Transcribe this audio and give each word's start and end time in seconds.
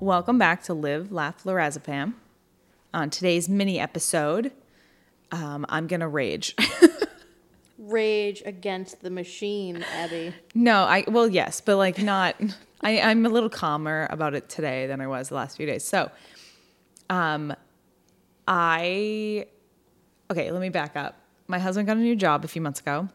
Welcome 0.00 0.38
back 0.38 0.62
to 0.64 0.74
Live, 0.74 1.10
Laugh, 1.10 1.44
Lorazepam. 1.44 2.14
On 2.92 3.08
today's 3.08 3.48
mini 3.48 3.80
episode, 3.80 4.52
um, 5.32 5.64
I'm 5.68 5.86
gonna 5.86 6.08
rage. 6.08 6.54
Rage 7.78 8.42
against 8.46 9.02
the 9.02 9.10
machine, 9.10 9.84
Abby. 9.94 10.34
no, 10.54 10.84
I 10.84 11.04
well, 11.08 11.28
yes, 11.28 11.60
but 11.60 11.76
like 11.76 11.98
not. 11.98 12.36
I, 12.82 13.00
I'm 13.00 13.24
a 13.24 13.28
little 13.28 13.50
calmer 13.50 14.06
about 14.10 14.34
it 14.34 14.48
today 14.48 14.86
than 14.86 15.00
I 15.00 15.06
was 15.06 15.30
the 15.30 15.34
last 15.34 15.56
few 15.56 15.66
days. 15.66 15.84
So, 15.84 16.10
um, 17.10 17.54
I 18.46 19.46
okay. 20.30 20.50
Let 20.50 20.60
me 20.60 20.68
back 20.68 20.96
up. 20.96 21.23
My 21.46 21.58
husband 21.58 21.86
got 21.86 21.96
a 21.96 22.00
new 22.00 22.16
job 22.16 22.44
a 22.44 22.48
few 22.48 22.62
months 22.62 22.80
ago, 22.80 23.08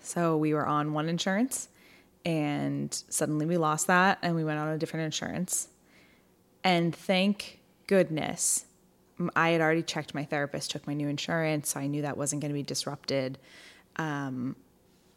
so 0.00 0.36
we 0.36 0.54
were 0.54 0.66
on 0.66 0.92
one 0.92 1.08
insurance, 1.08 1.68
and 2.24 2.94
suddenly 3.08 3.46
we 3.46 3.56
lost 3.56 3.88
that, 3.88 4.18
and 4.22 4.36
we 4.36 4.44
went 4.44 4.58
on 4.58 4.68
a 4.68 4.78
different 4.78 5.04
insurance. 5.04 5.68
And 6.62 6.94
thank 6.94 7.60
goodness 7.86 8.66
I 9.36 9.50
had 9.50 9.60
already 9.60 9.82
checked 9.82 10.14
my 10.14 10.24
therapist, 10.24 10.70
took 10.70 10.86
my 10.86 10.94
new 10.94 11.08
insurance, 11.08 11.70
so 11.70 11.80
I 11.80 11.86
knew 11.86 12.02
that 12.02 12.16
wasn't 12.16 12.42
going 12.42 12.50
to 12.50 12.54
be 12.54 12.62
disrupted. 12.62 13.38
Um, 13.96 14.56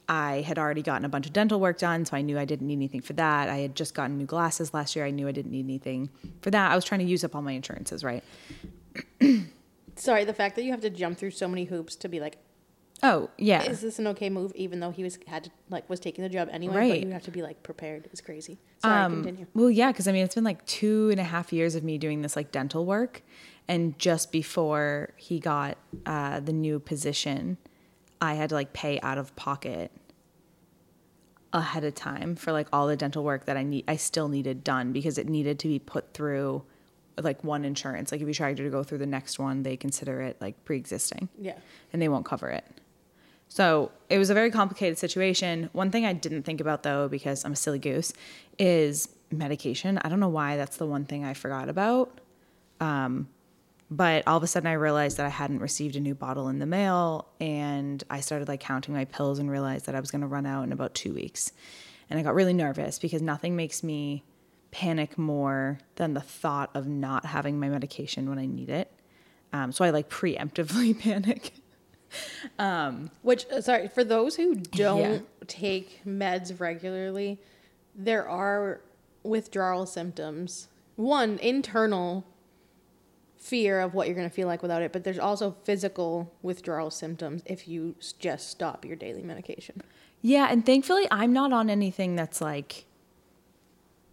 I 0.10 0.42
had 0.42 0.58
already 0.58 0.82
gotten 0.82 1.04
a 1.04 1.10
bunch 1.10 1.26
of 1.26 1.34
dental 1.34 1.60
work 1.60 1.80
done, 1.80 2.06
so 2.06 2.16
I 2.16 2.22
knew 2.22 2.40
I 2.40 2.46
didn't 2.46 2.68
need 2.68 2.76
anything 2.76 3.02
for 3.02 3.14
that. 3.14 3.50
I 3.50 3.58
had 3.58 3.76
just 3.76 3.94
gotten 3.94 4.18
new 4.18 4.26
glasses 4.26 4.74
last 4.74 4.96
year. 4.96 5.06
I 5.06 5.12
knew 5.12 5.28
I 5.28 5.32
didn't 5.32 5.52
need 5.52 5.66
anything 5.66 6.10
for 6.42 6.52
that. 6.52 6.72
I 6.72 6.76
was 6.76 6.86
trying 6.86 7.00
to 7.00 7.06
use 7.06 7.24
up 7.24 7.36
all 7.36 7.42
my 7.42 7.52
insurances, 7.54 8.04
right? 8.04 8.24
Sorry, 10.00 10.24
the 10.26 10.34
fact 10.34 10.56
that 10.56 10.64
you 10.64 10.72
have 10.72 10.82
to 10.82 10.90
jump 10.90 11.18
through 11.18 11.32
so 11.32 11.48
many 11.48 11.66
hoops 11.66 11.96
to 11.98 12.10
be 12.10 12.20
like, 12.20 12.38
Oh, 13.04 13.30
yeah. 13.38 13.62
is 13.64 13.82
this 13.82 14.00
an 14.00 14.08
okay 14.08 14.30
move? 14.30 14.52
Even 14.56 14.80
though 14.80 14.90
he 14.90 15.04
was 15.04 15.20
had 15.28 15.44
to, 15.46 15.52
like 15.70 15.88
was 15.90 16.00
taking 16.00 16.24
the 16.24 16.30
job 16.30 16.50
anyway, 16.52 16.90
but 16.90 17.00
you 17.02 17.12
have 17.12 17.24
to 17.24 17.32
be 17.32 17.44
like 17.44 17.62
prepared. 17.62 18.10
Is 18.12 18.22
crazy. 18.22 18.58
Sorry, 18.82 19.00
Um, 19.04 19.24
continue. 19.24 19.46
Well, 19.54 19.70
yeah, 19.70 19.92
because 19.92 20.08
I 20.08 20.12
mean, 20.12 20.24
it's 20.24 20.34
been 20.34 20.44
like 20.44 20.66
two 20.66 21.10
and 21.12 21.20
a 21.20 21.24
half 21.24 21.54
years 21.54 21.76
of 21.76 21.84
me 21.84 21.98
doing 22.00 22.22
this 22.24 22.36
like 22.36 22.52
dental 22.52 22.86
work. 22.86 23.22
And 23.68 24.00
just 24.00 24.32
before 24.32 25.14
he 25.18 25.40
got 25.40 25.78
uh, 26.08 26.40
the 26.40 26.54
new 26.54 26.80
position, 26.80 27.58
I 28.20 28.34
had 28.34 28.50
to 28.50 28.56
like 28.56 28.74
pay 28.74 29.00
out 29.02 29.18
of 29.20 29.36
pocket 29.36 29.92
ahead 31.54 31.84
of 31.84 31.94
time 31.96 32.36
for 32.36 32.52
like 32.52 32.68
all 32.74 32.88
the 32.88 32.96
dental 32.96 33.24
work 33.24 33.46
that 33.46 33.56
I 33.58 33.64
need 33.64 33.86
I 33.88 33.96
still 33.96 34.28
needed 34.28 34.64
done 34.64 34.92
because 34.92 35.18
it 35.18 35.30
needed 35.30 35.60
to 35.60 35.68
be 35.68 35.80
put 35.80 36.14
through 36.14 36.64
like 37.22 37.44
one 37.44 37.66
insurance. 37.66 38.12
Like 38.12 38.22
if 38.22 38.28
you 38.28 38.34
try 38.34 38.54
to 38.54 38.70
go 38.70 38.84
through 38.84 39.00
the 39.00 39.06
next 39.08 39.40
one, 39.40 39.64
they 39.64 39.76
consider 39.78 40.22
it 40.22 40.38
like 40.40 40.64
pre-existing 40.66 41.30
Yeah. 41.40 41.58
and 41.94 42.02
they 42.02 42.10
won't 42.10 42.26
cover 42.26 42.50
it. 42.50 42.64
So 43.50 43.92
it 44.10 44.18
was 44.18 44.30
a 44.30 44.34
very 44.34 44.52
complicated 44.52 44.98
situation. 44.98 45.70
One 45.74 45.90
thing 45.90 46.06
I 46.06 46.14
didn't 46.14 46.44
think 46.44 46.60
about 46.62 46.84
though, 46.84 47.08
because 47.08 47.46
I'm 47.46 47.54
a 47.54 47.56
silly 47.56 47.80
goose, 47.80 48.14
is 48.60 49.10
medication. 49.32 49.98
I 50.00 50.10
don't 50.10 50.20
know 50.20 50.30
why 50.30 50.58
that's 50.58 50.78
the 50.78 50.86
one 50.86 51.06
thing 51.06 51.24
I 51.26 51.34
forgot 51.34 51.70
about. 51.70 52.20
Um, 52.80 53.30
but 53.90 54.28
all 54.28 54.36
of 54.38 54.44
a 54.44 54.48
sudden 54.48 54.68
I 54.68 54.74
realized 54.74 55.16
that 55.18 55.26
I 55.26 55.30
hadn't 55.30 55.60
received 55.60 55.96
a 55.96 56.00
new 56.02 56.14
bottle 56.14 56.50
in 56.50 56.60
the 56.60 56.66
mail 56.66 57.28
and 57.40 58.04
I 58.10 58.20
started 58.20 58.48
like 58.50 58.60
counting 58.60 58.94
my 58.94 59.06
pills 59.06 59.40
and 59.40 59.50
realized 59.50 59.86
that 59.86 59.96
I 59.96 60.00
was 60.02 60.12
going 60.12 60.22
to 60.22 60.28
run 60.28 60.46
out 60.46 60.64
in 60.64 60.72
about 60.74 60.94
2 60.94 61.14
weeks. 61.14 61.52
And 62.10 62.20
I 62.20 62.24
got 62.24 62.36
really 62.36 62.54
nervous 62.54 63.00
because 63.00 63.22
nothing 63.22 63.56
makes 63.56 63.84
me 63.84 64.24
panic 64.78 65.18
more 65.18 65.80
than 65.96 66.14
the 66.14 66.22
thought 66.22 66.70
of 66.76 66.86
not 66.88 67.26
having 67.26 67.60
my 67.60 67.68
medication 67.68 68.30
when 68.30 68.38
I 68.38 68.46
need 68.46 68.70
it. 68.70 68.92
Um, 69.52 69.72
so 69.72 69.84
I 69.84 69.90
like 69.90 70.08
preemptively 70.08 70.98
panic. 71.06 71.52
Which 73.24 73.48
uh, 73.52 73.62
sorry 73.62 73.88
for 73.88 74.04
those 74.04 74.36
who 74.36 74.54
don't 74.56 75.00
Yeah. 75.00 75.20
take 75.48 76.02
meds 76.06 76.60
regularly, 76.60 77.40
there 77.96 78.28
are 78.30 78.82
withdrawal 79.24 79.86
symptoms. 79.88 80.68
One 80.96 81.40
internal 81.40 82.24
fear 83.36 83.80
of 83.80 83.94
what 83.96 84.08
you're 84.08 84.16
going 84.16 84.30
to 84.30 84.34
feel 84.36 84.48
like 84.48 84.62
without 84.62 84.82
it, 84.84 84.92
but 84.94 85.04
there's 85.04 85.20
also 85.20 85.56
physical 85.64 86.32
withdrawal 86.42 86.92
symptoms 86.92 87.42
if 87.46 87.68
you 87.68 87.96
just 88.20 88.50
stop 88.50 88.86
your 88.86 88.96
daily 88.96 89.24
medication. 89.24 89.82
Yeah, 90.22 90.48
and 90.52 90.66
thankfully 90.66 91.08
I'm 91.10 91.34
not 91.34 91.52
on 91.54 91.70
anything 91.70 92.16
that's 92.16 92.42
like 92.42 92.86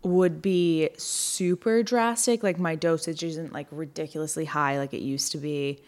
would 0.05 0.43
be 0.43 0.91
super 0.97 1.83
drastic. 1.83 2.43
Like 2.43 2.59
my 2.59 2.77
dosage 2.77 3.23
isn't 3.23 3.53
like 3.53 3.67
ridiculously 3.71 4.45
high 4.45 4.79
like 4.79 4.93
it 4.95 5.01
used 5.01 5.33
to 5.33 5.39
be. 5.39 5.81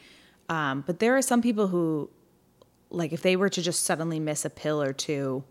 Um, 0.48 0.82
but 0.86 0.98
there 0.98 1.16
are 1.16 1.22
some 1.22 1.42
people 1.42 1.68
who 1.68 2.10
like 2.90 3.12
if 3.12 3.22
they 3.22 3.36
were 3.36 3.48
to 3.48 3.62
just 3.62 3.84
suddenly 3.84 4.18
miss 4.18 4.44
a 4.44 4.50
pill 4.50 4.82
or 4.82 4.92
two 4.92 5.44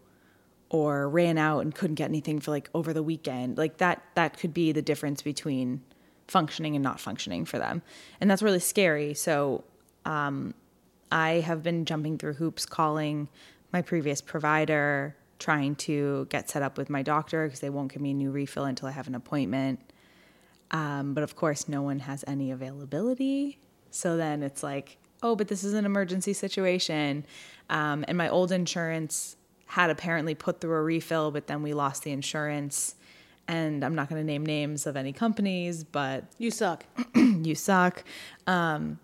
or 0.70 1.08
ran 1.08 1.38
out 1.38 1.59
and 1.59 1.76
couldn't 1.76 1.96
get 1.96 2.09
anything 2.09 2.40
for 2.40 2.52
like 2.52 2.70
over 2.74 2.92
the 2.92 3.03
weekend, 3.03 3.58
like 3.58 3.78
that 3.78 4.02
that 4.16 4.38
could 4.38 4.53
be 4.53 4.72
the 4.72 4.82
difference 4.82 5.22
between 5.22 5.82
functioning 6.28 6.76
and 6.76 6.84
not 6.84 7.00
functioning 7.00 7.46
for 7.46 7.59
them. 7.59 7.84
And 8.20 8.32
that's 8.32 8.42
really 8.42 8.59
scary. 8.59 9.14
So 9.14 9.64
I 10.06 11.44
have 11.46 11.62
been 11.62 11.86
jumping 11.86 12.18
through 12.18 12.34
hoops 12.34 12.66
calling 12.66 13.30
my 13.72 13.82
previous 13.82 14.22
provider, 14.22 15.16
trying 15.40 15.75
to 15.75 16.28
get 16.29 16.50
set 16.50 16.62
up 16.62 16.78
with 16.78 16.90
my 16.90 17.01
doctor 17.01 17.46
because 17.46 17.59
they 17.59 17.69
won't 17.69 17.91
give 17.91 18.01
me 18.01 18.12
a 18.12 18.13
new 18.13 18.31
refill 18.31 18.66
until 18.66 18.88
I 18.88 18.91
have 18.91 19.07
an 19.07 19.16
appointment. 19.16 19.79
Um, 20.72 21.13
but 21.13 21.23
of 21.23 21.35
course, 21.35 21.68
no 21.68 21.81
one 21.81 22.00
has 22.00 22.23
any 22.28 22.51
availability. 22.51 23.59
So 23.91 24.18
then 24.18 24.44
it's 24.44 24.63
like, 24.63 24.97
oh, 25.22 25.35
but 25.35 25.47
this 25.47 25.63
is 25.63 25.73
an 25.73 25.85
emergency 25.85 26.34
situation. 26.34 27.25
Um, 27.69 28.06
and 28.07 28.18
my 28.18 28.29
old 28.29 28.51
insurance 28.51 29.38
had 29.68 29.90
apparently 29.90 30.35
put 30.35 30.62
through 30.62 30.75
a 30.75 30.81
refill, 30.81 31.31
but 31.31 31.47
then 31.47 31.62
we 31.62 31.73
lost 31.73 32.03
the 32.03 32.12
insurance. 32.12 32.96
And 33.47 33.84
I'm 33.84 33.96
not 33.96 34.09
going 34.09 34.22
to 34.22 34.25
name 34.25 34.46
names 34.46 34.88
of 34.88 34.96
any 34.97 35.13
companies, 35.13 35.84
but 35.84 36.25
You 36.38 36.52
suck. 36.52 36.85
you 37.16 37.56
suck. 37.56 38.03
Um, 38.47 39.00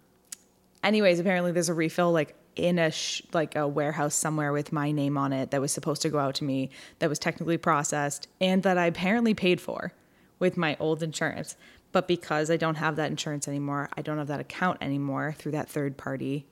anyways, 0.84 1.20
apparently 1.20 1.52
there's 1.52 1.70
a 1.70 1.74
refill 1.74 2.12
like 2.12 2.36
in 2.62 2.78
a 2.78 2.92
sh- 2.92 3.24
like 3.34 3.56
a 3.56 3.68
warehouse 3.68 4.14
somewhere 4.14 4.54
with 4.54 4.72
my 4.72 4.92
name 4.92 5.18
on 5.18 5.34
it 5.34 5.50
that 5.52 5.60
was 5.60 5.72
supposed 5.72 6.02
to 6.04 6.10
go 6.10 6.20
out 6.20 6.36
to 6.36 6.44
me 6.44 6.70
that 7.00 7.10
was 7.10 7.18
technically 7.18 7.58
processed 7.58 8.28
and 8.40 8.62
that 8.64 8.78
I 8.78 8.86
apparently 8.86 9.34
paid 9.34 9.60
for 9.60 9.94
with 10.40 10.58
my 10.58 10.78
old 10.80 11.02
insurance. 11.02 11.56
But 11.92 12.08
because 12.08 12.50
I 12.52 12.58
don't 12.58 12.76
have 12.76 12.96
that 12.96 13.10
insurance 13.10 13.48
anymore, 13.48 13.90
I 13.98 14.02
don't 14.02 14.20
have 14.20 14.28
that 14.28 14.40
account 14.40 14.78
anymore 14.80 15.34
through 15.38 15.54
that 15.54 15.70
third 15.70 15.98
party 15.98 16.46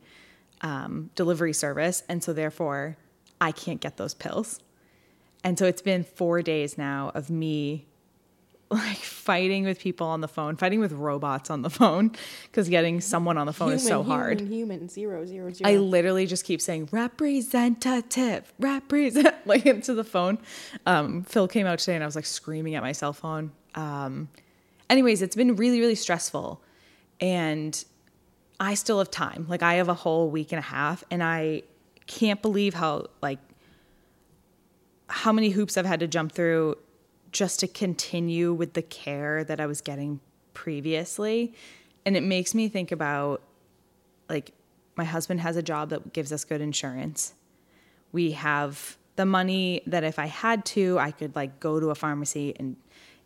um, 0.61 1.11
delivery 1.15 1.53
service, 1.53 2.03
and 2.09 2.21
so 2.21 2.33
therefore 2.33 2.97
I 3.39 3.51
can't 3.51 3.79
get 3.79 3.97
those 3.97 4.13
pills. 4.13 4.59
And 5.43 5.57
so 5.57 5.65
it's 5.65 5.81
been 5.81 6.03
four 6.03 6.41
days 6.41 6.77
now 6.77 7.11
of 7.13 7.29
me 7.29 7.85
like 8.69 8.97
fighting 8.97 9.63
with 9.65 9.79
people 9.79 10.07
on 10.07 10.21
the 10.21 10.27
phone, 10.27 10.55
fighting 10.55 10.79
with 10.79 10.91
robots 10.91 11.49
on 11.49 11.61
the 11.63 11.69
phone, 11.69 12.11
because 12.43 12.69
getting 12.69 13.01
someone 13.01 13.37
on 13.37 13.47
the 13.47 13.53
phone 13.53 13.73
is 13.73 13.85
so 13.85 14.03
hard. 14.03 14.39
Human, 14.39 14.53
human, 14.53 14.89
zero, 14.89 15.25
zero, 15.25 15.51
zero. 15.51 15.69
I 15.69 15.77
literally 15.77 16.25
just 16.25 16.45
keep 16.45 16.61
saying 16.61 16.89
representative, 16.91 18.53
represent 18.59 19.35
like 19.45 19.65
into 19.65 19.93
the 19.93 20.03
phone. 20.03 20.37
Um, 20.85 21.23
Phil 21.23 21.47
came 21.47 21.65
out 21.65 21.79
today 21.79 21.95
and 21.95 22.03
I 22.03 22.07
was 22.07 22.15
like 22.15 22.25
screaming 22.25 22.75
at 22.75 22.83
my 22.83 22.91
cell 22.91 23.13
phone. 23.13 23.51
Um, 23.75 24.29
anyways, 24.89 25.21
it's 25.21 25.35
been 25.35 25.55
really, 25.55 25.79
really 25.79 25.95
stressful. 25.95 26.61
And 27.21 27.83
I 28.59 28.73
still 28.75 28.99
have 28.99 29.09
time. 29.09 29.45
Like 29.49 29.63
I 29.63 29.75
have 29.75 29.89
a 29.89 29.93
whole 29.93 30.29
week 30.29 30.51
and 30.51 30.59
a 30.59 30.63
half 30.63 31.03
and 31.09 31.23
I 31.23 31.63
can't 32.07 32.41
believe 32.41 32.73
how 32.73 33.07
like 33.21 33.39
how 35.07 35.31
many 35.31 35.49
hoops 35.49 35.77
I've 35.77 35.85
had 35.85 35.99
to 36.01 36.07
jump 36.07 36.31
through 36.31 36.75
just 37.31 37.59
to 37.59 37.67
continue 37.67 38.53
with 38.53 38.73
the 38.73 38.81
care 38.81 39.43
that 39.43 39.59
I 39.59 39.65
was 39.65 39.81
getting 39.81 40.19
previously. 40.53 41.53
And 42.05 42.17
it 42.17 42.23
makes 42.23 42.55
me 42.55 42.69
think 42.69 42.91
about 42.91 43.41
like 44.29 44.53
my 44.95 45.03
husband 45.03 45.39
has 45.41 45.55
a 45.55 45.63
job 45.63 45.89
that 45.89 46.13
gives 46.13 46.31
us 46.31 46.43
good 46.43 46.61
insurance. 46.61 47.33
We 48.11 48.31
have 48.31 48.97
the 49.15 49.25
money 49.25 49.81
that 49.87 50.03
if 50.03 50.17
I 50.19 50.25
had 50.25 50.65
to, 50.65 50.97
I 50.99 51.11
could 51.11 51.35
like 51.35 51.59
go 51.59 51.79
to 51.79 51.89
a 51.89 51.95
pharmacy 51.95 52.55
and 52.57 52.75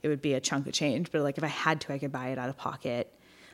it 0.01 0.07
would 0.07 0.21
be 0.21 0.33
a 0.33 0.39
chunk 0.39 0.67
of 0.67 0.73
change, 0.73 1.11
but 1.11 1.21
like 1.21 1.37
if 1.37 1.43
I 1.43 1.47
had 1.47 1.79
to, 1.81 1.93
I 1.93 1.97
could 1.97 2.11
buy 2.11 2.27
it 2.27 2.37
out 2.37 2.49
of 2.49 2.57
pocket. 2.57 3.13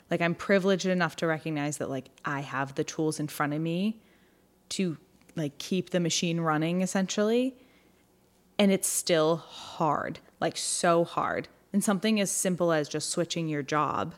Like 0.10 0.22
I'm 0.22 0.34
privileged 0.34 0.86
enough 0.86 1.16
to 1.18 1.28
recognize 1.28 1.78
that 1.78 1.90
like 1.90 2.10
I 2.26 2.40
have 2.40 2.76
the 2.76 2.84
tools 2.84 3.20
in 3.20 3.28
front 3.28 3.54
of 3.54 3.62
me 3.62 4.02
to 4.70 4.98
like 5.36 5.58
keep 5.58 5.92
the 5.92 6.00
machine 6.00 6.40
running 6.40 6.82
essentially. 6.82 7.56
And 8.58 8.72
it's 8.72 8.88
still 8.88 9.38
hard, 9.38 10.20
like 10.40 10.58
so 10.58 11.04
hard. 11.04 11.48
And 11.72 11.84
something 11.84 12.20
as 12.20 12.32
simple 12.32 12.72
as 12.72 12.90
just 12.90 13.10
switching 13.10 13.48
your 13.48 13.62
job 13.62 14.16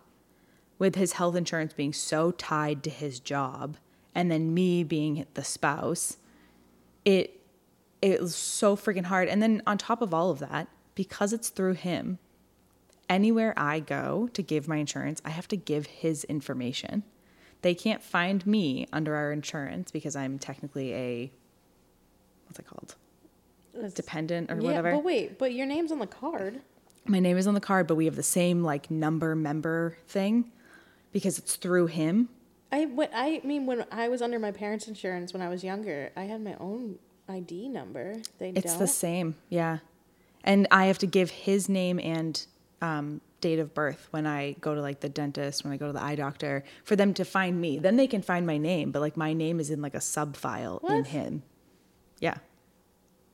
with 0.80 0.96
his 0.96 1.14
health 1.14 1.36
insurance 1.36 1.74
being 1.74 1.94
so 1.94 2.32
tied 2.32 2.84
to 2.84 2.90
his 2.90 3.20
job 3.20 3.78
and 4.16 4.32
then 4.32 4.54
me 4.54 4.84
being 4.84 5.26
the 5.36 5.44
spouse 5.44 6.18
it 7.06 7.40
it 8.02 8.20
was 8.20 8.36
so 8.36 8.76
freaking 8.76 9.06
hard 9.06 9.28
and 9.28 9.42
then 9.44 9.62
on 9.68 9.78
top 9.78 10.02
of 10.02 10.14
all 10.14 10.32
of 10.32 10.40
that 10.40 10.68
because 10.96 11.34
it's 11.34 11.50
through 11.50 11.74
him 11.74 12.18
anywhere 13.10 13.54
i 13.56 13.80
go 13.80 14.28
to 14.34 14.42
give 14.42 14.68
my 14.68 14.78
insurance 14.78 15.22
i 15.24 15.30
have 15.30 15.48
to 15.48 15.56
give 15.56 15.86
his 15.86 16.24
information 16.26 17.04
they 17.62 17.76
can't 17.76 18.02
find 18.02 18.46
me 18.46 18.88
under 18.92 19.16
our 19.16 19.32
insurance 19.32 19.92
because 19.92 20.16
I'm 20.16 20.40
technically 20.40 20.94
a 20.94 21.32
what's 22.46 22.60
it 22.60 22.66
called? 22.68 22.96
Dependent 23.94 24.52
or 24.52 24.56
yeah, 24.56 24.62
whatever. 24.62 24.92
but 24.94 25.04
wait, 25.04 25.38
but 25.40 25.54
your 25.54 25.66
name's 25.66 25.92
on 25.92 26.00
the 26.00 26.08
card. 26.08 26.62
My 27.06 27.20
name 27.20 27.38
is 27.38 27.48
on 27.48 27.54
the 27.54 27.62
card, 27.62 27.88
but 27.88 27.96
we 27.96 28.06
have 28.06 28.16
the 28.16 28.24
same 28.24 28.64
like 28.64 28.92
number 28.92 29.36
member 29.36 29.98
thing 30.08 30.52
because 31.12 31.38
it's 31.38 31.56
through 31.56 31.88
him. 31.88 32.30
I 32.72 32.86
what 32.86 33.12
I 33.14 33.42
mean 33.44 33.66
when 33.66 33.86
I 33.92 34.08
was 34.08 34.22
under 34.22 34.40
my 34.40 34.52
parents' 34.52 34.88
insurance 34.88 35.34
when 35.34 35.42
I 35.42 35.50
was 35.50 35.64
younger, 35.64 36.12
I 36.16 36.24
had 36.24 36.42
my 36.42 36.56
own 36.60 37.00
ID 37.28 37.70
number. 37.70 38.22
They 38.40 38.50
It's 38.50 38.72
don't. 38.74 38.80
the 38.80 38.88
same, 38.88 39.36
yeah. 39.50 39.80
And 40.44 40.68
I 40.72 40.86
have 40.86 40.98
to 41.00 41.08
give 41.08 41.30
his 41.32 41.70
name 41.70 42.00
and 42.00 42.46
um, 42.82 43.22
date 43.42 43.60
of 43.60 43.74
birth 43.74 44.08
when 44.12 44.26
I 44.26 44.54
go 44.62 44.74
to 44.74 44.82
like 44.82 45.00
the 45.02 45.10
dentist, 45.10 45.64
when 45.64 45.72
I 45.74 45.78
go 45.78 45.88
to 45.88 45.94
the 45.94 46.02
eye 46.04 46.16
doctor, 46.16 46.64
for 46.84 46.96
them 46.96 47.14
to 47.16 47.26
find 47.26 47.60
me. 47.62 47.78
Then 47.78 47.96
they 47.96 48.08
can 48.08 48.22
find 48.22 48.46
my 48.48 48.58
name, 48.58 48.92
but 48.92 49.02
like 49.02 49.18
my 49.18 49.34
name 49.34 49.60
is 49.60 49.70
in 49.70 49.82
like 49.82 49.94
a 49.94 50.02
sub 50.02 50.36
file 50.36 50.82
in 50.90 51.06
him. 51.06 51.44
Yeah. 52.20 52.38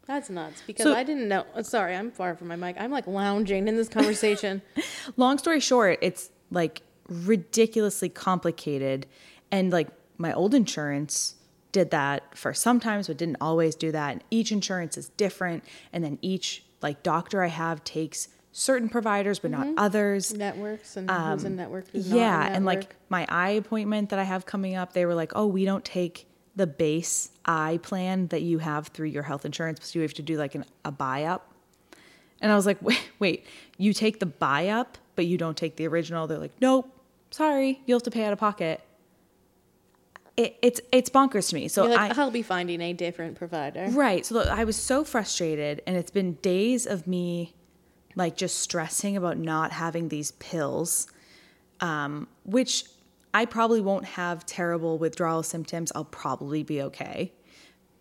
That's 0.07 0.29
nuts 0.29 0.63
because 0.65 0.83
So- 0.85 0.93
I 0.93 1.03
didn't 1.03 1.27
know. 1.27 1.45
uh, 1.55 1.63
Sorry, 1.63 1.95
I'm 1.95 2.11
far 2.11 2.35
from 2.35 2.47
my 2.47 2.55
mic. 2.55 2.77
I'm 2.79 2.91
like 2.91 3.07
lounging 3.07 3.67
in 3.67 3.75
this 3.75 3.89
conversation. 3.89 4.61
Long 5.17 5.37
story 5.37 5.59
short, 5.59 5.99
it's 6.01 6.29
like 6.49 6.81
ridiculously 7.09 8.09
complicated. 8.09 9.05
And 9.51 9.71
like 9.71 9.89
my 10.17 10.33
old 10.33 10.53
insurance 10.53 11.35
did 11.71 11.91
that 11.91 12.37
for 12.37 12.53
sometimes, 12.53 13.07
but 13.07 13.17
didn't 13.17 13.37
always 13.41 13.75
do 13.75 13.91
that. 13.91 14.11
And 14.13 14.23
each 14.31 14.51
insurance 14.51 14.97
is 14.97 15.09
different. 15.09 15.63
And 15.91 16.03
then 16.03 16.17
each 16.21 16.63
like 16.81 17.03
doctor 17.03 17.43
I 17.43 17.47
have 17.47 17.83
takes 17.83 18.29
certain 18.53 18.89
providers, 18.89 19.39
but 19.39 19.51
not 19.51 19.67
others. 19.77 20.33
Networks 20.33 20.95
and 20.97 21.09
who's 21.11 21.43
a 21.43 21.49
network, 21.49 21.89
who's 21.91 22.07
not 22.09 22.13
Um, 22.15 22.19
yeah 22.19 22.47
a 22.47 22.51
and 22.51 22.65
like 22.65 22.95
my 23.09 23.25
eye 23.29 23.51
appointment 23.51 24.09
that 24.09 24.19
i 24.19 24.23
have 24.23 24.45
coming 24.45 24.75
up 24.75 24.93
they 24.93 25.05
were 25.05 25.13
like 25.15 25.31
oh 25.35 25.45
we 25.45 25.63
don't 25.65 25.85
take 25.85 26.27
the 26.55 26.65
base 26.67 27.29
eye 27.47 27.79
plan 27.81 28.27
that 28.27 28.41
you 28.41 28.59
have 28.59 28.87
through 28.87 29.07
your 29.07 29.23
health 29.23 29.45
insurance 29.45 29.79
so 29.87 29.99
you 29.99 30.03
have 30.03 30.13
to 30.13 30.21
do 30.21 30.37
like 30.37 30.55
an, 30.55 30.65
a 30.85 30.91
buy 30.91 31.23
up 31.23 31.51
and 32.41 32.51
i 32.51 32.55
was 32.55 32.65
like 32.65 32.81
wait 32.81 33.09
wait 33.19 33.45
you 33.77 33.93
take 33.93 34.19
the 34.19 34.25
buy 34.25 34.67
up 34.67 34.97
but 35.15 35.25
you 35.25 35.37
don't 35.37 35.57
take 35.57 35.75
the 35.77 35.87
original 35.87 36.27
they're 36.27 36.37
like 36.37 36.53
nope 36.61 36.89
sorry 37.31 37.81
you'll 37.85 37.97
have 37.97 38.03
to 38.03 38.11
pay 38.11 38.23
out 38.23 38.33
of 38.33 38.39
pocket 38.39 38.81
it, 40.37 40.55
it's 40.61 40.79
it's 40.91 41.09
bonkers 41.09 41.49
to 41.49 41.55
me 41.55 41.67
so 41.67 41.85
like, 41.85 42.15
i 42.15 42.21
I'll 42.21 42.29
be 42.29 42.43
finding 42.43 42.79
a 42.79 42.93
different 42.93 43.35
provider. 43.35 43.87
Right. 43.89 44.23
So 44.23 44.39
I 44.39 44.65
was 44.65 44.75
so 44.75 45.03
frustrated, 45.03 45.81
and 45.87 45.97
it's 45.97 46.11
been 46.11 46.33
days 46.33 46.85
of 46.85 47.07
me 47.07 47.55
like 48.15 48.35
just 48.35 48.59
stressing 48.59 49.15
about 49.17 49.37
not 49.37 49.71
having 49.71 50.09
these 50.09 50.31
pills, 50.31 51.07
um, 51.79 52.27
which 52.45 52.85
I 53.33 53.45
probably 53.45 53.81
won't 53.81 54.05
have 54.05 54.45
terrible 54.45 54.97
withdrawal 54.97 55.43
symptoms. 55.43 55.91
I'll 55.93 56.05
probably 56.05 56.63
be 56.63 56.81
okay. 56.83 57.33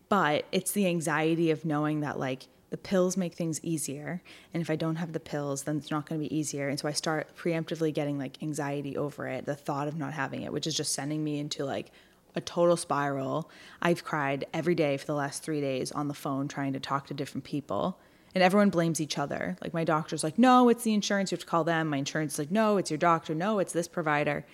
But 0.08 0.46
it's 0.52 0.73
the 0.73 0.87
anxiety 0.87 1.50
of 1.50 1.64
knowing 1.64 2.00
that 2.00 2.19
like 2.19 2.46
the 2.70 2.76
pills 2.76 3.17
make 3.17 3.34
things 3.34 3.61
easier. 3.62 4.23
And 4.52 4.61
if 4.61 4.70
I 4.70 4.76
don't 4.76 4.96
have 4.96 5.12
the 5.12 5.20
pills, 5.20 5.64
then 5.64 5.76
it's 5.76 5.90
not 5.90 6.08
going 6.08 6.20
to 6.20 6.28
be 6.28 6.37
easier. 6.37 6.69
And 6.69 6.78
so 6.78 6.88
I 6.88 6.93
start 6.93 7.37
preemptively 7.37 7.93
getting 7.93 8.19
like 8.19 8.43
anxiety 8.43 8.96
over 8.96 9.26
it, 9.28 9.46
the 9.46 9.55
thought 9.55 9.88
of 9.88 9.96
not 9.96 10.12
having 10.12 10.43
it, 10.43 10.52
which 10.52 10.67
is 10.67 10.76
just 10.76 10.93
sending 10.93 11.23
me 11.23 11.38
into 11.38 11.64
like 11.64 11.90
a 12.34 12.40
total 12.40 12.76
spiral. 12.76 13.50
I've 13.81 14.05
cried 14.05 14.46
every 14.52 14.75
day 14.75 14.96
for 14.96 15.06
the 15.06 15.14
last 15.14 15.43
three 15.43 15.61
days 15.61 15.93
on 15.93 16.08
the 16.08 16.14
phone 16.14 16.49
trying 16.49 16.73
to 16.75 16.81
talk 16.81 17.06
to 17.06 17.14
different 17.14 17.44
people. 17.44 17.99
And 18.34 18.43
everyone 18.43 18.69
blames 18.69 19.00
each 19.00 19.17
other. 19.17 19.56
Like 19.62 19.73
my 19.73 19.84
doctor's 19.84 20.23
like, 20.23 20.38
no, 20.38 20.69
it's 20.69 20.84
the 20.84 20.93
insurance. 20.93 21.31
You 21.31 21.37
have 21.37 21.44
to 21.44 21.46
call 21.46 21.64
them. 21.64 21.88
My 21.88 21.96
insurance 21.96 22.34
is 22.34 22.38
like, 22.38 22.50
no, 22.50 22.76
it's 22.76 22.90
your 22.90 22.99
doctor. 22.99 23.34
No, 23.34 23.58
it's 23.58 23.73
this 23.73 23.88
provider. 23.88 24.44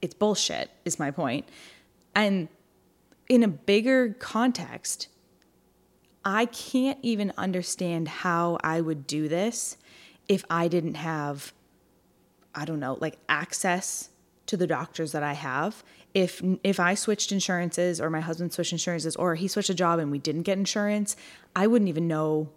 It's 0.00 0.14
bullshit, 0.14 0.70
is 0.84 0.98
my. 0.98 1.12
And 2.14 2.48
in 3.28 3.42
a 3.42 3.48
bigger 3.48 4.14
context, 4.18 5.08
I 6.24 6.46
can't 6.46 6.98
even 7.02 7.32
understand 7.36 8.08
how 8.08 8.58
I 8.62 8.80
would 8.80 9.06
do 9.06 9.28
this 9.28 9.76
if 10.28 10.44
I 10.50 10.68
didn't 10.68 10.94
have, 10.94 11.52
I 12.54 12.64
don't 12.64 12.80
know, 12.80 12.98
like 13.00 13.18
access 13.28 14.10
to 14.46 14.56
the 14.56 14.66
doctors 14.66 15.12
that 15.12 15.22
I 15.22 15.34
have. 15.34 15.82
If 16.14 16.42
if 16.64 16.80
I 16.80 16.94
switched 16.94 17.32
insurances 17.32 18.00
or 18.00 18.10
my 18.10 18.20
husband 18.20 18.52
switched 18.52 18.72
insurances 18.72 19.14
or 19.16 19.34
he 19.34 19.46
switched 19.46 19.70
a 19.70 19.74
job 19.74 19.98
and 19.98 20.10
we 20.10 20.18
didn't 20.18 20.42
get 20.42 20.58
insurance, 20.58 21.16
I 21.54 21.66
wouldn't 21.66 21.88
even 21.88 22.08
know. 22.08 22.48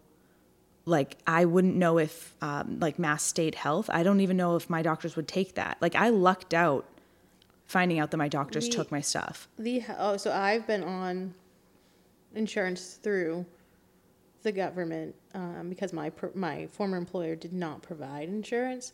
Like 0.86 1.18
I 1.28 1.46
wouldn't 1.46 1.76
know 1.76 2.00
if 2.00 2.34
um, 2.42 2.80
like 2.80 2.98
Mass 2.98 3.24
State 3.24 3.56
Health. 3.56 3.90
I 3.94 4.04
don't 4.04 4.20
even 4.22 4.36
know 4.36 4.56
if 4.56 4.70
my 4.70 4.82
doctors 4.82 5.16
would 5.16 5.28
take 5.28 5.56
that. 5.56 5.78
Like 5.80 5.96
I 5.96 6.10
lucked 6.10 6.54
out 6.54 6.86
finding 7.72 8.00
out 8.00 8.12
that 8.12 8.18
my 8.18 8.28
doctors 8.28 8.66
We- 8.66 8.72
took 8.72 8.92
my 8.92 9.02
stuff. 9.02 9.48
The 9.58 9.84
oh, 9.98 10.18
so 10.18 10.32
I've 10.32 10.68
been 10.68 10.84
on 10.84 11.34
insurance 12.36 13.00
through 13.02 13.46
the 14.44 14.52
government 14.52 15.16
um, 15.34 15.70
because 15.70 15.94
my 15.94 16.12
my 16.36 16.68
former 16.68 16.98
employer 16.98 17.36
did 17.36 17.54
not 17.54 17.82
provide 17.82 18.28
insurance. 18.28 18.92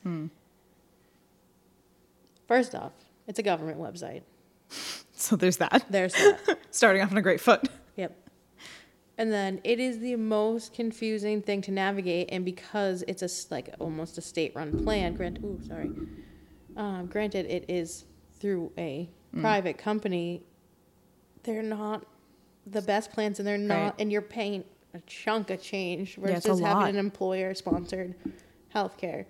First 2.47 2.75
off, 2.75 2.93
it's 3.27 3.39
a 3.39 3.43
government 3.43 3.79
website. 3.79 4.21
So 5.19 5.35
there's 5.35 5.57
that. 5.57 5.83
There's 5.89 6.13
that. 6.13 6.59
Starting 6.69 7.01
off 7.01 7.11
on 7.11 7.17
a 7.17 7.23
great 7.23 7.41
foot. 7.41 7.67
Yep. 7.95 8.15
And 9.17 9.33
then 9.33 9.59
it 9.63 9.79
is 9.79 9.97
the 9.97 10.15
most 10.15 10.75
confusing 10.75 11.41
thing 11.41 11.59
to 11.63 11.71
navigate, 11.71 12.29
and 12.31 12.45
because 12.45 13.03
it's 13.07 13.23
a 13.23 13.29
like 13.51 13.73
almost 13.79 14.19
a 14.19 14.21
state-run 14.21 14.83
plan, 14.83 15.15
grant, 15.15 15.39
ooh, 15.43 15.59
sorry, 15.67 15.89
um, 16.75 17.07
granted 17.07 17.47
it 17.47 17.65
is 17.67 18.05
through 18.39 18.71
a 18.77 19.09
private 19.39 19.77
company, 19.77 20.43
they're 21.43 21.63
not 21.63 22.05
the 22.65 22.81
best 22.81 23.11
plans, 23.11 23.39
and 23.39 23.47
they're 23.47 23.57
not, 23.57 23.75
Right. 23.75 23.93
and 23.99 24.11
you're 24.11 24.21
paying 24.21 24.63
a 24.93 24.99
chunk 25.01 25.49
of 25.49 25.61
change 25.61 26.17
Yeah, 26.17 26.27
versus 26.35 26.59
having 26.59 26.61
lot. 26.61 26.89
an 26.89 26.95
employer-sponsored 26.97 28.15
healthcare. 28.73 29.25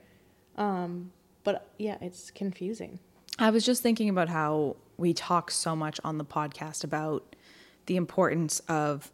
Um, 0.58 1.12
but 1.44 1.70
yeah, 1.78 1.98
it's 2.02 2.32
confusing. 2.32 3.00
I 3.40 3.50
was 3.52 3.66
just 3.66 3.84
thinking 3.84 4.10
about 4.10 4.30
how 4.30 4.78
we 4.98 5.14
talk 5.14 5.52
so 5.52 5.76
much 5.76 6.00
on 6.04 6.18
the 6.18 6.26
podcast 6.26 6.84
about 6.84 7.36
the 7.86 7.96
importance 7.96 8.60
of 8.68 9.12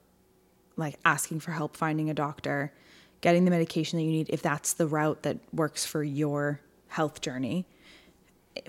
like 0.77 0.97
asking 1.05 1.39
for 1.41 1.51
help, 1.51 1.75
finding 1.75 2.09
a 2.09 2.13
doctor, 2.13 2.73
getting 3.21 3.45
the 3.45 3.51
medication 3.51 3.97
that 3.99 4.03
you 4.03 4.11
need 4.11 4.29
if 4.29 4.41
that's 4.41 4.73
the 4.73 4.87
route 4.87 5.23
that 5.23 5.37
works 5.53 5.85
for 5.85 6.03
your 6.03 6.61
health 6.87 7.21
journey, 7.21 7.67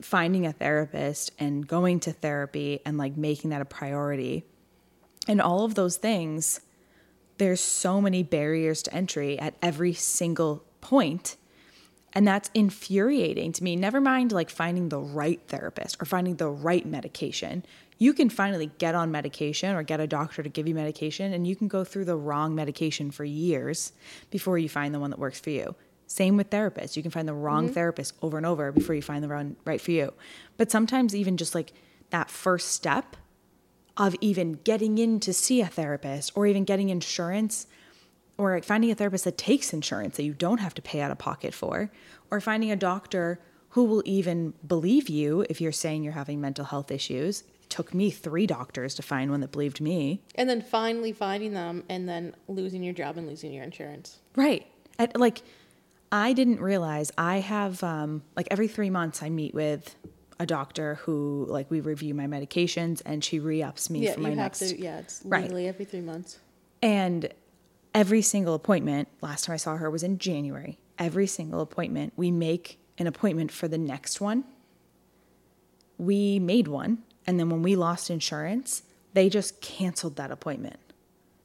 finding 0.01 0.47
a 0.47 0.53
therapist 0.53 1.33
and 1.39 1.67
going 1.67 2.01
to 2.01 2.13
therapy 2.13 2.81
and 2.85 2.99
like 2.99 3.17
making 3.17 3.51
that 3.51 3.63
a 3.63 3.67
priority. 3.67 4.45
And 5.29 5.41
all 5.41 5.65
of 5.65 5.75
those 5.75 5.97
things, 5.97 6.61
there's 7.39 7.61
so 7.61 8.01
many 8.01 8.23
barriers 8.23 8.83
to 8.85 8.95
entry 8.95 9.39
at 9.39 9.55
every 9.63 9.95
single 9.95 10.65
point 10.81 11.37
and 12.15 12.27
that's 12.27 12.49
infuriating 12.55 13.53
to 13.53 13.65
me. 13.65 13.75
Never 13.75 14.01
mind 14.01 14.33
like 14.33 14.49
finding 14.49 14.89
the 14.89 15.01
right 15.01 15.41
therapist 15.49 16.01
or 16.01 16.05
finding 16.05 16.37
the 16.37 16.49
right 16.49 16.87
medication. 16.87 17.65
You 17.99 18.13
can 18.13 18.31
finally 18.31 18.71
get 18.79 18.95
on 18.95 19.11
medication 19.11 19.75
or 19.75 19.83
get 19.83 20.01
a 20.01 20.07
doctor 20.07 20.43
to 20.43 20.49
give 20.49 20.67
you 20.69 20.75
medication, 20.75 21.33
and 21.33 21.47
you 21.47 21.57
can 21.57 21.69
go 21.69 21.85
through 21.85 22.07
the 22.07 22.17
wrong 22.17 22.55
medication 22.55 23.11
for 23.11 23.25
years 23.25 23.93
before 24.31 24.59
you 24.59 24.69
find 24.69 24.95
the 24.95 25.01
one 25.01 25.11
that 25.11 25.19
works 25.19 25.41
for 25.41 25.51
you. 25.51 25.75
Same 26.07 26.37
with 26.37 26.51
therapists. 26.51 26.97
You 26.97 27.03
can 27.03 27.11
find 27.11 27.27
the 27.27 27.35
wrong 27.35 27.65
mm-hmm. 27.65 27.75
therapist 27.75 28.15
over 28.23 28.37
and 28.37 28.47
over 28.47 28.73
before 28.73 28.95
you 28.95 29.03
find 29.03 29.25
the 29.25 29.29
one 29.29 29.57
right 29.65 29.81
for 29.81 29.91
you. 29.91 30.13
But 30.57 30.71
sometimes, 30.71 31.15
even 31.15 31.37
just 31.37 31.55
like 31.55 31.73
that 32.11 32.31
first 32.31 32.69
step 32.69 33.17
of 33.97 34.15
even 34.21 34.55
getting 34.65 34.99
in 34.99 35.21
to 35.21 35.33
see 35.33 35.61
a 35.61 35.67
therapist 35.67 36.33
or 36.35 36.47
even 36.47 36.65
getting 36.65 36.89
insurance 36.89 37.67
or 38.37 38.55
like 38.55 38.65
finding 38.65 38.91
a 38.91 38.95
therapist 38.95 39.25
that 39.25 39.39
takes 39.39 39.73
insurance 39.73 40.17
that 40.17 40.25
you 40.25 40.35
don't 40.35 40.59
have 40.59 40.75
to 40.75 40.83
pay 40.83 41.01
out 41.01 41.11
of 41.11 41.19
pocket 41.19 41.55
for, 41.55 41.91
or 42.31 42.41
finding 42.41 42.71
a 42.71 42.77
doctor 42.77 43.41
who 43.71 43.85
will 43.85 44.03
even 44.05 44.55
believe 44.67 45.09
you 45.09 45.45
if 45.49 45.61
you're 45.61 45.73
saying 45.73 46.03
you're 46.03 46.13
having 46.13 46.41
mental 46.41 46.65
health 46.65 46.91
issues. 46.91 47.43
It 47.63 47.71
took 47.71 47.95
me 47.95 48.11
three 48.11 48.47
doctors 48.47 48.95
to 48.97 49.03
find 49.03 49.31
one 49.31 49.41
that 49.41 49.53
believed 49.53 49.81
me. 49.81 50.23
And 50.35 50.49
then 50.49 50.63
finally 50.63 51.13
finding 51.13 51.55
them, 51.55 51.85
and 51.89 52.09
then 52.09 52.35
losing 52.49 52.83
your 52.83 52.95
job 52.95 53.17
and 53.17 53.27
losing 53.27 53.53
your 53.53 53.65
insurance. 53.65 54.19
Right. 54.37 54.67
At, 54.99 55.19
like, 55.19 55.43
I 56.15 56.33
didn't 56.33 56.61
realize 56.61 57.11
I 57.19 57.39
have, 57.41 57.83
um, 57.83 58.23
like, 58.37 58.47
every 58.53 58.69
three 58.69 58.89
months 58.89 59.21
I 59.21 59.31
meet 59.31 59.53
with 59.53 59.97
a 60.39 60.47
doctor 60.47 60.95
who, 61.03 61.45
like, 61.49 61.69
we 61.73 61.81
review 61.81 62.15
my 62.15 62.27
medications 62.29 63.03
and 63.05 63.25
she 63.25 63.41
re 63.41 63.65
ups 63.65 63.91
me 63.91 64.05
Yeah, 64.05 64.13
for 64.13 64.21
you 64.21 64.23
my 64.23 64.29
have 64.31 64.37
next. 64.39 64.61
to. 64.61 64.81
Yeah, 64.81 64.99
it's 65.01 65.23
Right. 65.25 65.43
legally 65.43 65.67
every 65.67 65.85
three 65.85 66.01
months. 66.03 66.39
And 66.81 67.31
every 67.93 68.23
single 68.23 68.55
appointment, 68.55 69.09
last 69.23 69.47
time 69.47 69.55
I 69.55 69.57
saw 69.57 69.77
her 69.77 69.91
was 69.91 70.05
in 70.05 70.19
January. 70.19 70.79
Every 71.01 71.27
single 71.27 71.61
appointment, 71.61 72.13
we 72.17 72.31
make 72.31 72.79
an 72.97 73.09
appointment 73.09 73.51
for 73.51 73.67
the 73.67 73.79
next 73.79 74.21
one. 74.21 74.45
We 75.99 76.39
made 76.39 76.69
one. 76.69 76.99
And 77.27 77.41
then 77.41 77.51
when 77.51 77.63
we 77.63 77.75
lost 77.75 78.09
insurance, 78.09 78.85
they 79.15 79.29
just 79.29 79.61
canceled 79.61 80.15
that 80.15 80.31
appointment 80.31 80.77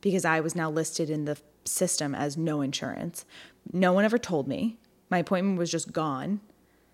because 0.02 0.26
I 0.26 0.42
was 0.42 0.56
now 0.56 0.70
listed 0.70 1.10
in 1.10 1.26
the 1.26 1.38
system 1.66 2.14
as 2.14 2.38
no 2.38 2.62
insurance. 2.62 3.26
No 3.72 3.94
one 3.94 4.06
ever 4.06 4.18
told 4.18 4.48
me. 4.48 4.78
My 5.10 5.20
appointment 5.20 5.58
was 5.58 5.72
just 5.72 5.92
gone 5.92 6.40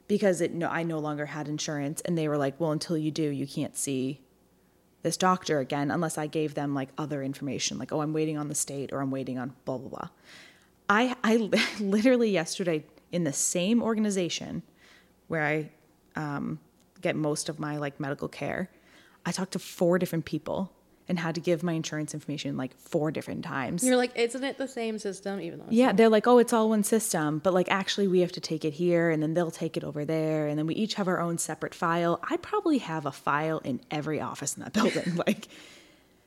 because 0.07 0.41
it 0.41 0.53
no 0.53 0.67
I 0.67 0.83
no 0.83 0.99
longer 0.99 1.27
had 1.27 1.47
insurance 1.47 2.01
and 2.01 2.17
they 2.17 2.27
were 2.27 2.37
like, 2.37 2.59
"Well, 2.59 2.71
until 2.71 2.97
you 2.97 3.11
do, 3.11 3.23
you 3.23 3.47
can't 3.47 3.75
see 3.75 4.21
this 5.01 5.17
doctor 5.17 5.59
again 5.59 5.91
unless 5.91 6.17
I 6.17 6.27
gave 6.27 6.53
them 6.53 6.73
like 6.73 6.89
other 6.97 7.23
information 7.23 7.77
like, 7.77 7.91
"Oh, 7.91 8.01
I'm 8.01 8.13
waiting 8.13 8.37
on 8.37 8.47
the 8.47 8.55
state 8.55 8.91
or 8.93 9.01
I'm 9.01 9.11
waiting 9.11 9.37
on 9.37 9.53
blah 9.65 9.77
blah 9.77 9.89
blah." 9.89 10.09
I 10.89 11.15
I 11.23 11.37
literally 11.79 12.29
yesterday 12.29 12.85
in 13.11 13.23
the 13.23 13.33
same 13.33 13.81
organization 13.81 14.63
where 15.27 15.43
I 15.43 15.71
um, 16.15 16.59
get 17.01 17.15
most 17.15 17.49
of 17.49 17.59
my 17.59 17.77
like 17.77 17.99
medical 17.99 18.27
care, 18.27 18.69
I 19.25 19.31
talked 19.31 19.53
to 19.53 19.59
four 19.59 19.97
different 19.99 20.25
people 20.25 20.71
and 21.07 21.19
had 21.19 21.35
to 21.35 21.41
give 21.41 21.61
my 21.61 21.73
insurance 21.73 22.13
information 22.13 22.57
like 22.57 22.75
four 22.79 23.11
different 23.11 23.43
times. 23.43 23.83
You're 23.83 23.95
like, 23.95 24.17
isn't 24.17 24.43
it 24.43 24.57
the 24.57 24.67
same 24.67 24.97
system? 24.97 25.39
Even 25.39 25.59
though 25.59 25.65
Yeah, 25.69 25.87
not? 25.87 25.97
they're 25.97 26.09
like, 26.09 26.25
oh, 26.25 26.39
it's 26.39 26.51
all 26.51 26.69
one 26.69 26.83
system, 26.83 27.39
but 27.39 27.53
like 27.53 27.69
actually 27.69 28.07
we 28.07 28.21
have 28.21 28.31
to 28.33 28.41
take 28.41 28.65
it 28.65 28.73
here 28.73 29.11
and 29.11 29.21
then 29.21 29.33
they'll 29.35 29.51
take 29.51 29.77
it 29.77 29.83
over 29.83 30.03
there 30.03 30.47
and 30.47 30.57
then 30.57 30.65
we 30.65 30.73
each 30.75 30.95
have 30.95 31.07
our 31.07 31.19
own 31.19 31.37
separate 31.37 31.75
file. 31.75 32.19
I 32.27 32.37
probably 32.37 32.79
have 32.79 33.05
a 33.05 33.11
file 33.11 33.59
in 33.59 33.81
every 33.91 34.19
office 34.19 34.57
in 34.57 34.63
that 34.63 34.73
building. 34.79 35.15
like, 35.27 35.47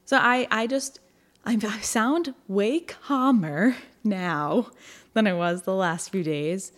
so 0.05 0.17
I, 0.17 0.47
I 0.51 0.67
just, 0.69 1.01
I 1.45 1.59
I 1.61 1.81
sound 1.81 2.35
way 2.47 2.81
calmer 2.81 3.75
now 4.05 4.69
than 5.15 5.27
I 5.27 5.33
was 5.33 5.63
the 5.63 5.75
last 5.75 6.11
few 6.11 6.23
days, 6.23 6.71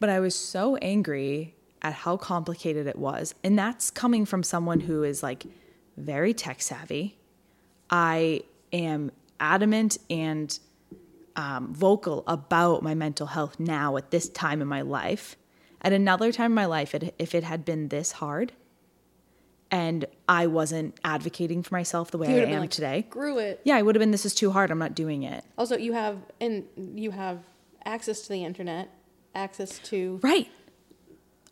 but 0.00 0.10
I 0.10 0.20
was 0.20 0.34
so 0.34 0.76
angry 0.76 1.54
at 1.80 1.94
how 1.94 2.16
complicated 2.18 2.86
it 2.86 2.96
was. 2.96 3.34
And 3.42 3.58
that's 3.58 3.90
coming 3.90 4.26
from 4.26 4.42
someone 4.42 4.80
who 4.80 5.02
is 5.02 5.22
like 5.22 5.44
very 5.96 6.34
tech 6.34 6.60
savvy. 6.62 7.18
I 7.92 8.42
am 8.72 9.12
adamant 9.38 9.98
and 10.10 10.58
um, 11.36 11.72
vocal 11.74 12.24
about 12.26 12.82
my 12.82 12.94
mental 12.94 13.26
health 13.28 13.60
now 13.60 13.96
at 13.96 14.10
this 14.10 14.28
time 14.28 14.60
in 14.62 14.66
my 14.68 14.80
life. 14.80 15.36
At 15.82 15.92
another 15.92 16.32
time 16.32 16.52
in 16.52 16.54
my 16.54 16.66
life, 16.66 16.94
it, 16.94 17.14
if 17.18 17.34
it 17.34 17.44
had 17.44 17.64
been 17.64 17.88
this 17.88 18.12
hard 18.12 18.52
and 19.70 20.04
I 20.28 20.46
wasn't 20.46 20.98
advocating 21.04 21.62
for 21.62 21.74
myself 21.74 22.10
the 22.10 22.18
way 22.18 22.28
I 22.42 22.44
am 22.52 22.60
like, 22.60 22.70
today, 22.70 23.06
grew 23.08 23.38
it. 23.38 23.60
yeah, 23.64 23.76
I 23.76 23.82
would 23.82 23.94
have 23.94 24.00
been, 24.00 24.10
this 24.10 24.26
is 24.26 24.34
too 24.34 24.50
hard. 24.50 24.70
I'm 24.70 24.78
not 24.78 24.94
doing 24.94 25.22
it. 25.22 25.44
Also, 25.58 25.76
you 25.76 25.92
have 25.94 26.18
and 26.40 26.64
you 26.94 27.10
have 27.10 27.38
access 27.84 28.20
to 28.22 28.28
the 28.28 28.44
internet, 28.44 28.90
access 29.34 29.78
to 29.80 30.20
Right. 30.22 30.48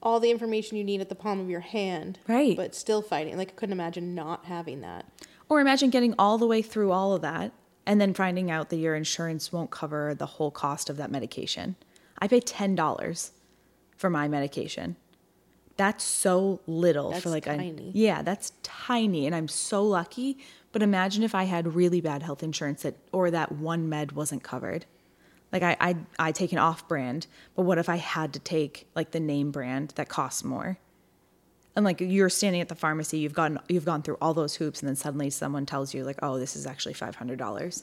all 0.03 0.21
the 0.21 0.31
information 0.31 0.77
you 0.77 0.85
need 0.85 1.01
at 1.01 1.09
the 1.09 1.15
palm 1.15 1.41
of 1.41 1.49
your 1.51 1.61
hand. 1.61 2.19
Right. 2.29 2.57
But 2.57 2.75
still 2.75 3.03
fighting. 3.03 3.37
Like 3.37 3.49
I 3.49 3.53
couldn't 3.53 3.73
imagine 3.73 4.15
not 4.15 4.45
having 4.45 4.83
that. 4.83 5.07
Or 5.51 5.61
imagine 5.61 5.91
getting 5.91 6.15
all 6.19 6.39
the 6.39 6.47
way 6.47 6.63
through 6.63 6.93
all 6.93 7.13
of 7.13 7.21
that 7.23 7.53
and 7.85 8.01
then 8.01 8.15
finding 8.15 8.51
out 8.51 8.71
that 8.71 8.77
your 8.77 8.95
insurance 8.95 9.53
won't 9.53 9.71
cover 9.71 10.15
the 10.15 10.25
whole 10.27 10.51
cost 10.51 10.89
of 10.89 10.97
that 10.97 11.11
medication. 11.11 11.75
I 12.21 12.29
pay 12.29 12.41
$10 12.41 13.31
for 13.97 14.09
my 14.09 14.29
medication. 14.29 14.97
That's 15.77 16.05
so 16.05 16.61
little 16.67 17.11
That's 17.11 17.23
for 17.23 17.31
like 17.31 17.47
a 17.47 17.57
tiny. 17.57 17.91
yeah, 17.95 18.23
that's 18.23 18.53
tiny 18.63 19.27
and 19.27 19.35
I'm 19.35 19.49
so 19.49 19.83
lucky, 19.83 20.39
but 20.73 20.83
imagine 20.83 21.23
if 21.23 21.35
I 21.35 21.45
had 21.45 21.75
really 21.75 22.01
bad 22.01 22.23
health 22.23 22.43
insurance 22.43 22.83
that 22.83 22.97
or 23.13 23.31
that 23.31 23.51
one 23.53 23.89
med 23.89 24.13
wasn't 24.13 24.43
covered. 24.43 24.85
Like 25.53 25.63
I 25.63 25.77
I 25.81 25.97
I 26.19 26.33
take 26.33 26.53
an 26.53 26.59
off 26.59 26.87
brand, 26.87 27.27
but 27.57 27.63
what 27.63 27.79
if 27.79 27.89
I 27.89 27.97
had 27.97 28.33
to 28.35 28.39
take 28.39 28.89
like 28.95 29.11
the 29.13 29.21
name 29.21 29.51
brand 29.51 29.95
that 29.97 30.09
costs 30.09 30.45
more? 30.45 30.79
And 31.81 31.87
like 31.87 32.01
you're 32.03 32.29
standing 32.29 32.61
at 32.61 32.69
the 32.69 32.75
pharmacy 32.75 33.19
you've 33.19 33.33
gone 33.33 33.59
you've 33.71 33.87
gone 33.87 34.03
through 34.03 34.19
all 34.21 34.35
those 34.35 34.55
hoops 34.55 34.81
and 34.81 34.89
then 34.89 34.97
suddenly 34.97 35.31
someone 35.31 35.65
tells 35.65 35.95
you 35.95 36.05
like 36.05 36.19
oh 36.23 36.39
this 36.39 36.55
is 36.55 36.67
actually 36.67 36.93
$500 36.93 37.83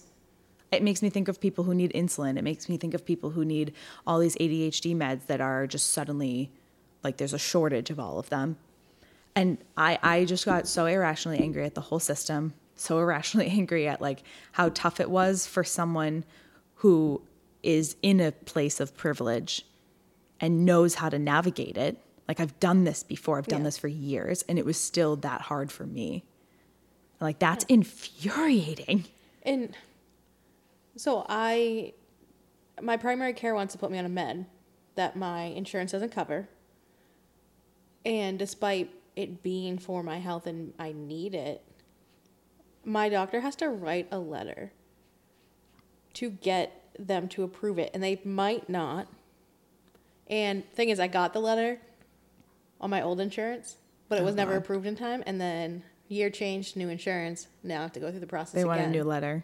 it 0.71 0.83
makes 0.83 1.01
me 1.01 1.09
think 1.09 1.27
of 1.27 1.39
people 1.39 1.63
who 1.63 1.73
need 1.73 1.93
insulin. 1.93 2.37
It 2.37 2.43
makes 2.43 2.67
me 2.67 2.75
think 2.75 2.93
of 2.93 3.05
people 3.05 3.29
who 3.29 3.45
need 3.45 3.73
all 4.05 4.19
these 4.19 4.35
adhd 4.35 4.95
meds 4.95 5.25
that 5.27 5.41
are 5.41 5.65
just 5.65 5.89
suddenly 5.91 6.51
like 7.03 7.17
there's 7.17 7.33
a 7.33 7.39
shortage 7.39 7.89
of 7.89 7.99
all 7.99 8.19
of 8.19 8.29
them. 8.29 8.57
And 9.35 9.57
i 9.75 9.97
i 10.03 10.25
just 10.25 10.45
got 10.45 10.67
so 10.67 10.85
irrationally 10.85 11.39
angry 11.39 11.65
at 11.65 11.73
the 11.73 11.81
whole 11.81 11.99
system 11.99 12.53
so 12.75 12.99
irrationally 13.03 13.47
angry 13.47 13.87
at 13.87 13.99
like 13.99 14.21
how 14.51 14.69
tough 14.69 14.99
it 14.99 15.09
was 15.09 15.47
for 15.47 15.63
someone 15.63 16.23
who 16.75 17.21
is 17.63 17.95
in 18.03 18.19
a 18.19 18.31
place 18.31 18.79
of 18.79 18.95
privilege 18.95 19.65
and 20.39 20.65
knows 20.65 20.95
how 20.95 21.09
to 21.09 21.17
navigate 21.17 21.77
it. 21.77 21.97
Like 22.27 22.39
I've 22.39 22.59
done 22.59 22.83
this 22.83 23.03
before, 23.03 23.37
I've 23.37 23.47
done 23.47 23.61
Yeah. 23.61 23.65
this 23.65 23.77
for 23.77 23.87
years, 23.87 24.43
and 24.49 24.59
it 24.59 24.65
was 24.65 24.77
still 24.77 25.15
that 25.17 25.41
hard 25.41 25.71
for 25.71 25.85
me. 25.85 26.25
Like 27.19 27.39
that's 27.39 27.63
infuriating. 27.65 29.05
And 29.43 29.73
so 30.97 31.25
I, 31.29 31.93
my 32.81 32.97
primary 32.97 33.33
care 33.33 33.55
wants 33.55 33.73
to 33.73 33.77
put 33.79 33.91
me 33.91 33.97
on 33.97 34.05
a 34.05 34.09
med 34.09 34.45
that 34.95 35.15
my 35.15 35.43
insurance 35.43 35.91
doesn't 35.93 36.11
cover. 36.11 36.49
And 38.05 38.37
despite 38.37 38.91
it 39.15 39.41
being 39.41 39.77
for 39.77 40.03
my 40.03 40.19
health 40.19 40.47
and 40.47 40.73
I 40.77 40.91
need 40.91 41.33
it, 41.33 41.63
my 42.83 43.09
doctor 43.09 43.41
has 43.41 43.55
to 43.57 43.69
write 43.69 44.07
a 44.11 44.19
letter 44.19 44.71
to 46.15 46.29
get 46.29 46.83
them 46.97 47.27
to 47.29 47.43
approve 47.43 47.79
it. 47.79 47.91
And 47.93 48.03
they 48.03 48.21
might 48.23 48.69
not. 48.69 49.07
And 50.27 50.69
thing 50.71 50.89
is, 50.89 50.99
I 50.99 51.07
got 51.07 51.33
the 51.33 51.39
letter 51.39 51.79
on 52.79 52.89
my 52.89 53.01
old 53.01 53.19
insurance, 53.19 53.77
but 54.09 54.19
it 54.19 54.23
was 54.23 54.33
oh, 54.33 54.37
never 54.37 54.55
approved 54.55 54.85
in 54.85 54.95
time. 54.95 55.23
And 55.25 55.39
then 55.39 55.83
year 56.07 56.29
changed, 56.29 56.75
new 56.75 56.89
insurance. 56.89 57.47
Now 57.63 57.79
I 57.79 57.81
have 57.83 57.93
to 57.93 57.99
go 57.99 58.11
through 58.11 58.21
the 58.21 58.27
process 58.27 58.53
They 58.53 58.65
want 58.65 58.81
a 58.81 58.87
new 58.87 59.03
letter. 59.03 59.43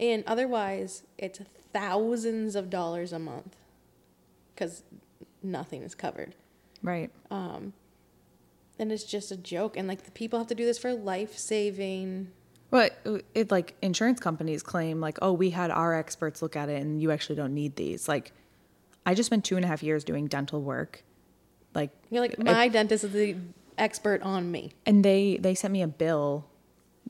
And 0.00 0.24
otherwise, 0.26 1.02
it's 1.18 1.40
thousands 1.72 2.56
of 2.56 2.70
dollars 2.70 3.12
a 3.12 3.18
month 3.18 3.56
because 4.54 4.82
nothing 5.42 5.82
is 5.82 5.94
covered. 5.94 6.34
Right. 6.82 7.10
Um, 7.30 7.72
and 8.78 8.90
it's 8.90 9.04
just 9.04 9.30
a 9.30 9.36
joke. 9.36 9.76
And 9.76 9.86
like 9.86 10.04
the 10.04 10.10
people 10.10 10.38
have 10.38 10.48
to 10.48 10.54
do 10.54 10.64
this 10.64 10.78
for 10.78 10.92
life 10.92 11.36
saving. 11.38 12.30
Well, 12.70 12.88
it, 13.04 13.26
it 13.34 13.50
like 13.50 13.76
insurance 13.82 14.18
companies 14.18 14.62
claim 14.62 15.00
like, 15.00 15.18
oh, 15.22 15.32
we 15.32 15.50
had 15.50 15.70
our 15.70 15.94
experts 15.94 16.40
look 16.40 16.56
at 16.56 16.70
it, 16.70 16.80
and 16.80 17.02
you 17.02 17.10
actually 17.10 17.36
don't 17.36 17.52
need 17.52 17.76
these. 17.76 18.08
Like, 18.08 18.32
I 19.04 19.14
just 19.14 19.26
spent 19.26 19.44
two 19.44 19.56
and 19.56 19.64
a 19.64 19.68
half 19.68 19.82
years 19.82 20.04
doing 20.04 20.26
dental 20.26 20.62
work, 20.62 21.04
like 21.74 21.90
You're 22.10 22.20
like, 22.20 22.38
my 22.38 22.68
dentist 22.68 23.04
is 23.04 23.12
the 23.12 23.36
expert 23.78 24.22
on 24.22 24.50
me. 24.50 24.72
and 24.86 25.04
they 25.04 25.38
they 25.40 25.54
sent 25.54 25.72
me 25.72 25.82
a 25.82 25.88
bill. 25.88 26.44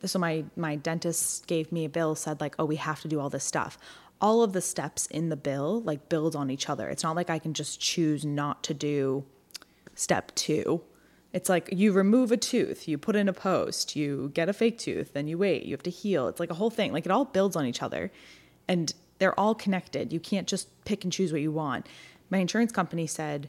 So 0.05 0.19
my 0.19 0.45
my 0.57 0.77
dentist 0.77 1.47
gave 1.47 1.71
me 1.71 1.85
a 1.85 1.89
bill 1.89 2.15
said 2.15 2.41
like 2.41 2.55
oh 2.59 2.65
we 2.65 2.77
have 2.77 3.01
to 3.03 3.09
do 3.09 3.21
all 3.21 3.31
this 3.31 3.45
stuff. 3.45 3.79
All 4.21 4.43
of 4.43 4.53
the 4.53 4.61
steps 4.61 5.07
in 5.07 5.29
the 5.29 5.37
bill 5.37 5.81
like 5.83 6.09
build 6.09 6.35
on 6.37 6.51
each 6.51 6.69
other. 6.69 6.89
It's 6.89 7.03
not 7.03 7.17
like 7.17 7.31
i 7.31 7.39
can 7.39 7.55
just 7.55 7.81
choose 7.81 8.25
not 8.25 8.63
to 8.65 8.75
do 8.75 9.25
step 9.95 10.35
two. 10.35 10.83
It's 11.33 11.49
like 11.49 11.69
you 11.73 11.93
remove 11.93 12.31
a 12.31 12.37
tooth 12.37 12.87
you 12.87 12.99
put 12.99 13.17
in 13.17 13.29
a 13.29 13.33
post 13.33 13.97
you 13.97 14.31
get 14.35 14.49
a 14.49 14.53
fake 14.53 14.79
tooth 14.79 15.15
then 15.15 15.27
you 15.29 15.39
wait 15.39 15.65
you 15.65 15.73
have 15.73 15.83
to 15.85 15.91
heal. 15.91 16.29
It's 16.29 16.41
like 16.41 16.51
a 16.51 16.55
whole 16.55 16.71
thing. 16.71 16.93
Like 16.93 17.07
it 17.07 17.13
all 17.13 17.25
builds 17.25 17.57
on 17.57 17.67
each 17.67 17.83
other. 17.83 18.11
And 18.69 18.93
they're 19.19 19.39
all 19.39 19.55
connected. 19.55 20.13
You 20.13 20.21
can't 20.21 20.49
just 20.49 20.69
pick 20.85 21.05
and 21.05 21.13
choose 21.13 21.33
what 21.33 21.41
you 21.41 21.53
want. 21.53 21.87
My 22.31 22.39
insurance 22.39 22.73
company 22.73 23.07
said 23.07 23.49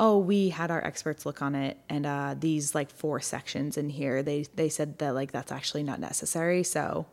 oh 0.00 0.18
we 0.18 0.48
had 0.48 0.70
our 0.70 0.84
experts 0.84 1.24
look 1.26 1.42
on 1.42 1.54
it 1.54 1.76
and 1.88 2.06
uh, 2.06 2.34
these 2.38 2.74
like 2.74 2.90
four 2.90 3.20
sections 3.20 3.76
in 3.76 3.90
here 3.90 4.22
they 4.22 4.44
they 4.54 4.68
said 4.68 4.98
that 4.98 5.14
like 5.14 5.32
that's 5.32 5.52
actually 5.52 5.82
not 5.82 6.00
necessary 6.00 6.62
so 6.62 7.06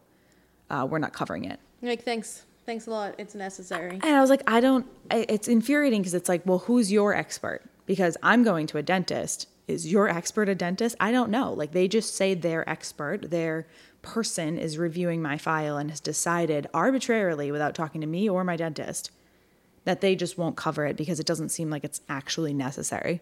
uh, 0.69 0.88
we're 0.89 1.00
not 1.00 1.13
covering 1.13 1.45
it 1.45 1.59
You're 1.81 1.91
like, 1.91 2.03
thanks. 2.03 2.45
Thanks 2.65 2.86
a 2.86 2.91
lot. 2.91 3.15
It's 3.17 3.33
necessary. 3.33 3.95
and 4.03 4.15
i 4.15 4.21
was 4.21 4.29
like 4.29 4.43
i 4.48 4.59
don't 4.59 4.86
it's 5.12 5.48
infuriating 5.48 6.01
because 6.01 6.13
it's 6.13 6.29
like 6.29 6.43
well 6.45 6.59
who's 6.59 6.91
your 6.91 7.13
expert 7.15 7.62
because 7.88 8.15
i'm 8.21 8.43
going 8.43 8.67
to 8.67 8.77
a 8.77 8.83
dentist 8.83 9.48
is 9.67 9.91
your 9.91 10.07
expert 10.07 10.48
a 10.50 10.55
dentist 10.55 10.95
i 11.00 11.12
don't 11.12 11.31
know 11.31 11.51
like 11.51 11.71
they 11.71 11.88
just 11.88 12.15
say 12.15 12.33
they're 12.36 12.67
expert 12.69 13.29
their 13.31 13.67
person 14.03 14.57
is 14.57 14.77
reviewing 14.77 15.21
my 15.21 15.38
file 15.38 15.77
and 15.77 15.89
has 15.89 16.00
decided 16.00 16.67
arbitrarily 16.74 17.51
without 17.51 17.74
talking 17.75 18.01
to 18.01 18.07
me 18.07 18.29
or 18.29 18.43
my 18.43 18.55
dentist 18.55 19.09
that 19.86 20.01
they 20.01 20.15
just 20.15 20.38
won't 20.38 20.55
cover 20.55 20.86
it 20.86 20.98
because 20.98 21.19
it 21.19 21.25
doesn't 21.25 21.50
seem 21.50 21.69
like 21.69 21.83
it's 21.83 22.01
actually 22.09 22.53
necessary 22.53 23.21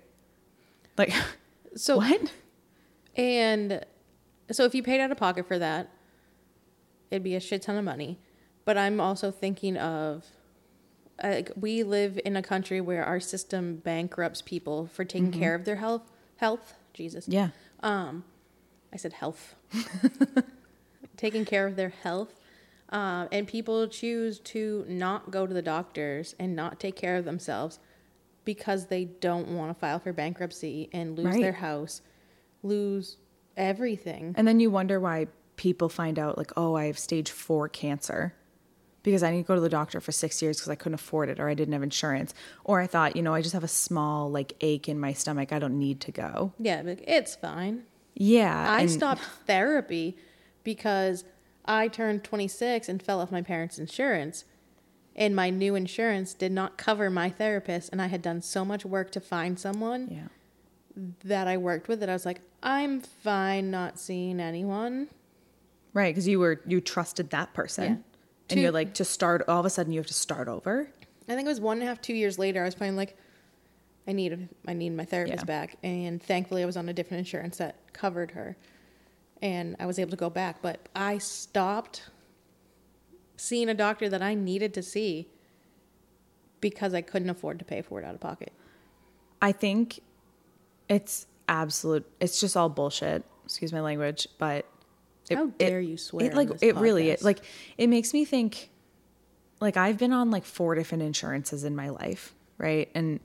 like 0.98 1.14
So, 1.78 1.98
what 1.98 2.34
and 3.16 3.86
so 4.52 4.64
if 4.66 4.74
you 4.74 4.82
paid 4.84 5.00
out 5.00 5.12
of 5.12 5.18
pocket 5.18 5.48
for 5.48 5.60
that, 5.60 5.92
it'd 7.12 7.24
be 7.24 7.36
a 7.36 7.40
shit 7.40 7.62
ton 7.62 7.78
of 7.78 7.84
money. 7.84 8.20
But 8.66 8.78
I'm 8.78 9.00
also 9.00 9.32
thinking 9.32 9.78
of 9.78 10.26
like 11.22 11.52
we 11.56 11.84
live 11.84 12.20
in 12.26 12.36
a 12.36 12.42
country 12.42 12.82
where 12.82 13.04
our 13.04 13.20
system 13.20 13.78
bankrupts 13.78 14.42
people 14.42 14.88
for 14.88 15.04
taking 15.04 15.32
care 15.32 15.56
of 15.56 15.66
their 15.66 15.78
health. 15.78 16.04
Health, 16.38 16.76
Jesus. 16.94 17.28
yeah 17.28 17.50
Um, 17.82 18.24
I 18.94 18.98
said 18.98 19.14
health. 19.14 19.56
taking 21.18 21.46
care 21.46 21.66
of 21.66 21.76
their 21.76 21.90
health. 21.90 22.37
Um, 22.90 23.28
and 23.32 23.46
people 23.48 23.88
choose 23.88 24.40
to 24.40 24.86
not 24.88 25.30
go 25.32 25.46
to 25.46 25.54
the 25.54 25.62
doctors 25.62 26.36
and 26.40 26.56
not 26.56 26.80
take 26.80 26.96
care 26.96 27.18
of 27.18 27.26
themselves 27.26 27.80
because 28.46 28.86
they 28.88 29.04
don't 29.06 29.50
want 29.50 29.70
to 29.74 29.80
file 29.80 30.00
for 30.00 30.14
bankruptcy 30.14 30.90
and 30.94 31.18
lose 31.18 31.26
Right. 31.28 31.42
their 31.42 31.52
house, 31.54 32.02
lose 32.64 33.18
everything. 33.58 34.34
And 34.38 34.48
then 34.48 34.60
you 34.60 34.70
wonder 34.72 35.00
why 35.00 35.28
people 35.58 35.90
find 35.90 36.18
out, 36.18 36.38
like, 36.38 36.52
oh, 36.56 36.76
I 36.76 36.86
have 36.86 36.98
stage 37.00 37.30
four 37.32 37.68
cancer. 37.68 38.34
because 39.04 39.24
I 39.24 39.32
need 39.32 39.44
to 39.44 39.48
go 39.48 39.56
to 39.56 39.62
the 39.62 39.70
doctor 39.70 40.02
for 40.02 40.12
six 40.12 40.42
years 40.42 40.58
because 40.58 40.68
I 40.70 40.76
couldn't 40.76 40.96
afford 40.96 41.30
it 41.30 41.40
or 41.40 41.48
I 41.48 41.54
didn't 41.54 41.72
have 41.72 41.82
insurance. 41.84 42.34
Or 42.66 42.82
I 42.82 42.88
thought, 42.88 43.16
you 43.16 43.22
know, 43.22 43.34
I 43.34 43.42
just 43.42 43.54
have 43.54 43.64
a 43.64 43.68
small 43.70 44.30
like 44.30 44.52
ache 44.60 44.90
in 44.90 45.00
my 45.00 45.14
stomach. 45.14 45.54
I 45.54 45.60
don't 45.60 45.80
need 45.80 46.02
to 46.02 46.12
go. 46.12 46.52
Yeah, 46.60 46.82
it's 46.86 47.34
fine. 47.34 47.84
Yeah. 48.16 48.70
I 48.70 48.82
and- 48.82 48.92
stopped 48.92 49.22
therapy 49.46 50.18
because 50.66 51.24
I 51.68 51.88
turned 51.88 52.24
26 52.24 52.88
and 52.90 53.02
fell 53.02 53.20
off 53.22 53.32
my 53.32 53.42
parents' 53.42 53.78
insurance. 53.80 54.46
And 55.16 55.36
my 55.36 55.50
new 55.50 55.76
insurance 55.76 56.34
did 56.34 56.52
not 56.52 56.78
cover 56.78 57.10
my 57.10 57.30
therapist. 57.30 57.90
And 57.92 58.02
I 58.02 58.08
had 58.08 58.22
done 58.22 58.42
so 58.42 58.64
much 58.64 58.86
work 58.86 59.12
to 59.12 59.20
find 59.20 59.60
someone 59.60 60.08
Yeah. 60.12 60.28
that 61.24 61.48
I 61.48 61.58
worked 61.58 61.88
with 61.88 62.00
that 62.02 62.10
I 62.10 62.14
was 62.14 62.26
like, 62.26 62.42
I'm 62.62 63.02
fine 63.02 63.72
not 63.72 64.00
seeing 64.00 64.40
anyone. 64.40 65.08
Right. 65.94 66.14
Because 66.14 66.28
you 66.28 66.40
were, 66.40 66.62
you 66.68 66.80
trusted 66.82 67.32
that 67.32 67.54
person. 67.54 67.84
Yeah. 67.84 67.90
And 67.90 68.04
Two- 68.50 68.60
you're 68.62 68.72
like, 68.72 68.94
to 68.96 69.06
start, 69.06 69.44
all 69.48 69.60
of 69.60 69.66
a 69.66 69.70
sudden 69.70 69.92
you 69.92 70.00
have 70.00 70.08
to 70.08 70.14
start 70.14 70.48
over. 70.48 70.88
I 71.28 71.34
think 71.36 71.46
it 71.46 71.50
was 71.50 71.60
one 71.60 71.78
and 71.78 71.84
a 71.84 71.88
half, 71.88 72.02
two 72.02 72.14
years 72.14 72.40
later. 72.40 72.62
I 72.62 72.66
was 72.66 72.76
finally 72.76 72.98
like, 72.98 73.18
I 74.08 74.14
need, 74.14 74.48
I 74.66 74.74
need 74.74 74.92
my 74.92 75.04
therapist 75.04 75.40
Yeah. 75.42 75.46
back, 75.46 75.76
and 75.84 76.24
thankfully, 76.24 76.64
I 76.64 76.66
was 76.66 76.78
on 76.78 76.88
a 76.88 76.94
different 76.94 77.20
insurance 77.20 77.58
that 77.58 77.76
covered 77.92 78.32
her, 78.32 78.56
and 79.42 79.76
I 79.80 79.86
was 79.86 80.00
able 80.00 80.12
to 80.12 80.18
go 80.18 80.30
back. 80.30 80.62
But 80.62 80.88
I 80.96 81.18
stopped 81.18 82.10
seeing 83.36 83.70
a 83.70 83.74
doctor 83.74 84.10
that 84.10 84.22
I 84.22 84.34
needed 84.34 84.74
to 84.76 84.84
see 84.84 85.28
because 86.60 86.94
I 86.94 87.02
couldn't 87.02 87.30
afford 87.30 87.60
to 87.60 87.66
pay 87.66 87.82
for 87.82 88.00
it 88.00 88.06
out 88.06 88.16
of 88.16 88.20
pocket. 88.20 88.52
I 89.42 89.52
think 89.52 90.00
it's 90.90 91.28
absolute. 91.48 92.06
It's 92.20 92.40
just 92.40 92.58
all 92.58 92.70
bullshit. 92.70 93.24
Excuse 93.46 93.72
my 93.72 93.82
language, 93.82 94.28
but 94.38 94.66
How 95.30 95.48
dare 95.48 95.80
you 95.80 95.98
swear 95.98 96.26
It 96.26 96.34
like 96.34 96.50
it 96.62 96.76
really 96.76 97.12
is. 97.12 97.24
Like 97.24 97.40
it 97.78 97.88
makes 97.88 98.14
me 98.14 98.26
think. 98.26 98.70
Like 99.60 99.76
I've 99.76 99.98
been 99.98 100.14
on 100.14 100.30
like 100.30 100.46
four 100.46 100.76
different 100.76 101.04
insurances 101.04 101.64
in 101.64 101.76
my 101.76 101.90
life, 101.90 102.36
right? 102.60 102.90
And 102.94 103.20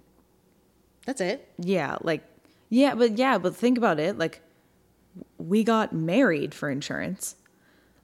That's 1.04 1.20
it. 1.20 1.46
yeah, 1.58 1.96
like 2.02 2.22
yeah, 2.70 2.94
but 2.94 3.18
yeah, 3.18 3.36
but 3.38 3.54
think 3.54 3.76
about 3.76 4.00
it. 4.00 4.16
Like 4.16 4.40
we 5.38 5.64
got 5.64 5.92
married 5.92 6.54
for 6.54 6.70
insurance. 6.70 7.36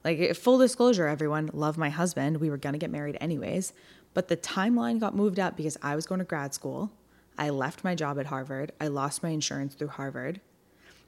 Like 0.04 0.18
eh, 0.18 0.32
full 0.32 0.58
disclosure, 0.58 1.06
everyone, 1.06 1.50
love 1.52 1.78
my 1.78 1.90
husband. 1.90 2.38
We 2.38 2.50
were 2.50 2.56
gonna 2.56 2.78
get 2.78 2.90
married 2.90 3.18
anyways, 3.20 3.72
but 4.14 4.28
the 4.28 4.36
timeline 4.36 5.00
got 5.00 5.14
moved 5.14 5.38
up 5.38 5.56
because 5.56 5.76
I 5.82 5.94
was 5.94 6.06
going 6.06 6.18
to 6.18 6.24
grad 6.24 6.54
school. 6.54 6.90
I 7.36 7.50
left 7.50 7.84
my 7.84 7.94
job 7.94 8.18
at 8.18 8.26
Harvard. 8.26 8.72
I 8.80 8.88
lost 8.88 9.22
my 9.22 9.28
insurance 9.28 9.74
through 9.74 9.88
Harvard. 9.88 10.40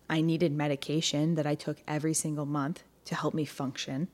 I 0.08 0.20
needed 0.20 0.52
medication 0.52 1.34
that 1.34 1.46
I 1.46 1.54
took 1.54 1.78
every 1.88 2.14
single 2.14 2.46
month 2.46 2.84
to 3.06 3.14
help 3.14 3.34
me 3.34 3.44
function. 3.44 4.08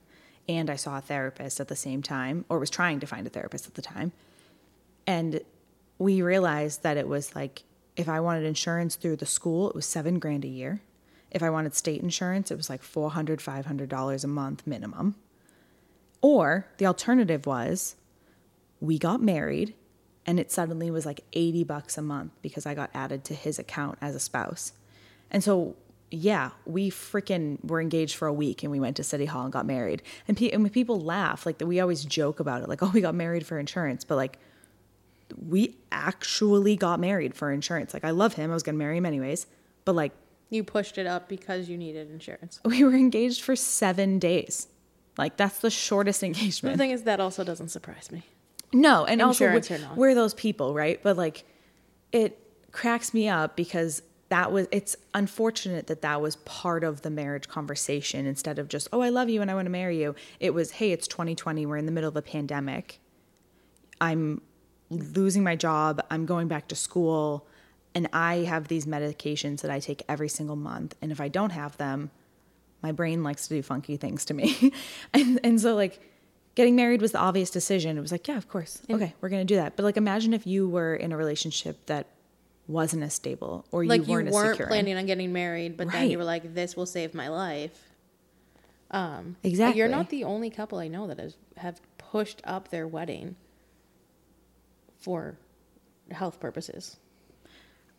And 0.49 0.71
I 0.71 0.77
saw 0.77 0.99
a 0.99 1.01
therapist 1.01 1.61
at 1.61 1.69
the 1.69 1.77
same 1.77 2.03
time, 2.03 2.45
or 2.49 2.59
was 2.59 2.71
trying 2.71 3.01
to 3.01 3.07
find 3.07 3.27
a 3.27 3.31
therapist 3.31 3.67
at 3.67 3.75
the 3.75 3.83
time. 3.83 4.13
And 5.07 5.41
we 5.99 6.23
realized 6.23 6.83
that 6.83 6.97
it 6.97 7.09
was 7.09 7.35
like 7.35 7.65
if 7.97 8.09
I 8.09 8.21
wanted 8.21 8.45
insurance 8.45 8.97
through 8.97 9.17
the 9.17 9.27
school, 9.27 9.71
it 9.71 9.75
was 9.75 9.87
seven 9.87 10.19
grand 10.19 10.45
a 10.45 10.49
year. 10.49 10.81
If 11.37 11.43
I 11.43 11.51
wanted 11.51 11.75
state 11.75 12.01
insurance, 12.01 12.51
it 12.51 12.57
was 12.57 12.71
like 12.71 12.83
$400, 12.83 13.43
$500 13.43 14.25
a 14.25 14.27
month 14.27 14.67
minimum. 14.67 15.17
Or 16.23 16.67
the 16.79 16.87
alternative 16.87 17.45
was 17.45 17.95
we 18.81 18.99
got 18.99 19.21
married 19.21 19.75
and 20.25 20.41
it 20.41 20.51
suddenly 20.51 20.91
was 20.91 21.05
like 21.05 21.25
80 21.35 21.65
bucks 21.65 21.99
a 21.99 22.03
month 22.03 22.33
because 22.41 22.65
I 22.65 22.75
got 22.75 22.89
added 22.95 23.23
to 23.25 23.35
his 23.35 23.59
account 23.59 23.99
as 24.01 24.15
a 24.15 24.19
spouse. 24.19 24.73
And 25.31 25.45
so, 25.45 25.77
yeah, 26.11 26.53
we 26.65 26.91
freaking 26.91 27.63
were 27.63 27.83
engaged 27.83 28.17
for 28.17 28.27
a 28.27 28.33
week 28.33 28.63
and 28.63 28.73
we 28.73 28.81
went 28.81 28.97
to 28.97 29.05
City 29.05 29.27
Hall 29.27 29.45
and 29.45 29.53
got 29.53 29.67
married. 29.67 30.01
And, 30.27 30.39
pe- 30.39 30.53
and 30.53 30.73
people 30.73 30.99
laugh, 30.99 31.45
like 31.45 31.61
we 31.61 31.81
always 31.81 32.03
joke 32.03 32.41
about 32.41 32.63
it, 32.63 32.69
like, 32.71 32.83
oh, 32.83 32.91
we 32.95 33.03
got 33.03 33.15
married 33.15 33.47
for 33.47 33.59
insurance, 33.59 34.05
but 34.05 34.17
like 34.17 34.39
we 35.47 35.77
actually 35.93 36.77
got 36.77 36.99
married 36.99 37.35
for 37.35 37.53
insurance. 37.53 37.93
Like 37.93 38.07
I 38.07 38.11
love 38.11 38.37
him, 38.37 38.51
I 38.51 38.55
was 38.55 38.63
gonna 38.63 38.79
marry 38.79 38.97
him 38.97 39.05
anyways, 39.05 39.47
but 39.85 39.95
like 39.95 40.13
You 40.49 40.63
pushed 40.65 40.99
it 40.99 41.07
up 41.07 41.29
because 41.29 41.69
you 41.69 41.77
needed 41.77 42.11
insurance. 42.11 42.61
we 42.65 42.85
were 42.85 42.95
engaged 42.95 43.43
for 43.43 43.57
seven 43.57 44.19
days. 44.19 44.69
Like 45.19 45.37
that's 45.37 45.59
the 45.59 45.71
shortest 45.71 46.23
engagement. 46.23 46.77
The 46.77 46.79
thing 46.79 46.91
is, 46.91 47.05
that 47.05 47.21
also 47.21 47.45
doesn't 47.45 47.69
surprise 47.69 48.11
me. 48.13 48.25
No, 48.73 49.05
and 49.05 49.23
also 49.23 49.47
we're, 49.47 49.63
we're 49.95 50.15
those 50.15 50.35
people, 50.35 50.75
right? 50.75 51.03
But 51.03 51.17
like, 51.17 51.45
it 52.13 52.39
cracks 52.73 53.15
me 53.15 53.29
up 53.29 53.57
because 53.57 54.03
that 54.29 54.53
was. 54.53 54.67
It's 54.73 54.97
unfortunate 55.15 55.87
that 55.87 56.03
that 56.03 56.21
was 56.21 56.37
part 56.37 56.85
of 56.85 57.03
the 57.03 57.11
marriage 57.11 57.49
conversation 57.49 58.27
instead 58.27 58.59
of 58.59 58.69
just, 58.69 58.89
oh, 58.93 59.01
I 59.01 59.09
love 59.09 59.29
you 59.29 59.41
and 59.41 59.51
I 59.51 59.55
want 59.55 59.67
to 59.67 59.71
marry 59.71 60.01
you. 60.01 60.15
It 60.41 60.53
was, 60.53 60.73
hey, 60.73 60.93
it's 60.93 61.09
2020. 61.09 61.65
We're 61.65 61.77
in 61.77 61.87
the 61.87 61.93
middle 61.93 62.09
of 62.09 62.17
a 62.17 62.23
pandemic. 62.23 63.01
I'm 64.01 64.43
losing 64.91 65.43
my 65.43 65.57
job. 65.57 66.05
I'm 66.11 66.27
going 66.27 66.49
back 66.49 66.69
to 66.69 66.75
school, 66.75 67.47
and 67.97 68.11
I 68.13 68.45
have 68.45 68.69
these 68.69 68.85
medications 68.85 69.63
that 69.63 69.71
I 69.71 69.81
take 69.81 70.03
every 70.07 70.29
single 70.29 70.55
month. 70.55 70.95
And 71.01 71.11
if 71.11 71.19
I 71.19 71.29
don't 71.29 71.49
have 71.49 71.79
them, 71.79 72.11
my 72.83 72.93
brain 72.93 73.23
likes 73.23 73.49
to 73.49 73.55
do 73.55 73.63
funky 73.63 73.97
things 73.97 74.27
to 74.27 74.35
me. 74.35 74.75
and 75.15 75.41
and 75.43 75.59
so 75.59 75.75
like 75.75 75.99
getting 76.57 76.77
married 76.77 77.01
was 77.01 77.13
the 77.13 77.19
obvious 77.19 77.49
decision. 77.49 77.97
It 77.97 78.03
was 78.03 78.13
like, 78.13 78.29
yeah, 78.29 78.37
of 78.37 78.51
course. 78.51 78.83
Okay, 78.91 79.15
we're 79.23 79.31
going 79.31 79.41
to 79.41 79.47
do 79.47 79.57
that. 79.57 79.77
But 79.77 79.85
like 79.85 79.97
imagine 79.97 80.35
if 80.35 80.47
you 80.47 80.69
were 80.69 80.95
in 80.95 81.11
a 81.11 81.17
relationship 81.17 81.87
that 81.87 82.09
wasn't 82.69 83.03
as 83.03 83.15
stable 83.15 83.65
or 83.73 83.87
like 83.87 84.07
you 84.07 84.13
weren't, 84.13 84.29
you 84.29 84.35
weren't 84.35 84.59
planning 84.59 84.99
on 84.99 85.07
getting 85.07 85.33
married, 85.33 85.79
but 85.79 85.91
then 85.91 86.11
you 86.11 86.19
were 86.19 86.25
like, 86.25 86.55
"This 86.55 86.77
will 86.77 86.85
save 86.85 87.15
my 87.15 87.29
life." 87.29 87.83
Um, 88.91 89.37
Exactly. 89.43 89.79
You're 89.79 89.89
not 89.89 90.11
the 90.11 90.25
only 90.25 90.51
couple 90.51 90.79
I 90.79 90.89
know 90.89 91.07
that 91.07 91.19
has 91.19 91.35
have 91.57 91.81
pushed 91.97 92.43
up 92.45 92.69
their 92.69 92.87
wedding 92.87 93.37
for 94.99 95.39
health 96.11 96.39
purposes. 96.41 96.99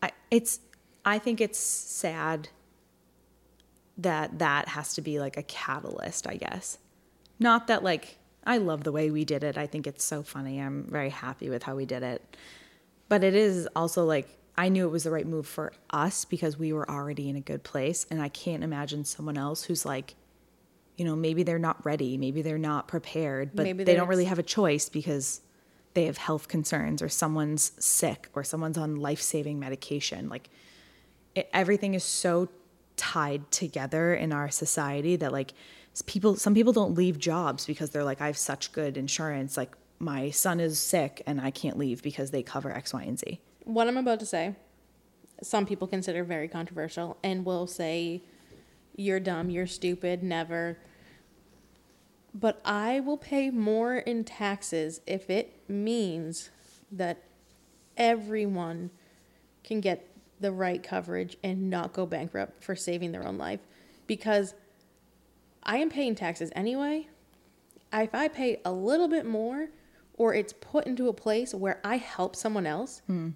I, 0.02 0.12
it's 0.30 0.60
I 1.04 1.18
think 1.18 1.40
it's 1.40 1.58
sad 1.58 2.48
that 3.96 4.38
that 4.38 4.68
has 4.68 4.94
to 4.94 5.00
be 5.00 5.18
like 5.18 5.36
a 5.36 5.42
catalyst, 5.42 6.26
I 6.26 6.36
guess. 6.36 6.78
Not 7.40 7.66
that 7.68 7.82
like 7.82 8.18
I 8.44 8.58
love 8.58 8.84
the 8.84 8.92
way 8.92 9.10
we 9.10 9.24
did 9.24 9.44
it. 9.44 9.58
I 9.58 9.66
think 9.66 9.86
it's 9.86 10.04
so 10.04 10.22
funny. 10.22 10.60
I'm 10.60 10.84
very 10.84 11.10
happy 11.10 11.50
with 11.50 11.62
how 11.62 11.76
we 11.76 11.86
did 11.86 12.02
it. 12.02 12.36
But 13.08 13.24
it 13.24 13.34
is 13.34 13.68
also 13.74 14.04
like 14.04 14.28
I 14.56 14.68
knew 14.68 14.86
it 14.86 14.90
was 14.90 15.04
the 15.04 15.10
right 15.10 15.26
move 15.26 15.46
for 15.46 15.72
us 15.90 16.24
because 16.24 16.58
we 16.58 16.72
were 16.72 16.88
already 16.90 17.28
in 17.28 17.36
a 17.36 17.40
good 17.40 17.62
place 17.62 18.06
and 18.10 18.20
I 18.20 18.28
can't 18.28 18.64
imagine 18.64 19.04
someone 19.04 19.38
else 19.38 19.64
who's 19.64 19.84
like 19.84 20.14
you 20.96 21.04
know, 21.04 21.14
maybe 21.14 21.44
they're 21.44 21.60
not 21.60 21.84
ready, 21.86 22.18
maybe 22.18 22.42
they're 22.42 22.58
not 22.58 22.88
prepared, 22.88 23.52
but 23.54 23.62
Maybe 23.62 23.84
they 23.84 23.94
don't 23.94 24.08
really 24.08 24.24
have 24.24 24.40
a 24.40 24.42
choice 24.42 24.88
because 24.88 25.40
they 25.94 26.04
have 26.04 26.18
health 26.18 26.48
concerns 26.48 27.02
or 27.02 27.08
someone's 27.08 27.72
sick 27.78 28.28
or 28.34 28.44
someone's 28.44 28.78
on 28.78 28.96
life-saving 28.96 29.58
medication. 29.58 30.28
Like 30.28 30.48
it, 31.34 31.48
everything 31.52 31.94
is 31.94 32.04
so 32.04 32.48
tied 32.96 33.50
together 33.50 34.14
in 34.14 34.32
our 34.32 34.50
society 34.50 35.16
that 35.16 35.32
like 35.32 35.54
people 36.06 36.36
some 36.36 36.54
people 36.54 36.72
don't 36.72 36.94
leave 36.94 37.18
jobs 37.18 37.66
because 37.66 37.90
they're 37.90 38.04
like 38.04 38.20
I 38.20 38.26
have 38.26 38.38
such 38.38 38.72
good 38.72 38.96
insurance 38.96 39.56
like 39.56 39.74
my 39.98 40.30
son 40.30 40.60
is 40.60 40.78
sick 40.78 41.22
and 41.26 41.40
I 41.40 41.50
can't 41.50 41.76
leave 41.76 42.02
because 42.02 42.30
they 42.30 42.42
cover 42.42 42.70
X, 42.70 42.92
Y, 42.92 43.02
and 43.02 43.18
Z. 43.18 43.40
What 43.64 43.88
I'm 43.88 43.96
about 43.96 44.20
to 44.20 44.26
say, 44.26 44.54
some 45.42 45.66
people 45.66 45.86
consider 45.88 46.24
very 46.24 46.48
controversial 46.48 47.18
and 47.22 47.44
will 47.44 47.66
say, 47.66 48.22
"You're 48.96 49.20
dumb, 49.20 49.50
you're 49.50 49.66
stupid, 49.66 50.22
never." 50.22 50.78
But 52.32 52.60
I 52.64 53.00
will 53.00 53.16
pay 53.16 53.50
more 53.50 53.96
in 53.96 54.24
taxes 54.24 55.00
if 55.06 55.28
it 55.28 55.57
means 55.68 56.50
that 56.92 57.22
everyone 57.96 58.90
can 59.64 59.80
get 59.80 60.08
the 60.40 60.52
right 60.52 60.82
coverage 60.82 61.36
and 61.42 61.68
not 61.68 61.92
go 61.92 62.06
bankrupt 62.06 62.62
for 62.62 62.76
saving 62.76 63.12
their 63.12 63.26
own 63.26 63.38
life 63.38 63.60
because 64.06 64.54
I 65.62 65.78
am 65.78 65.90
paying 65.90 66.14
taxes 66.14 66.50
anyway. 66.54 67.08
If 67.92 68.14
I 68.14 68.28
pay 68.28 68.60
a 68.64 68.72
little 68.72 69.08
bit 69.08 69.26
more 69.26 69.68
or 70.14 70.34
it's 70.34 70.52
put 70.52 70.86
into 70.86 71.08
a 71.08 71.12
place 71.12 71.54
where 71.54 71.80
I 71.84 71.96
help 71.96 72.36
someone 72.36 72.66
else, 72.66 73.02
hmm. 73.06 73.30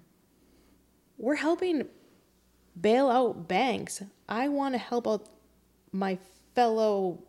we're 1.17 1.35
helping 1.35 1.87
bail 2.79 3.09
out 3.09 3.47
banks. 3.47 4.01
I 4.27 4.47
want 4.47 4.73
to 4.73 4.79
help 4.79 5.07
out 5.07 5.29
my 5.91 6.17
fellow 6.55 7.23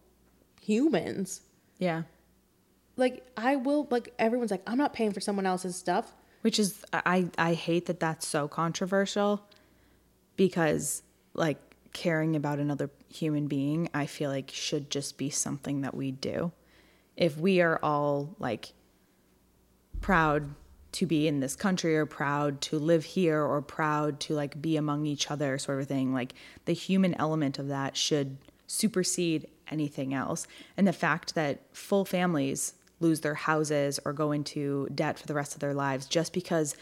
humans. 0.60 1.42
Yeah. 1.78 2.02
Like 2.96 3.26
I 3.36 3.56
will 3.56 3.86
like 3.90 4.12
everyone's 4.18 4.50
like 4.50 4.62
I'm 4.66 4.78
not 4.78 4.92
paying 4.92 5.12
for 5.12 5.20
someone 5.20 5.46
else's 5.46 5.76
stuff. 5.76 6.14
Which 6.42 6.58
is 6.58 6.84
I 6.92 7.30
I 7.38 7.54
hate 7.54 7.86
that 7.86 8.00
that's 8.00 8.26
so 8.26 8.48
controversial 8.48 9.46
because 10.36 11.02
like 11.34 11.58
caring 11.92 12.36
about 12.36 12.58
another 12.58 12.90
human 13.08 13.46
being, 13.46 13.88
I 13.94 14.06
feel 14.06 14.30
like 14.30 14.50
should 14.50 14.90
just 14.90 15.16
be 15.16 15.30
something 15.30 15.80
that 15.80 15.94
we 15.94 16.10
do. 16.10 16.52
If 17.16 17.38
we 17.38 17.60
are 17.60 17.78
all 17.82 18.34
like 18.38 18.72
proud 20.00 20.54
to 20.92 21.06
be 21.06 21.26
in 21.26 21.40
this 21.40 21.56
country 21.56 21.96
or 21.96 22.06
proud 22.06 22.60
to 22.60 22.78
live 22.78 23.04
here 23.04 23.42
or 23.42 23.60
proud 23.62 24.20
to 24.20 24.34
like 24.34 24.60
be 24.60 24.76
among 24.76 25.06
each 25.06 25.30
other 25.30 25.58
sort 25.58 25.80
of 25.80 25.88
thing, 25.88 26.12
like 26.12 26.34
the 26.66 26.72
human 26.72 27.14
element 27.14 27.58
of 27.58 27.68
that 27.68 27.96
should 27.96 28.36
supersede 28.66 29.48
anything 29.70 30.14
else. 30.14 30.46
And 30.76 30.86
the 30.86 30.92
fact 30.92 31.34
that 31.34 31.60
full 31.72 32.04
families 32.04 32.74
lose 33.04 33.20
their 33.20 33.34
houses 33.34 34.00
or 34.04 34.12
go 34.12 34.32
into 34.32 34.88
debt 34.94 35.18
for 35.18 35.26
the 35.26 35.34
rest 35.34 35.54
of 35.54 35.60
their 35.60 35.74
lives 35.74 36.06
just 36.06 36.32
because 36.32 36.74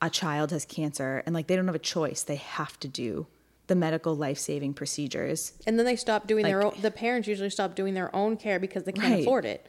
a 0.00 0.10
child 0.10 0.50
has 0.50 0.64
cancer 0.64 1.22
and 1.26 1.34
like 1.34 1.46
they 1.46 1.56
don't 1.56 1.66
have 1.66 1.74
a 1.74 1.78
choice. 1.96 2.22
They 2.22 2.36
have 2.36 2.78
to 2.80 2.88
do 2.88 3.26
the 3.68 3.74
medical 3.74 4.14
life-saving 4.16 4.72
procedures. 4.74 5.52
And 5.66 5.78
then 5.78 5.84
they 5.84 5.96
stop 5.96 6.26
doing 6.26 6.44
their 6.44 6.62
own. 6.64 6.74
The 6.80 6.90
parents 6.90 7.28
usually 7.28 7.50
stop 7.50 7.74
doing 7.74 7.92
their 7.94 8.14
own 8.16 8.36
care 8.36 8.58
because 8.58 8.84
they 8.84 8.92
can't 8.92 9.12
Right. 9.12 9.22
afford 9.22 9.44
it. 9.44 9.66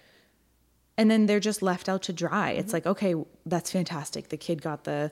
and 0.98 1.10
then 1.10 1.28
they're 1.28 1.40
just 1.40 1.62
left 1.62 1.88
out 1.88 2.02
to 2.04 2.12
dry. 2.14 2.52
It's 2.52 2.74
like, 2.74 2.86
okay, 2.86 3.16
that's 3.46 3.72
fantastic. 3.72 4.28
The 4.30 4.38
kid 4.38 4.62
got 4.62 4.84
the 4.84 5.12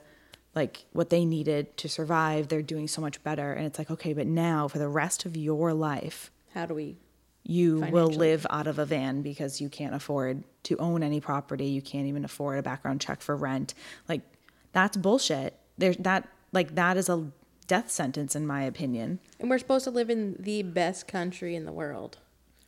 like 0.54 0.84
what 0.92 1.08
they 1.10 1.24
needed 1.24 1.76
to 1.78 1.88
survive. 1.88 2.48
They're 2.48 2.62
doing 2.74 2.88
so 2.88 3.00
much 3.00 3.22
better. 3.22 3.52
And 3.52 3.64
it's 3.66 3.78
like, 3.78 3.90
okay, 3.90 4.12
but 4.12 4.26
now 4.26 4.68
for 4.68 4.78
the 4.78 4.88
rest 4.88 5.24
of 5.26 5.36
your 5.36 5.72
life, 5.72 6.30
How 6.54 6.66
do 6.66 6.74
we? 6.74 6.96
You 7.44 7.80
will 7.90 8.08
live 8.08 8.46
out 8.50 8.66
of 8.66 8.78
a 8.78 8.84
van 8.84 9.22
because 9.22 9.60
you 9.60 9.68
can't 9.68 9.94
afford 9.94 10.44
to 10.64 10.76
own 10.78 11.02
any 11.02 11.20
property. 11.20 11.66
You 11.66 11.80
can't 11.82 12.06
even 12.06 12.24
afford 12.24 12.58
a 12.58 12.62
background 12.62 13.00
check 13.00 13.20
for 13.20 13.36
rent. 13.36 13.74
Like 14.08 14.22
that's 14.72 14.96
bullshit. 14.96 15.58
There's 15.78 15.96
that 15.98 16.28
like 16.52 16.74
that 16.74 16.96
is 16.96 17.08
a 17.08 17.30
death 17.66 17.90
sentence 17.90 18.36
in 18.36 18.46
my 18.46 18.62
opinion. 18.62 19.20
And 19.40 19.48
we're 19.48 19.58
supposed 19.58 19.84
to 19.84 19.90
live 19.90 20.10
in 20.10 20.36
the 20.38 20.62
best 20.62 21.06
country 21.08 21.54
in 21.54 21.64
the 21.64 21.72
world, 21.72 22.18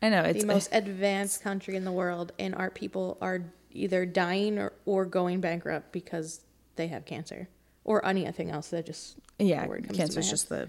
I 0.02 0.08
know 0.08 0.22
it's 0.22 0.40
the 0.40 0.46
most 0.46 0.70
advanced 0.72 1.42
country 1.42 1.76
in 1.76 1.84
the 1.84 1.92
world, 1.92 2.32
and 2.38 2.54
our 2.54 2.70
people 2.70 3.18
are 3.20 3.42
either 3.70 4.06
dying 4.06 4.58
or, 4.58 4.72
or 4.86 5.04
going 5.04 5.40
bankrupt 5.40 5.92
because 5.92 6.40
they 6.76 6.88
have 6.88 7.04
cancer 7.04 7.48
or 7.84 8.04
anything 8.06 8.50
else 8.50 8.68
that 8.68 8.86
just 8.86 9.16
yeah 9.38 9.64
the 9.64 9.68
word 9.68 9.84
comes 9.84 9.96
to 9.96 10.02
cancer 10.02 10.20
is 10.20 10.30
just 10.30 10.48
the 10.48 10.68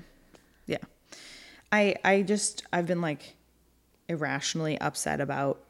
yeah 0.65 0.77
i 1.71 1.95
i 2.03 2.21
just 2.21 2.63
i've 2.71 2.85
been 2.85 3.01
like 3.01 3.35
irrationally 4.11 4.79
upset 4.79 5.19
about 5.21 5.63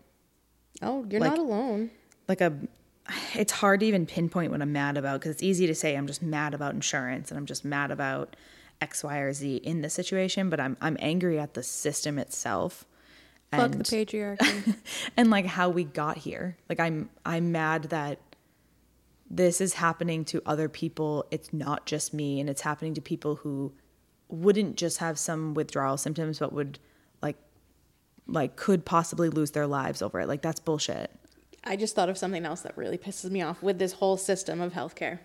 oh 0.82 1.06
you're 1.10 1.22
like- 1.22 1.32
not 1.32 1.40
alone. 1.40 1.90
like 2.28 2.42
a 2.42 2.52
it's 3.34 3.52
hard 3.52 3.80
to 3.80 3.86
even 3.86 4.06
pinpoint 4.06 4.52
what 4.52 4.62
i'm 4.62 4.72
mad 4.74 4.98
about 4.98 5.20
because 5.20 5.32
it's 5.32 5.44
easy 5.44 5.68
to 5.68 5.76
say 5.76 5.96
i'm 5.96 6.08
just 6.08 6.22
mad 6.22 6.54
about 6.54 6.74
insurance 6.74 7.30
and 7.30 7.38
i'm 7.38 7.46
just 7.46 7.64
mad 7.64 7.92
about 7.92 8.36
x 8.82 9.04
y 9.04 9.18
or 9.18 9.32
z 9.34 9.58
in 9.58 9.82
this 9.82 9.94
situation 9.94 10.50
but 10.50 10.60
i'm 10.60 10.76
i'm 10.82 10.98
angry 11.00 11.40
at 11.40 11.54
the 11.54 11.64
system 11.64 12.18
itself 12.18 12.86
Fuck 13.52 13.72
the 13.72 13.78
and 13.78 13.86
patriarchy. 13.86 14.76
and 15.18 15.30
like 15.30 15.46
how 15.46 15.70
we 15.70 15.84
got 15.84 16.18
here 16.18 16.58
like 16.70 16.80
i'm 16.80 17.10
i'm 17.26 17.52
mad 17.52 17.84
that 17.86 18.20
this 19.30 19.62
is 19.62 19.74
happening 19.74 20.24
to 20.26 20.42
other 20.46 20.70
people 20.70 21.26
it's 21.32 21.52
not 21.54 21.86
just 21.86 22.14
me 22.14 22.40
and 22.40 22.50
it's 22.50 22.62
happening 22.62 22.94
to 22.94 23.02
people 23.02 23.36
who 23.36 23.74
wouldn't 24.30 24.78
just 24.78 25.00
have 25.00 25.20
some 25.20 25.54
withdrawal 25.54 25.98
symptoms 25.98 26.40
but 26.40 26.54
would 26.54 26.80
like 28.34 28.56
could 28.56 28.86
possibly 28.86 29.30
lose 29.30 29.52
their 29.52 29.68
lives 29.68 30.02
over 30.02 30.20
it 30.20 30.28
like 30.28 30.42
that's 30.42 30.60
bullshit 30.60 31.12
I 31.64 31.76
just 31.76 31.94
thought 31.96 32.10
of 32.10 32.18
something 32.18 32.44
else 32.44 32.62
that 32.62 32.76
really 32.76 32.98
pisses 32.98 33.30
me 33.30 33.44
off 33.44 33.62
with 33.62 33.78
this 33.78 33.94
whole 33.94 34.18
system 34.18 34.62
of 34.62 34.74
healthcare. 34.74 35.20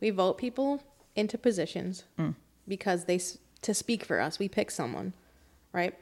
We 0.00 0.10
vote 0.10 0.38
people 0.38 0.82
into 1.14 1.38
positions 1.38 2.04
Mm. 2.18 2.34
because 2.66 3.04
they 3.04 3.20
to 3.62 3.74
speak 3.74 4.04
for 4.04 4.18
us. 4.20 4.38
We 4.38 4.48
pick 4.48 4.70
someone, 4.70 5.12
right? 5.72 5.94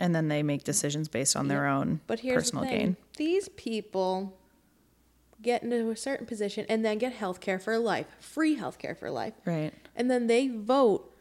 and 0.00 0.12
then 0.12 0.26
they 0.26 0.42
make 0.42 0.64
decisions 0.64 1.06
based 1.06 1.36
on 1.36 1.46
their 1.46 1.66
own 1.66 2.00
But 2.08 2.18
here's 2.20 2.34
personal 2.50 2.64
the 2.64 2.68
thing. 2.70 2.78
gain 2.80 2.96
These 3.16 3.48
people 3.50 4.36
get 5.40 5.62
into 5.62 5.88
a 5.90 5.96
certain 5.96 6.26
position 6.26 6.66
and 6.68 6.84
then 6.84 6.98
get 6.98 7.12
health 7.12 7.40
care 7.40 7.60
for 7.60 7.78
life, 7.78 8.06
free 8.18 8.56
health 8.56 8.76
care 8.78 8.96
for 8.96 9.08
life. 9.08 9.34
right 9.46 9.72
And 9.94 10.10
then 10.10 10.26
they 10.26 10.48
vote 10.48 11.13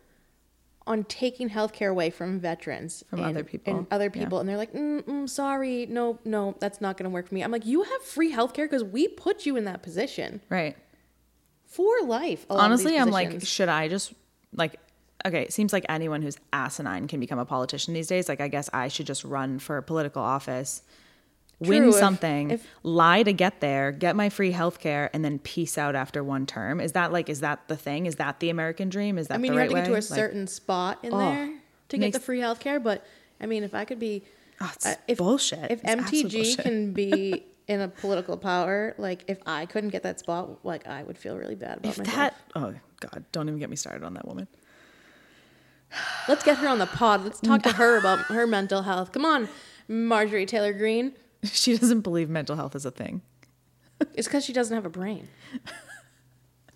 on 0.86 1.04
taking 1.06 1.50
health 1.50 1.72
care 1.74 1.90
away 1.90 2.10
from 2.10 2.40
veterans 2.40 3.04
From 3.10 3.20
and, 3.20 3.30
other 3.30 3.44
people. 3.44 3.76
and 3.78 3.88
other 3.90 4.06
Yeah. 4.14 4.22
people 4.22 4.40
and 4.40 4.50
they're 4.50 4.58
like 4.58 4.74
mm, 4.74 5.02
mm, 5.04 5.30
sorry 5.30 5.86
no 5.86 6.20
no 6.26 6.56
that's 6.60 6.82
not 6.82 6.98
going 6.98 7.06
to 7.06 7.10
work 7.10 7.28
for 7.30 7.36
me. 7.36 7.42
I'm 7.44 7.52
like 7.52 7.66
you 7.66 7.84
have 7.84 8.02
free 8.02 8.32
health 8.32 8.54
care 8.54 8.66
because 8.68 8.84
we 8.84 9.08
put 9.08 9.46
you 9.46 9.56
in 9.56 9.66
that 9.66 9.82
position. 9.84 10.42
Right. 10.50 10.76
For 11.66 12.02
life 12.04 12.46
a 12.50 12.54
lot 12.56 12.72
of 12.72 12.78
these 12.80 12.86
honestly 12.86 13.00
i'm 13.00 13.10
like 13.10 13.46
should 13.46 13.70
i 13.70 13.88
just 13.88 14.14
like 14.56 14.76
okay 15.26 15.42
it 15.44 15.54
seems 15.54 15.74
like 15.74 15.86
anyone 15.90 16.22
who's 16.22 16.38
asinine 16.52 17.08
can 17.08 17.20
become 17.20 17.40
a 17.40 17.46
politician 17.46 17.94
these 17.94 18.08
days. 18.08 18.28
Like 18.30 18.42
i 18.42 18.48
guess 18.48 18.70
i 18.74 18.88
should 18.90 19.08
just 19.08 19.24
run 19.24 19.58
for 19.60 19.82
political 19.82 20.22
office 20.22 20.82
win 21.60 21.84
True, 21.84 21.92
something 21.94 22.52
if- 22.52 22.68
lie 22.84 23.24
to 23.24 23.32
get 23.32 23.62
there 23.62 23.92
get 23.92 24.16
my 24.16 24.30
free 24.30 24.52
health 24.52 24.80
care 24.80 25.10
and 25.14 25.24
then 25.24 25.40
peace 25.40 25.78
out 25.78 25.96
after 25.96 26.24
one 26.24 26.46
term 26.46 26.82
is 26.82 26.92
that 26.94 27.12
like 27.14 27.30
is 27.30 27.40
that 27.42 27.68
the 27.68 27.78
thing 27.78 28.06
is 28.06 28.16
that 28.16 28.40
the 28.40 28.50
american 28.50 28.90
dream 28.90 29.18
is 29.18 29.28
that 29.28 29.36
i 29.36 29.38
mean 29.38 29.52
the 29.52 29.56
you 29.56 29.60
right 29.60 29.72
have 29.72 29.86
to 29.86 29.92
get 29.92 29.92
to 29.92 29.92
a 29.94 29.96
Like, 29.96 30.04
certain 30.04 30.48
spot 30.48 31.00
in 31.04 31.14
oh, 31.14 31.20
there 31.20 31.54
to 31.90 31.98
get 31.98 32.12
the 32.14 32.20
free 32.20 32.40
health 32.40 32.60
care 32.60 32.80
but 32.80 33.06
i 33.40 33.46
mean 33.46 33.64
if 33.64 33.74
i 33.74 33.86
could 33.86 34.00
be 34.00 34.24
oh, 34.60 34.72
uh, 34.86 34.96
if 35.08 35.20
bullshit 35.20 35.72
if 35.72 35.80
It's 35.84 35.90
mtg 36.12 36.32
bullshit. 36.34 36.60
can 36.60 36.92
be 36.92 37.44
in 37.68 37.80
a 37.80 37.88
political 37.88 38.36
power 38.36 38.94
like 38.98 39.24
if 39.28 39.38
i 39.46 39.66
couldn't 39.66 39.92
get 39.92 40.04
that 40.04 40.20
spot 40.20 40.66
like 40.66 40.86
i 40.88 41.04
would 41.04 41.18
feel 41.18 41.38
really 41.38 41.56
bad 41.56 41.78
about 41.78 41.92
if 41.92 41.98
myself 42.00 42.16
that 42.18 42.36
oh 42.56 42.74
god 43.00 43.24
don't 43.32 43.48
even 43.48 43.60
get 43.60 43.70
me 43.70 43.76
started 43.78 44.04
on 44.04 44.16
that 44.16 44.28
woman 44.28 44.48
Let's 46.28 46.44
get 46.44 46.58
her 46.58 46.68
on 46.68 46.80
the 46.80 46.88
pod. 46.88 47.24
Let's 47.24 47.40
talk 47.40 47.62
to 47.64 47.74
her 47.74 48.00
about 48.00 48.18
her 48.22 48.48
mental 48.48 48.82
health. 48.82 49.12
Come 49.12 49.26
on, 49.26 49.48
Marjorie 49.88 50.48
Taylor 50.48 50.74
Greene. 50.74 51.14
she 51.52 51.78
doesn't 51.78 52.02
believe 52.02 52.30
mental 52.30 52.56
health 52.56 52.76
is 52.76 52.86
a 52.86 52.92
thing 52.92 53.22
It's 54.16 54.28
because 54.28 54.46
she 54.46 54.54
doesn't 54.54 54.76
have 54.76 54.86
a 54.86 54.90
brain. 54.90 55.28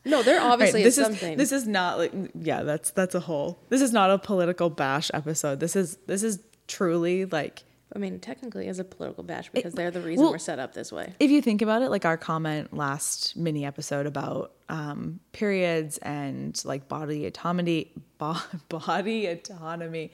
No, 0.06 0.24
there 0.24 0.38
Right, 0.40 0.52
obviously 0.52 0.84
this 0.84 0.98
is 0.98 1.06
something. 1.06 1.38
This 1.38 1.52
is 1.52 1.68
not 1.68 1.98
like 1.98 2.12
yeah, 2.36 2.64
that's 2.64 2.92
that's 2.92 3.16
a 3.16 3.20
whole. 3.20 3.60
This 3.70 3.82
is 3.82 3.92
not 3.92 4.10
a 4.12 4.18
political 4.18 4.70
bash 4.70 5.12
episode. 5.14 5.60
This 5.60 5.76
is 5.76 5.98
this 6.08 6.24
is 6.24 6.40
truly 6.68 7.26
like 7.26 7.64
I 7.96 8.00
mean, 8.00 8.20
technically, 8.20 8.68
is 8.68 8.80
a 8.80 8.84
political 8.84 9.24
bash 9.24 9.50
because 9.50 9.74
they're 9.74 9.92
the 9.92 10.02
reason 10.02 10.24
well- 10.24 10.32
we're 10.34 10.40
set 10.40 10.60
up 10.60 10.74
this 10.74 10.92
way. 10.92 11.14
if 11.20 11.32
you 11.32 11.42
think 11.42 11.62
about 11.62 11.82
it, 11.82 11.90
like 11.90 12.06
our 12.06 12.18
comment 12.18 12.74
last 12.74 13.38
mini 13.38 13.66
episode 13.66 14.06
about 14.06 14.54
um, 14.68 15.20
periods 15.32 15.98
and 16.00 16.62
like 16.66 16.90
body 16.90 17.26
autonomy, 17.26 17.94
bo- 18.18 18.36
body 18.68 19.28
autonomy. 19.28 20.12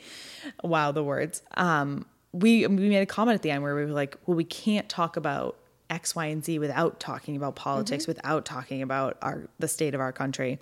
Wow, 0.63 0.92
the 0.92 1.04
words. 1.04 1.42
Um, 1.58 2.06
we 2.34 2.67
we 2.67 2.89
made 2.89 3.02
a 3.02 3.06
comment 3.06 3.36
at 3.36 3.41
the 3.43 3.52
end 3.52 3.63
where 3.63 3.76
we 3.76 3.86
were 3.86 3.91
like, 3.91 4.17
well, 4.26 4.36
we 4.36 4.43
can't 4.43 4.89
talk 4.89 5.15
about 5.15 5.58
X, 5.89 6.15
Y, 6.15 6.26
and 6.26 6.43
Z 6.43 6.60
without 6.60 7.00
talking 7.00 7.36
about 7.38 7.56
politics, 7.56 8.04
mm-hmm. 8.04 8.12
without 8.12 8.43
talking 8.46 8.82
about 8.82 9.17
our 9.22 9.48
the 9.60 9.67
state 9.67 9.93
of 9.93 10.02
our 10.02 10.12
country. 10.12 10.60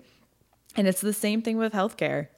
And 0.76 0.86
it's 0.86 1.00
the 1.00 1.12
same 1.12 1.42
thing 1.42 1.56
with 1.56 1.72
healthcare. 1.72 2.28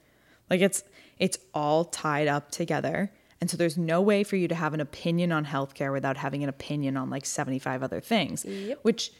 Like 0.49 0.61
it's 0.61 0.83
it's 1.19 1.37
all 1.53 1.85
tied 1.85 2.27
up 2.27 2.51
together. 2.51 3.11
And 3.41 3.49
so 3.49 3.57
there's 3.57 3.77
no 3.77 4.01
way 4.01 4.23
for 4.23 4.37
you 4.37 4.47
to 4.47 4.55
have 4.55 4.73
an 4.73 4.79
opinion 4.79 5.31
on 5.31 5.45
healthcare 5.45 5.91
without 5.91 6.17
having 6.17 6.41
an 6.41 6.49
opinion 6.49 6.95
on 6.95 7.09
like 7.09 7.25
75 7.25 7.83
other 7.83 7.99
things. 7.99 8.45
Yep. 8.45 8.79
Which 8.81 9.11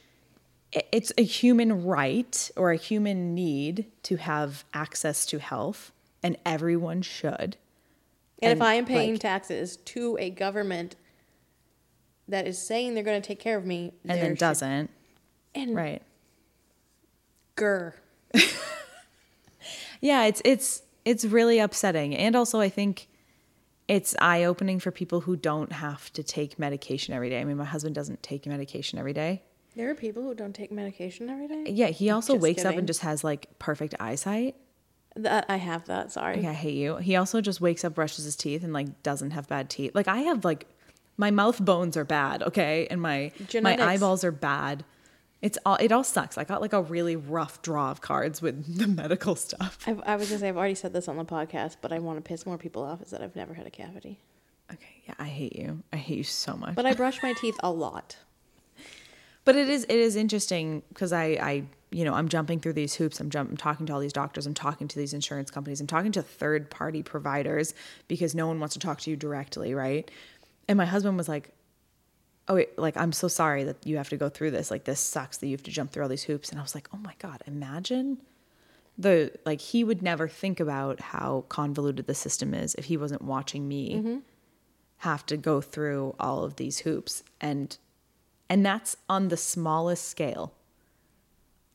it's 0.71 1.11
a 1.17 1.23
human 1.23 1.83
right 1.83 2.49
or 2.55 2.71
a 2.71 2.75
human 2.77 3.35
need 3.35 3.85
to 4.03 4.15
have 4.15 4.63
access 4.73 5.25
to 5.27 5.39
health 5.39 5.91
and 6.23 6.37
everyone 6.45 7.01
should. 7.01 7.57
And, 8.41 8.51
and, 8.51 8.57
if 8.59 8.61
I 8.61 8.73
am 8.75 8.85
paying 8.85 9.13
like- 9.13 9.21
taxes 9.21 9.77
to 9.77 10.17
a 10.19 10.29
government 10.29 10.95
that 12.27 12.47
is 12.47 12.57
saying 12.59 12.93
they're 12.95 13.03
going 13.03 13.21
to 13.21 13.27
take 13.27 13.39
care 13.39 13.57
of 13.57 13.65
me, 13.65 13.93
And 14.07 14.19
then 14.21 14.35
doesn't. 14.35 14.89
and 15.53 15.75
Right. 15.75 16.01
grr. 17.55 17.93
Yeah, 20.01 20.25
it's 20.25 20.41
it's 20.45 20.83
it's 21.03 21.25
really 21.25 21.59
upsetting. 21.59 22.15
And 22.15 22.35
also 22.35 22.59
I 22.59 22.69
think 22.69 23.07
it's 23.87 24.15
eye-opening 24.19 24.79
for 24.79 24.91
people 24.91 25.21
who 25.21 25.35
don't 25.35 25.71
have 25.71 26.11
to 26.13 26.23
take 26.23 26.59
medication 26.59 27.13
every 27.13 27.29
day. 27.29 27.39
I 27.39 27.43
mean, 27.43 27.57
my 27.57 27.65
husband 27.65 27.95
doesn't 27.95 28.21
take 28.21 28.45
medication 28.45 28.99
every 28.99 29.13
day. 29.13 29.41
There 29.75 29.89
are 29.89 29.95
people 29.95 30.23
who 30.23 30.33
don't 30.33 30.53
take 30.53 30.71
medication 30.71 31.29
every 31.29 31.47
day. 31.47 31.65
Yeah, 31.71 31.87
he 31.87 32.09
also 32.09 32.33
Just 32.33 32.43
wakes 32.43 32.65
up 32.65 32.75
and 32.75 32.87
just 32.87 33.01
has 33.01 33.23
like 33.23 33.47
perfect 33.59 33.95
eyesight. 33.99 34.55
That 35.15 35.45
I 35.47 35.57
have 35.57 35.85
that. 35.85 36.11
Sorry. 36.11 36.37
Like, 36.37 36.45
I 36.45 36.53
hate 36.53 36.75
you. 36.75 36.97
He 36.97 37.15
also 37.15 37.39
just 37.41 37.61
wakes 37.61 37.85
up, 37.85 37.95
brushes 37.95 38.25
his 38.25 38.35
teeth, 38.35 38.63
and 38.63 38.73
like 38.73 39.01
doesn't 39.03 39.31
have 39.31 39.47
bad 39.47 39.69
teeth. 39.69 39.91
Like 39.95 40.07
I 40.07 40.17
have 40.19 40.43
like 40.43 40.67
my 41.17 41.31
mouth 41.31 41.63
bones 41.63 41.95
are 41.95 42.03
bad, 42.03 42.43
okay, 42.43 42.87
and 42.91 43.01
my 43.01 43.31
Genetics. 43.47 43.81
my 43.85 43.93
eyeballs 43.93 44.23
are 44.25 44.31
bad. 44.33 44.83
It's 45.41 45.57
all 45.65 45.75
it 45.75 45.91
all 45.91 46.03
sucks. 46.03 46.37
I 46.37 46.43
got 46.43 46.59
like 46.61 46.73
a 46.73 46.81
really 46.81 47.15
rough 47.15 47.61
draw 47.61 47.91
of 47.91 48.01
cards 48.01 48.41
with 48.41 48.77
the 48.79 48.87
medical 48.87 49.35
stuff. 49.35 49.77
I've, 49.87 50.01
I 50.05 50.15
was 50.17 50.27
gonna 50.29 50.39
say 50.39 50.49
I've 50.49 50.57
already 50.57 50.75
said 50.75 50.91
this 50.91 51.07
on 51.07 51.15
the 51.17 51.25
podcast, 51.25 51.77
but 51.81 51.93
I 51.93 51.99
want 51.99 52.17
to 52.17 52.21
piss 52.21 52.45
more 52.45 52.57
people 52.57 52.83
off. 52.83 53.01
Is 53.01 53.11
that 53.11 53.21
I've 53.21 53.35
never 53.35 53.53
had 53.53 53.65
a 53.67 53.71
cavity, 53.71 54.19
Okay, 54.73 55.01
yeah, 55.07 55.13
I 55.19 55.25
hate 55.25 55.55
you. 55.55 55.83
I 55.93 55.97
hate 55.97 56.17
you 56.17 56.23
so 56.23 56.55
much. 56.57 56.75
but 56.75 56.85
I 56.85 56.93
brush 57.03 57.21
my 57.23 57.33
teeth 57.33 57.55
a 57.61 57.71
lot. 57.71 58.17
But 59.45 59.55
it 59.55 59.69
is 59.69 59.83
it 59.85 59.95
is 59.95 60.15
interesting 60.15 60.81
because 60.89 61.13
I 61.13 61.23
I 61.23 61.63
you 61.91 62.03
know 62.03 62.13
I'm 62.13 62.27
jumping 62.27 62.59
through 62.59 62.73
these 62.73 62.95
hoops. 62.95 63.19
I'm 63.19 63.29
jump, 63.29 63.51
I'm 63.51 63.57
talking 63.57 63.85
to 63.85 63.93
all 63.93 63.99
these 63.99 64.11
doctors. 64.11 64.47
I'm 64.47 64.55
talking 64.55 64.87
to 64.87 64.97
these 64.97 65.13
insurance 65.13 65.51
companies. 65.51 65.79
I'm 65.79 65.87
talking 65.87 66.11
to 66.13 66.23
third 66.23 66.69
party 66.71 67.03
providers 67.03 67.73
because 68.07 68.35
no 68.35 68.47
one 68.47 68.59
wants 68.59 68.73
to 68.73 68.79
talk 68.79 68.99
to 69.01 69.09
you 69.11 69.15
directly, 69.15 69.73
right? 69.73 70.09
And 70.67 70.77
my 70.77 70.85
husband 70.85 71.15
was 71.15 71.29
like, 71.29 71.51
"Oh, 72.47 72.55
wait, 72.55 72.77
like 72.79 72.97
I'm 72.97 73.11
so 73.11 73.27
sorry 73.27 73.63
that 73.65 73.85
you 73.85 73.97
have 73.97 74.09
to 74.09 74.17
go 74.17 74.29
through 74.29 74.51
this. 74.51 74.71
Like 74.71 74.83
this 74.83 74.99
sucks 74.99 75.37
that 75.37 75.47
you 75.47 75.53
have 75.53 75.63
to 75.63 75.71
jump 75.71 75.91
through 75.91 76.03
all 76.03 76.09
these 76.09 76.23
hoops." 76.23 76.49
And 76.49 76.59
I 76.59 76.63
was 76.63 76.73
like, 76.73 76.89
"Oh 76.91 76.97
my 76.97 77.13
god, 77.19 77.43
imagine." 77.45 78.17
The 78.97 79.31
like 79.45 79.61
he 79.61 79.83
would 79.83 80.01
never 80.01 80.27
think 80.27 80.59
about 80.59 80.99
how 81.01 81.45
convoluted 81.49 82.07
the 82.07 82.15
system 82.15 82.55
is 82.55 82.73
if 82.75 82.85
he 82.85 82.97
wasn't 82.97 83.21
watching 83.21 83.67
me 83.67 83.95
mm-hmm. 83.95 84.17
have 84.99 85.25
to 85.27 85.37
go 85.37 85.61
through 85.61 86.15
all 86.19 86.45
of 86.45 86.55
these 86.55 86.79
hoops 86.79 87.21
and 87.41 87.77
and 88.49 88.65
that's 88.65 88.97
on 89.09 89.27
the 89.29 89.37
smallest 89.37 90.07
scale 90.09 90.53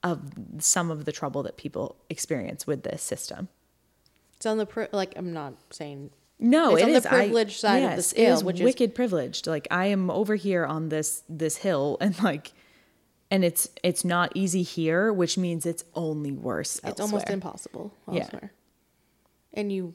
of 0.02 0.32
some 0.58 0.90
of 0.90 1.04
the 1.04 1.12
trouble 1.12 1.42
that 1.42 1.56
people 1.56 1.96
experience 2.08 2.66
with 2.66 2.82
this 2.84 3.02
system. 3.02 3.48
It's 4.36 4.46
on 4.46 4.56
the 4.58 4.66
pri- 4.66 4.88
like 4.92 5.12
I'm 5.16 5.32
not 5.32 5.54
saying 5.70 6.10
No, 6.38 6.72
It's 6.74 6.82
it 6.82 6.84
on 6.86 6.90
the 6.92 6.96
is. 6.98 7.06
I- 7.06 7.10
privileged 7.10 7.60
side 7.60 7.82
of 7.82 7.96
the 7.96 8.02
scale, 8.02 8.36
is 8.36 8.44
which 8.44 8.60
is- 8.60 8.64
wicked 8.64 8.94
privileged. 8.94 9.46
Like 9.46 9.68
I 9.70 9.86
am 9.86 10.10
over 10.10 10.36
here 10.36 10.64
on 10.64 10.88
this 10.88 11.22
this 11.28 11.58
hill, 11.58 11.98
and 12.00 12.18
like, 12.22 12.52
and 13.30 13.44
it's 13.44 13.68
it's 13.82 14.04
not 14.04 14.32
easy 14.34 14.62
here, 14.62 15.12
which 15.12 15.36
means 15.36 15.66
it's 15.66 15.84
only 15.94 16.32
worse. 16.32 16.80
it's 16.82 17.00
almost 17.00 17.28
impossible 17.28 17.92
elsewhere. 18.08 18.52
Yeah. 19.52 19.60
And 19.60 19.70
you 19.72 19.94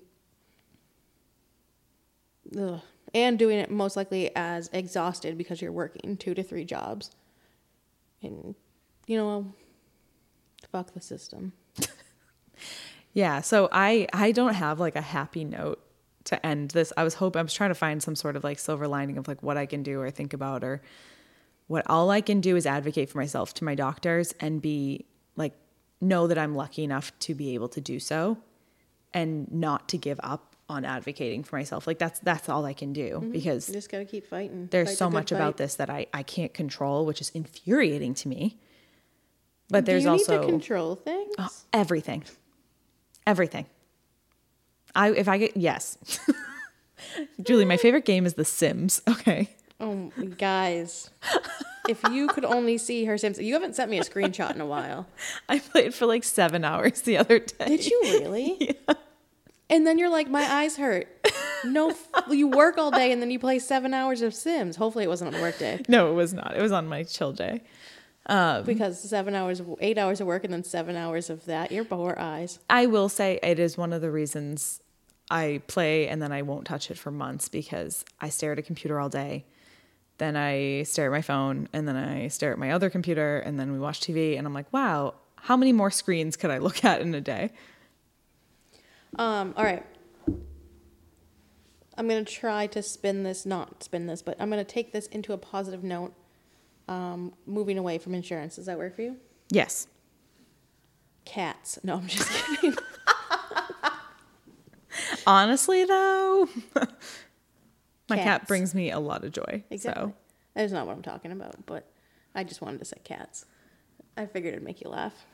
Ugh. 2.56 2.80
And 3.16 3.40
doing 3.40 3.58
it 3.58 3.72
most 3.72 3.98
likely 3.98 4.36
as 4.36 4.70
exhausted 4.72 5.40
because 5.40 5.62
you're 5.62 5.72
working 5.72 6.18
two 6.18 6.36
to 6.36 6.44
three 6.44 6.66
jobs. 6.66 7.10
And 8.22 8.54
you 9.08 9.18
know 9.18 9.54
fuck 10.72 10.94
the 10.94 11.02
system. 11.02 11.54
Yeah, 13.16 13.40
so 13.40 13.70
I 13.72 14.08
I 14.12 14.34
don't 14.34 14.54
have 14.54 14.82
like 14.82 14.98
a 14.98 15.02
happy 15.02 15.46
note 15.46 15.82
to 16.26 16.46
end 16.46 16.72
this. 16.72 16.92
I 16.98 17.06
was 17.06 17.14
hoping 17.14 17.40
I 17.40 17.44
was 17.44 17.54
trying 17.54 17.70
to 17.70 17.76
find 17.76 18.04
some 18.04 18.14
sort 18.14 18.36
of 18.36 18.44
like 18.44 18.60
silver 18.60 18.90
lining 18.90 19.18
of 19.18 19.28
like 19.30 19.42
what 19.42 19.58
I 19.58 19.66
can 19.66 19.84
do 19.84 20.02
or 20.02 20.12
think 20.12 20.34
about 20.34 20.66
or 20.66 20.82
what 21.68 21.90
all 21.90 22.12
I 22.12 22.20
can 22.20 22.42
do 22.42 22.58
is 22.58 22.66
advocate 22.66 23.10
for 23.10 23.18
myself 23.18 23.54
to 23.56 23.64
my 23.64 23.74
doctors 23.74 24.34
and 24.42 24.62
be 24.62 25.06
like 25.38 25.54
know 26.02 26.28
that 26.28 26.38
I'm 26.38 26.56
lucky 26.56 26.84
enough 26.84 27.18
to 27.20 27.34
be 27.34 27.54
able 27.54 27.70
to 27.70 27.80
do 27.80 28.02
so 28.02 28.38
and 29.14 29.50
not 29.50 29.88
to 29.90 29.98
give 29.98 30.20
up 30.22 30.55
on 30.68 30.86
advocating 30.86 31.44
for 31.44 31.58
myself. 31.58 31.88
Like 31.88 32.00
that's 32.00 32.20
that's 32.20 32.50
all 32.50 32.66
I 32.66 32.74
can 32.74 32.94
do 32.94 33.16
mm-hmm. 33.16 33.32
because 33.32 33.68
You 33.68 33.76
just 33.76 33.92
gotta 33.92 34.06
keep 34.06 34.28
fighting. 34.28 34.68
there's 34.72 34.90
Fight 34.90 34.98
so 34.98 35.06
the 35.06 35.12
much 35.12 35.32
about 35.32 35.58
this 35.58 35.76
that 35.76 35.90
I 35.90 36.08
I 36.14 36.24
can't 36.24 36.54
control, 36.54 37.06
which 37.06 37.22
is 37.22 37.30
infuriating 37.30 38.14
to 38.16 38.28
me. 38.28 38.58
But 39.70 39.86
Do 39.86 39.92
there's 39.92 40.04
you 40.04 40.12
also 40.12 40.40
need 40.40 40.46
to 40.46 40.52
control 40.52 40.96
things. 40.96 41.34
Oh, 41.38 41.50
everything. 41.74 42.24
Everything. 43.26 43.66
I 44.96 45.12
if 45.12 45.28
I 45.28 45.38
get 45.38 45.58
yes. 45.58 45.98
Julie, 47.42 47.66
my 47.66 47.78
favorite 47.78 48.06
game 48.06 48.26
is 48.26 48.34
The 48.36 48.46
Sims. 48.46 49.02
Okay. 49.10 49.50
Oh, 49.78 50.10
guys. 50.38 51.10
if 51.90 52.02
you 52.10 52.28
could 52.30 52.46
only 52.46 52.78
see 52.78 53.04
her 53.06 53.18
Sims. 53.18 53.40
You 53.40 53.54
haven't 53.54 53.76
sent 53.76 53.92
me 53.92 54.00
a 54.00 54.04
screenshot 54.04 54.56
in 54.56 54.62
a 54.62 54.66
while. 54.66 55.08
I 55.50 55.60
played 55.60 55.94
for 55.94 56.06
like 56.06 56.24
seven 56.24 56.64
hours 56.64 57.02
the 57.02 57.18
other 57.18 57.40
day. 57.40 57.66
Did 57.68 57.86
you 57.86 58.00
really? 58.04 58.78
And 59.70 59.86
then 59.86 59.98
you're 59.98 60.10
like, 60.10 60.30
my 60.30 60.44
eyes 60.44 60.78
hurt. 60.78 61.08
No, 61.66 61.90
f- 62.16 62.26
you 62.30 62.48
work 62.48 62.78
all 62.78 62.92
day 62.92 63.12
and 63.12 63.22
then 63.22 63.32
you 63.32 63.40
play 63.40 63.60
seven 63.60 63.94
hours 63.94 64.22
of 64.22 64.34
Sims. 64.34 64.76
Hopefully, 64.76 65.04
it 65.06 65.08
wasn't 65.08 65.34
on 65.34 65.40
a 65.40 65.42
work 65.42 65.58
day 65.58 65.82
No, 65.88 66.12
it 66.12 66.14
was 66.14 66.34
not. 66.34 66.56
It 66.56 66.62
was 66.62 66.72
on 66.72 66.88
my 66.88 67.04
chill 67.04 67.34
day. 67.34 67.64
Um, 68.28 68.64
because 68.64 69.00
seven 69.08 69.36
hours, 69.36 69.60
of, 69.60 69.76
eight 69.82 69.98
hours 70.00 70.20
of 70.20 70.26
work, 70.26 70.44
and 70.44 70.52
then 70.52 70.64
seven 70.64 70.96
hours 70.96 71.30
of 71.30 71.46
that. 71.46 71.72
Your 71.72 71.86
poor 71.86 72.16
eyes. 72.18 72.60
I 72.70 72.88
will 72.88 73.10
say 73.10 73.40
it 73.44 73.60
is 73.60 73.78
one 73.78 73.94
of 73.94 74.02
the 74.02 74.10
reasons 74.10 74.82
I 75.30 75.62
play 75.68 76.08
and 76.08 76.22
then 76.22 76.32
I 76.32 76.42
won't 76.44 76.66
touch 76.66 76.92
it 76.92 76.98
for 76.98 77.12
months 77.12 77.50
because 77.50 78.06
I 78.22 78.30
stare 78.30 78.52
at 78.52 78.60
a 78.60 78.64
computer 78.64 79.00
all 79.00 79.10
day. 79.10 79.46
Then 80.18 80.36
I 80.38 80.84
stare 80.84 81.08
at 81.08 81.12
my 81.12 81.22
phone 81.22 81.68
and 81.74 81.88
then 81.88 81.96
I 81.96 82.28
stare 82.28 82.52
at 82.52 82.60
my 82.60 82.72
other 82.72 82.90
computer 82.90 83.40
and 83.40 83.60
then 83.60 83.72
we 83.72 83.80
watch 83.80 84.00
TV 84.02 84.38
and 84.38 84.48
I'm 84.48 84.54
like, 84.54 84.72
wow, 84.72 85.16
how 85.36 85.58
many 85.58 85.74
more 85.74 85.92
screens 85.92 86.36
could 86.36 86.52
I 86.52 86.60
look 86.60 86.86
at 86.86 87.02
in 87.02 87.14
a 87.16 87.22
day? 87.22 87.52
Um, 89.18 89.54
all 89.56 89.64
right. 89.64 89.86
I'm 91.98 92.08
gonna 92.10 92.26
try 92.26 92.68
to 92.68 92.84
spin 92.84 93.24
this, 93.24 93.46
not 93.46 93.84
spin 93.84 94.06
this, 94.08 94.22
but 94.22 94.36
I'm 94.40 94.50
gonna 94.50 94.64
take 94.66 94.92
this 94.92 95.08
into 95.08 95.34
a 95.34 95.38
positive 95.38 95.84
note. 95.84 96.14
Um, 96.88 97.34
moving 97.48 97.78
away 97.78 97.98
from 97.98 98.14
insurance. 98.14 98.58
Does 98.58 98.68
that 98.68 98.78
work 98.78 98.96
for 98.96 99.02
you? 99.02 99.18
Yes. 99.50 99.88
Cats. 101.24 101.80
No, 101.84 101.96
I'm 101.96 102.08
just 102.08 102.30
kidding. 102.62 102.78
Honestly, 105.28 105.84
though, 105.86 106.48
my 108.10 108.18
cat 108.18 108.48
brings 108.48 108.76
me 108.76 108.92
a 108.92 109.00
lot 109.00 109.24
of 109.24 109.32
joy. 109.32 109.64
Exactly. 109.72 110.04
So 110.10 110.14
That 110.54 110.66
is 110.66 110.72
not 110.72 110.86
what 110.86 110.96
I'm 110.96 111.02
talking 111.02 111.32
about, 111.32 111.66
but 111.66 111.90
I 112.36 112.44
just 112.44 112.62
wanted 112.62 112.78
to 112.80 112.86
say 112.86 112.98
cats. 113.04 113.46
I 114.16 114.28
figured 114.28 114.54
it'd 114.54 114.64
make 114.64 114.82
you 114.82 114.90
laugh. 114.90 115.26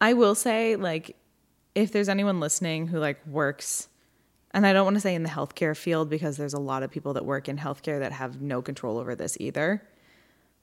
I 0.00 0.12
will 0.12 0.34
say, 0.34 0.76
like, 0.76 1.16
if 1.74 1.92
there's 1.92 2.08
anyone 2.08 2.40
listening 2.40 2.88
who 2.88 2.98
like 2.98 3.24
works, 3.26 3.88
and 4.52 4.66
I 4.66 4.72
don't 4.72 4.84
want 4.84 4.96
to 4.96 5.00
say 5.00 5.14
in 5.14 5.22
the 5.22 5.28
healthcare 5.28 5.76
field 5.76 6.10
because 6.10 6.36
there's 6.36 6.54
a 6.54 6.60
lot 6.60 6.82
of 6.82 6.90
people 6.90 7.14
that 7.14 7.24
work 7.24 7.48
in 7.48 7.56
healthcare 7.56 8.00
that 8.00 8.12
have 8.12 8.40
no 8.40 8.60
control 8.62 8.98
over 8.98 9.14
this 9.14 9.36
either. 9.40 9.82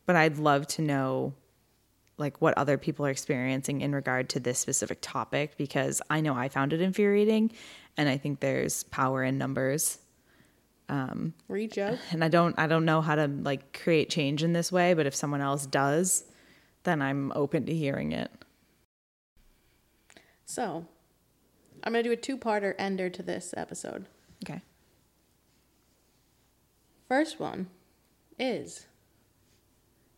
But 0.06 0.16
I'd 0.16 0.38
love 0.38 0.68
to 0.68 0.82
know 0.82 1.34
like 2.18 2.42
what 2.42 2.58
other 2.58 2.78
people 2.78 3.06
are 3.06 3.10
experiencing 3.12 3.82
in 3.82 3.94
regard 3.94 4.30
to 4.30 4.40
this 4.40 4.60
specific 4.60 5.00
topic 5.02 5.56
because 5.58 6.02
I 6.10 6.20
know 6.20 6.34
I 6.34 6.50
found 6.50 6.74
it 6.74 6.82
infuriating 6.82 7.52
and 7.96 8.10
I 8.10 8.18
think 8.18 8.40
there's 8.40 8.84
power 8.86 9.24
in 9.24 9.38
numbers. 9.38 10.00
Um, 10.90 11.34
Reach 11.48 11.78
out. 11.78 11.98
and 12.12 12.24
I 12.24 12.30
don't 12.30 12.58
I 12.58 12.68
don't 12.68 12.86
know 12.86 13.02
how 13.02 13.16
to 13.16 13.28
like 13.28 13.78
create 13.84 14.10
change 14.10 14.44
in 14.44 14.54
this 14.54 14.72
way, 14.72 14.94
but 14.94 15.06
if 15.06 15.14
someone 15.14 15.42
else 15.42 15.66
does, 15.66 16.24
then 16.84 17.02
I'm 17.02 17.32
open 17.36 17.66
to 17.66 17.76
hearing 17.76 18.14
it. 18.14 18.32
So, 20.46 20.88
I'm 21.84 21.94
going 21.94 22.04
to 22.04 22.10
do 22.10 22.14
a 22.14 22.18
two 22.18 22.38
parter 22.38 22.74
ender 22.78 23.10
to 23.10 23.24
this 23.24 23.54
episode. 23.58 24.06
Okay. 24.44 24.62
First 27.08 27.40
one 27.40 27.68
is 28.38 28.88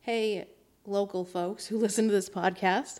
Hey, 0.01 0.47
local 0.85 1.23
folks 1.23 1.67
who 1.67 1.77
listen 1.79 2.07
to 2.07 2.11
this 2.11 2.29
podcast, 2.29 2.99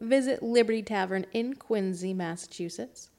visit 0.00 0.42
Liberty 0.42 0.82
Tavern 0.82 1.26
in 1.32 1.54
Quincy, 1.54 2.12
Massachusetts 2.12 3.10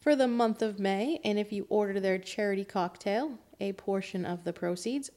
for 0.00 0.16
the 0.16 0.28
month 0.28 0.62
of 0.62 0.78
May. 0.78 1.20
And 1.24 1.38
if 1.38 1.52
you 1.52 1.66
order 1.68 2.00
their 2.00 2.18
charity 2.18 2.64
cocktail, 2.64 3.38
a 3.60 3.72
portion 3.72 4.24
of 4.26 4.44
the 4.44 4.52
proceeds 4.52 5.10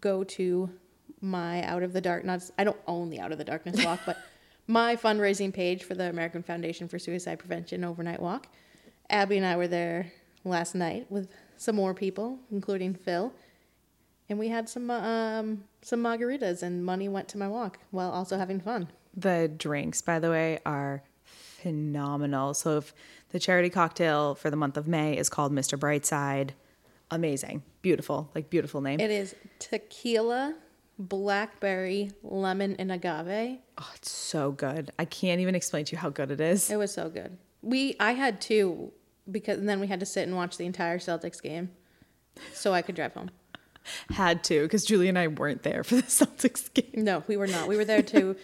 go 0.00 0.24
to 0.24 0.70
my 1.20 1.64
Out 1.64 1.82
of 1.82 1.92
the 1.92 2.00
Darkness. 2.00 2.52
I 2.58 2.64
don't 2.64 2.80
own 2.86 3.10
the 3.10 3.20
Out 3.20 3.32
of 3.32 3.38
the 3.38 3.44
Darkness 3.44 3.84
walk, 3.84 4.00
but 4.04 4.18
my 4.66 4.96
fundraising 4.96 5.52
page 5.52 5.84
for 5.84 5.94
the 5.94 6.08
American 6.08 6.42
Foundation 6.42 6.88
for 6.88 6.98
Suicide 6.98 7.38
Prevention 7.38 7.84
overnight 7.84 8.20
walk. 8.20 8.48
Abby 9.10 9.36
and 9.36 9.46
I 9.46 9.56
were 9.56 9.68
there 9.68 10.12
last 10.44 10.74
night 10.74 11.06
with 11.10 11.28
some 11.56 11.76
more 11.76 11.94
people, 11.94 12.38
including 12.50 12.94
Phil, 12.94 13.32
and 14.28 14.38
we 14.38 14.48
had 14.48 14.68
some 14.68 14.90
um, 14.90 15.64
some 15.82 16.02
margaritas, 16.02 16.62
and 16.62 16.84
money 16.84 17.08
went 17.08 17.28
to 17.28 17.38
my 17.38 17.48
walk 17.48 17.78
while 17.90 18.10
also 18.10 18.38
having 18.38 18.60
fun. 18.60 18.88
The 19.16 19.52
drinks, 19.54 20.00
by 20.00 20.18
the 20.18 20.30
way, 20.30 20.58
are 20.64 21.02
phenomenal. 21.24 22.54
So 22.54 22.78
if 22.78 22.94
the 23.30 23.38
charity 23.38 23.70
cocktail 23.70 24.34
for 24.34 24.50
the 24.50 24.56
month 24.56 24.76
of 24.76 24.88
May 24.88 25.16
is 25.16 25.28
called 25.28 25.52
Mr. 25.52 25.78
Brightside, 25.78 26.50
amazing. 27.10 27.62
Beautiful. 27.82 28.30
Like 28.34 28.50
beautiful 28.50 28.80
name. 28.80 29.00
It 29.00 29.10
is 29.10 29.34
tequila, 29.58 30.54
blackberry, 30.98 32.10
lemon, 32.22 32.76
and 32.78 32.90
agave. 32.92 33.58
oh, 33.78 33.90
it's 33.94 34.10
so 34.10 34.52
good. 34.52 34.92
I 34.98 35.04
can't 35.04 35.40
even 35.40 35.54
explain 35.54 35.84
to 35.86 35.92
you 35.92 35.98
how 35.98 36.10
good 36.10 36.30
it 36.30 36.40
is. 36.40 36.70
It 36.70 36.76
was 36.76 36.92
so 36.92 37.08
good. 37.08 37.36
We 37.62 37.96
I 37.98 38.12
had 38.12 38.40
two 38.40 38.92
because 39.30 39.58
and 39.58 39.68
then 39.68 39.80
we 39.80 39.86
had 39.86 40.00
to 40.00 40.06
sit 40.06 40.26
and 40.26 40.36
watch 40.36 40.56
the 40.56 40.66
entire 40.66 40.98
Celtics 40.98 41.42
game, 41.42 41.70
so 42.52 42.72
I 42.72 42.82
could 42.82 42.94
drive 42.94 43.14
home. 43.14 43.30
Had 44.10 44.42
to, 44.44 44.62
because 44.62 44.82
Julie 44.86 45.08
and 45.10 45.18
I 45.18 45.26
weren't 45.28 45.62
there 45.62 45.84
for 45.84 45.96
the 45.96 46.02
Celtics 46.04 46.72
game. 46.72 47.04
No, 47.04 47.22
we 47.26 47.36
were 47.36 47.46
not. 47.46 47.68
We 47.68 47.76
were 47.76 47.84
there 47.84 48.02
to 48.02 48.34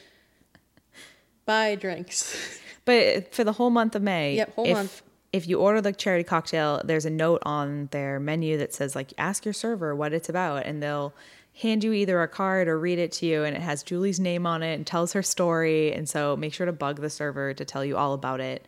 buy 1.46 1.74
drinks. 1.76 2.58
But 2.84 3.34
for 3.34 3.44
the 3.44 3.52
whole 3.52 3.70
month 3.70 3.94
of 3.94 4.02
May, 4.02 4.36
Yep, 4.36 4.54
whole 4.54 4.66
if, 4.66 4.72
month. 4.74 5.02
If 5.32 5.48
you 5.48 5.58
order 5.60 5.80
the 5.80 5.92
charity 5.92 6.24
cocktail, 6.24 6.82
there's 6.84 7.06
a 7.06 7.10
note 7.10 7.42
on 7.46 7.88
their 7.92 8.18
menu 8.20 8.58
that 8.58 8.74
says 8.74 8.94
like 8.96 9.12
ask 9.16 9.44
your 9.44 9.54
server 9.54 9.94
what 9.94 10.12
it's 10.12 10.28
about, 10.28 10.66
and 10.66 10.82
they'll 10.82 11.14
hand 11.60 11.84
you 11.84 11.92
either 11.92 12.20
a 12.22 12.28
card 12.28 12.68
or 12.68 12.78
read 12.78 12.98
it 12.98 13.12
to 13.12 13.26
you, 13.26 13.44
and 13.44 13.56
it 13.56 13.62
has 13.62 13.82
Julie's 13.82 14.18
name 14.20 14.46
on 14.46 14.62
it 14.62 14.74
and 14.74 14.86
tells 14.86 15.12
her 15.12 15.22
story. 15.22 15.92
And 15.92 16.08
so 16.08 16.36
make 16.36 16.52
sure 16.54 16.66
to 16.66 16.72
bug 16.72 17.00
the 17.00 17.10
server 17.10 17.52
to 17.54 17.64
tell 17.64 17.84
you 17.84 17.96
all 17.96 18.14
about 18.14 18.40
it, 18.40 18.66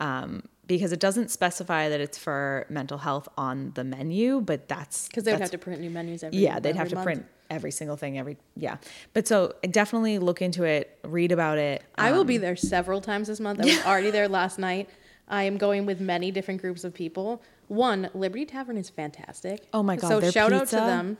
um, 0.00 0.42
because 0.66 0.92
it 0.92 1.00
doesn't 1.00 1.30
specify 1.30 1.88
that 1.88 2.00
it's 2.00 2.16
for 2.18 2.66
mental 2.68 2.98
health 2.98 3.28
on 3.36 3.72
the 3.74 3.84
menu, 3.84 4.40
but 4.40 4.68
that's 4.68 5.08
Because 5.08 5.24
they 5.24 5.32
would 5.32 5.40
have 5.40 5.50
to 5.50 5.58
print 5.58 5.80
new 5.80 5.90
menus 5.90 6.22
every 6.22 6.38
yeah 6.38 6.60
they'd 6.60 6.76
have 6.76 6.88
to 6.90 6.94
month. 6.94 7.04
print 7.04 7.26
every 7.50 7.72
single 7.72 7.96
thing 7.96 8.16
every 8.16 8.36
yeah 8.54 8.76
but 9.12 9.26
so 9.26 9.52
definitely 9.72 10.20
look 10.20 10.40
into 10.40 10.62
it 10.62 10.96
read 11.02 11.32
about 11.32 11.58
it 11.58 11.82
I 11.98 12.12
will 12.12 12.22
be 12.24 12.36
there 12.36 12.54
several 12.54 13.00
times 13.00 13.26
this 13.26 13.40
month. 13.40 13.60
I 13.60 13.64
was 13.64 13.82
already 13.86 14.12
there 14.12 14.28
last 14.28 14.56
night. 14.60 14.88
I 15.26 15.42
am 15.42 15.58
going 15.58 15.84
with 15.84 16.00
many 16.00 16.30
different 16.30 16.60
groups 16.60 16.84
of 16.84 16.94
people. 16.94 17.42
One, 17.66 18.08
Liberty 18.14 18.46
Tavern 18.46 18.76
is 18.76 18.88
fantastic. 18.88 19.66
Oh 19.72 19.82
my 19.82 19.96
God, 19.96 20.22
So 20.22 20.30
shout 20.30 20.52
out 20.52 20.68
to 20.68 20.76
them. 20.76 21.18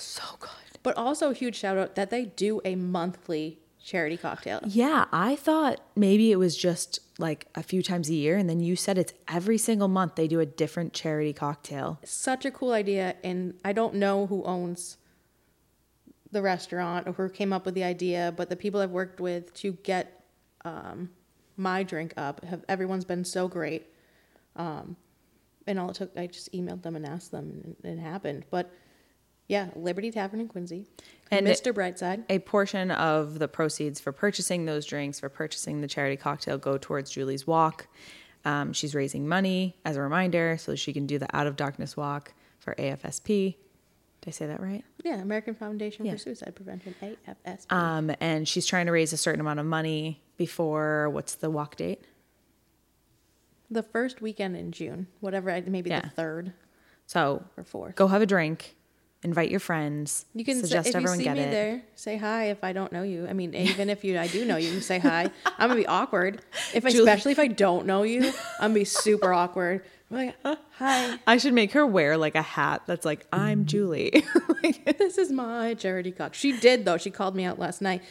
So 0.00 0.22
good 0.38 0.50
But 0.82 0.96
also 0.96 1.30
a 1.30 1.34
huge 1.34 1.56
shout 1.56 1.78
out 1.78 1.94
that 1.94 2.10
they 2.10 2.24
do 2.24 2.60
a 2.64 2.74
monthly 2.74 3.58
charity 3.82 4.16
cocktail. 4.16 4.60
Yeah, 4.66 5.06
I 5.12 5.36
thought 5.36 5.80
maybe 5.96 6.30
it 6.32 6.36
was 6.36 6.56
just 6.56 7.00
like 7.18 7.46
a 7.54 7.62
few 7.62 7.82
times 7.82 8.08
a 8.08 8.14
year, 8.14 8.36
and 8.36 8.48
then 8.48 8.60
you 8.60 8.76
said 8.76 8.98
it's 8.98 9.12
every 9.28 9.58
single 9.58 9.88
month 9.88 10.14
they 10.14 10.28
do 10.28 10.40
a 10.40 10.46
different 10.46 10.92
charity 10.92 11.32
cocktail. 11.32 11.98
Such 12.04 12.44
a 12.44 12.50
cool 12.50 12.72
idea, 12.72 13.16
and 13.24 13.54
I 13.64 13.72
don't 13.72 13.94
know 13.94 14.26
who 14.26 14.42
owns 14.44 14.96
the 16.30 16.42
restaurant 16.42 17.08
or 17.08 17.12
who 17.12 17.28
came 17.28 17.52
up 17.52 17.64
with 17.66 17.74
the 17.74 17.84
idea, 17.84 18.32
but 18.36 18.48
the 18.48 18.56
people 18.56 18.80
I've 18.80 18.90
worked 18.90 19.20
with 19.20 19.52
to 19.54 19.72
get 19.82 20.24
um, 20.64 21.10
my 21.56 21.82
drink 21.82 22.14
up 22.16 22.44
have 22.44 22.64
everyone's 22.68 23.04
been 23.04 23.24
so 23.24 23.48
great. 23.48 23.86
Um, 24.56 24.96
and 25.66 25.78
all 25.78 25.90
it 25.90 25.94
took, 25.96 26.16
I 26.16 26.26
just 26.26 26.52
emailed 26.52 26.82
them 26.82 26.96
and 26.96 27.06
asked 27.06 27.30
them, 27.30 27.76
and 27.82 27.98
it 27.98 28.00
happened. 28.00 28.44
But 28.50 28.70
yeah, 29.50 29.68
Liberty 29.74 30.10
Tavern 30.12 30.40
in 30.40 30.46
Quincy, 30.48 30.86
And 31.30 31.46
Mr. 31.46 31.72
Brightside. 31.72 32.24
A 32.28 32.38
portion 32.38 32.90
of 32.92 33.38
the 33.40 33.48
proceeds 33.48 33.98
for 34.00 34.12
purchasing 34.12 34.64
those 34.64 34.86
drinks, 34.86 35.18
for 35.20 35.28
purchasing 35.28 35.80
the 35.80 35.88
charity 35.88 36.16
cocktail, 36.16 36.56
go 36.56 36.78
towards 36.78 37.10
Julie's 37.10 37.46
walk. 37.46 37.88
Um, 38.44 38.72
she's 38.72 38.94
raising 38.94 39.26
money 39.28 39.76
as 39.84 39.96
a 39.96 40.00
reminder 40.00 40.56
so 40.58 40.74
she 40.76 40.92
can 40.92 41.06
do 41.06 41.18
the 41.18 41.26
Out 41.36 41.46
of 41.48 41.56
Darkness 41.56 41.96
walk 41.96 42.32
for 42.58 42.74
AFSP. 42.76 43.56
Did 44.20 44.28
I 44.28 44.30
say 44.30 44.46
that 44.46 44.60
right? 44.60 44.84
Yeah, 45.02 45.16
American 45.20 45.54
Foundation 45.54 46.04
Yeah. 46.06 46.12
for 46.12 46.18
Suicide 46.18 46.54
Prevention, 46.54 46.94
AFSP. 47.02 47.72
Um, 47.72 48.12
and 48.20 48.46
she's 48.46 48.66
trying 48.66 48.86
to 48.86 48.92
raise 48.92 49.12
a 49.12 49.16
certain 49.16 49.40
amount 49.40 49.58
of 49.60 49.66
money 49.66 50.22
before 50.36 51.10
what's 51.10 51.34
the 51.34 51.50
walk 51.50 51.76
date? 51.76 52.04
the 53.72 53.82
first 53.84 54.20
weekend 54.20 54.56
in 54.56 54.72
June, 54.72 55.06
whatever, 55.20 55.62
maybe 55.66 55.90
Yeah. 55.90 56.00
the 56.00 56.08
third 56.10 56.52
So 57.06 57.44
or 57.56 57.62
fourth. 57.62 57.94
go 57.94 58.08
have 58.08 58.20
a 58.20 58.26
drink, 58.26 58.74
invite 59.22 59.50
your 59.50 59.60
friends. 59.60 60.24
You 60.34 60.44
can 60.44 60.60
suggest 60.60 60.84
say, 60.84 60.90
if 60.90 60.94
you 60.94 60.98
everyone 60.98 61.18
see 61.18 61.24
get 61.24 61.36
me 61.36 61.42
it. 61.42 61.50
there, 61.50 61.82
say 61.94 62.16
hi 62.16 62.46
if 62.46 62.64
I 62.64 62.72
don't 62.72 62.92
know 62.92 63.02
you. 63.02 63.26
I 63.28 63.32
mean, 63.32 63.54
even 63.54 63.90
if 63.90 64.04
you 64.04 64.18
I 64.18 64.26
do 64.26 64.44
know 64.44 64.56
you, 64.56 64.70
can 64.70 64.80
say 64.80 64.98
hi. 64.98 65.30
I'm 65.58 65.68
gonna 65.68 65.74
be 65.80 65.86
awkward. 65.86 66.42
If 66.74 66.84
Julie- 66.88 66.98
especially 66.98 67.32
if 67.32 67.38
I 67.38 67.48
don't 67.48 67.86
know 67.86 68.02
you, 68.02 68.26
I'm 68.58 68.70
gonna 68.70 68.74
be 68.74 68.84
super 68.84 69.32
awkward. 69.32 69.84
I'm 70.10 70.16
like, 70.16 70.58
hi, 70.76 71.18
I 71.26 71.36
should 71.36 71.54
make 71.54 71.72
her 71.72 71.86
wear 71.86 72.16
like 72.16 72.34
a 72.34 72.42
hat 72.42 72.82
that's 72.86 73.04
like 73.04 73.26
I'm 73.32 73.60
mm-hmm. 73.60 73.66
Julie. 73.66 74.24
like, 74.62 74.84
this 74.98 75.18
is 75.18 75.30
my 75.30 75.74
charity 75.74 76.10
cock. 76.12 76.34
She 76.34 76.58
did 76.58 76.84
though. 76.84 76.96
She 76.96 77.10
called 77.10 77.36
me 77.36 77.44
out 77.44 77.58
last 77.60 77.80
night, 77.80 78.02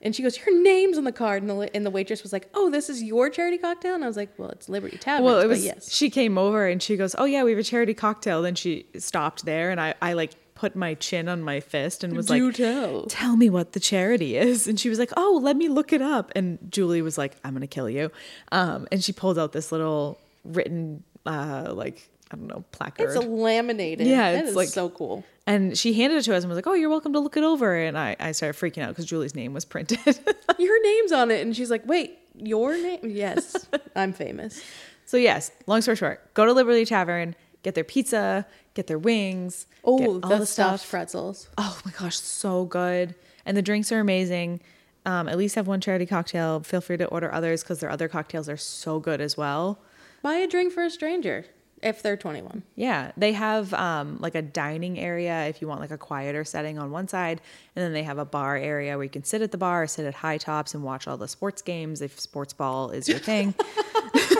and 0.00 0.14
she 0.14 0.22
goes, 0.22 0.38
"Your 0.38 0.62
name's 0.62 0.96
on 0.96 1.04
the 1.04 1.12
card." 1.12 1.42
And 1.42 1.50
the 1.50 1.74
and 1.74 1.84
the 1.84 1.90
waitress 1.90 2.22
was 2.22 2.32
like, 2.32 2.48
"Oh, 2.54 2.70
this 2.70 2.88
is 2.88 3.02
your 3.02 3.30
charity 3.30 3.58
cocktail," 3.58 3.94
and 3.94 4.04
I 4.04 4.06
was 4.06 4.16
like, 4.16 4.30
"Well, 4.38 4.50
it's 4.50 4.68
Liberty 4.68 4.96
Tavern." 4.98 5.24
well, 5.24 5.40
it 5.40 5.46
was. 5.46 5.64
yes. 5.64 5.92
She 5.92 6.08
came 6.08 6.38
over 6.38 6.66
and 6.68 6.80
she 6.80 6.96
goes, 6.96 7.16
"Oh 7.18 7.24
yeah, 7.24 7.42
we 7.42 7.50
have 7.50 7.58
a 7.58 7.64
charity 7.64 7.94
cocktail." 7.94 8.42
Then 8.42 8.54
she 8.54 8.86
stopped 8.98 9.44
there, 9.44 9.70
and 9.70 9.80
I, 9.80 9.94
I 10.00 10.12
like 10.12 10.32
put 10.60 10.76
my 10.76 10.92
chin 10.94 11.26
on 11.26 11.42
my 11.42 11.58
fist 11.60 12.04
and 12.04 12.14
was 12.14 12.26
Do 12.26 12.46
like, 12.48 12.54
tell. 12.54 13.06
"Tell 13.06 13.34
me 13.36 13.48
what 13.48 13.72
the 13.72 13.80
charity 13.80 14.36
is." 14.36 14.66
And 14.68 14.78
she 14.78 14.90
was 14.90 14.98
like, 14.98 15.10
"Oh, 15.16 15.40
let 15.42 15.56
me 15.56 15.68
look 15.68 15.92
it 15.92 16.02
up." 16.02 16.30
And 16.36 16.58
Julie 16.70 17.00
was 17.00 17.16
like, 17.16 17.36
"I'm 17.44 17.54
gonna 17.54 17.66
kill 17.66 17.88
you," 17.88 18.10
um, 18.52 18.86
and 18.92 19.02
she 19.02 19.12
pulled 19.12 19.38
out 19.38 19.52
this 19.52 19.72
little 19.72 20.20
written, 20.44 21.02
uh, 21.24 21.72
like 21.72 22.08
I 22.30 22.36
don't 22.36 22.46
know, 22.46 22.62
placard. 22.72 23.06
It's 23.06 23.16
a 23.16 23.20
laminated. 23.20 24.06
Yeah, 24.06 24.32
that 24.32 24.40
it's 24.42 24.50
is 24.50 24.56
like- 24.56 24.68
so 24.68 24.90
cool. 24.90 25.24
and 25.46 25.76
she 25.76 25.94
handed 25.94 26.18
it 26.18 26.22
to 26.24 26.34
us 26.36 26.42
and 26.44 26.50
was 26.50 26.56
like, 26.56 26.66
"Oh, 26.66 26.74
you're 26.74 26.90
welcome 26.90 27.12
to 27.14 27.20
look 27.20 27.36
it 27.38 27.42
over." 27.42 27.74
And 27.74 27.96
I, 27.98 28.14
I 28.20 28.32
started 28.32 28.60
freaking 28.60 28.82
out 28.82 28.90
because 28.90 29.06
Julie's 29.06 29.34
name 29.34 29.54
was 29.54 29.64
printed. 29.64 29.98
Your 30.58 30.82
name's 30.82 31.12
on 31.12 31.30
it, 31.30 31.40
and 31.40 31.56
she's 31.56 31.70
like, 31.70 31.86
"Wait, 31.86 32.18
your 32.36 32.76
name?" 32.76 33.00
Yes, 33.04 33.66
I'm 33.96 34.12
famous. 34.12 34.62
so 35.06 35.16
yes, 35.16 35.50
long 35.66 35.80
story 35.80 35.96
short, 35.96 36.34
go 36.34 36.44
to 36.44 36.52
Liberty 36.52 36.84
Tavern, 36.84 37.34
get 37.62 37.74
their 37.74 37.82
pizza, 37.84 38.46
get 38.74 38.86
their 38.86 38.98
wings, 38.98 39.66
get 39.84 39.84
Oh, 39.84 40.20
all 40.22 40.28
the 40.30 40.38
the 40.38 40.46
stuffed 40.46 40.88
pretzels. 40.88 41.48
Oh 41.58 41.78
my 41.84 41.92
gosh, 41.98 42.16
so 42.16 42.64
good. 42.64 43.14
And 43.44 43.56
the 43.56 43.62
drinks 43.62 43.90
are 43.92 44.00
amazing. 44.00 44.60
Um, 45.06 45.28
at 45.28 45.38
least 45.38 45.54
have 45.54 45.66
one 45.66 45.80
charity 45.80 46.06
cocktail. 46.06 46.60
Feel 46.60 46.80
free 46.80 46.98
to 46.98 47.06
order 47.06 47.32
others 47.32 47.62
because 47.62 47.80
their 47.80 47.90
other 47.90 48.06
cocktails 48.08 48.48
are 48.48 48.56
so 48.56 49.00
good 49.00 49.20
as 49.20 49.36
well. 49.36 49.78
Buy 50.22 50.34
a 50.34 50.46
drink 50.46 50.72
for 50.74 50.82
a 50.84 50.90
stranger 50.90 51.46
if 51.82 52.02
they're 52.02 52.18
21. 52.18 52.62
Yeah, 52.76 53.12
they 53.16 53.32
have 53.32 53.72
um, 53.72 54.18
like 54.20 54.34
a 54.34 54.42
dining 54.42 54.98
area 54.98 55.46
if 55.46 55.62
you 55.62 55.68
want 55.68 55.80
like 55.80 55.90
a 55.90 55.96
quieter 55.96 56.44
setting 56.44 56.78
on 56.78 56.90
one 56.90 57.08
side, 57.08 57.40
and 57.74 57.82
then 57.82 57.94
they 57.94 58.02
have 58.02 58.18
a 58.18 58.26
bar 58.26 58.58
area 58.58 58.96
where 58.98 59.04
you 59.04 59.10
can 59.10 59.24
sit 59.24 59.40
at 59.40 59.50
the 59.50 59.56
bar, 59.58 59.86
sit 59.86 60.04
at 60.04 60.12
high 60.14 60.36
tops, 60.36 60.74
and 60.74 60.84
watch 60.84 61.08
all 61.08 61.16
the 61.16 61.28
sports 61.28 61.62
games 61.62 62.02
if 62.02 62.20
sports 62.20 62.52
ball 62.52 62.90
is 62.90 63.08
your 63.08 63.18
thing. 63.18 63.54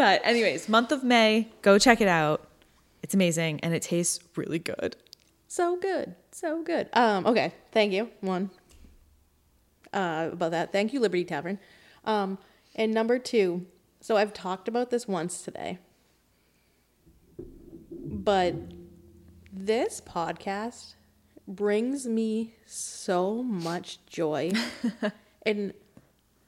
but 0.00 0.22
anyways, 0.24 0.66
month 0.66 0.92
of 0.92 1.04
May, 1.04 1.52
go 1.60 1.78
check 1.78 2.00
it 2.00 2.08
out. 2.08 2.48
It's 3.02 3.12
amazing 3.12 3.60
and 3.60 3.74
it 3.74 3.82
tastes 3.82 4.18
really 4.34 4.58
good. 4.58 4.96
So 5.46 5.76
good. 5.76 6.14
So 6.32 6.62
good. 6.62 6.88
Um, 6.94 7.26
okay. 7.26 7.52
Thank 7.70 7.92
you. 7.92 8.08
One. 8.22 8.48
Uh, 9.92 10.30
about 10.32 10.52
that. 10.52 10.72
Thank 10.72 10.94
you, 10.94 11.00
Liberty 11.00 11.26
Tavern. 11.26 11.58
Um, 12.06 12.38
and 12.74 12.94
number 12.94 13.18
two, 13.18 13.66
so 14.00 14.16
I've 14.16 14.32
talked 14.32 14.68
about 14.68 14.88
this 14.88 15.06
once 15.06 15.42
today. 15.42 15.78
But 17.90 18.54
this 19.52 20.00
podcast 20.00 20.94
brings 21.46 22.06
me 22.06 22.54
so 22.64 23.42
much 23.42 23.98
joy. 24.06 24.52
and 25.44 25.74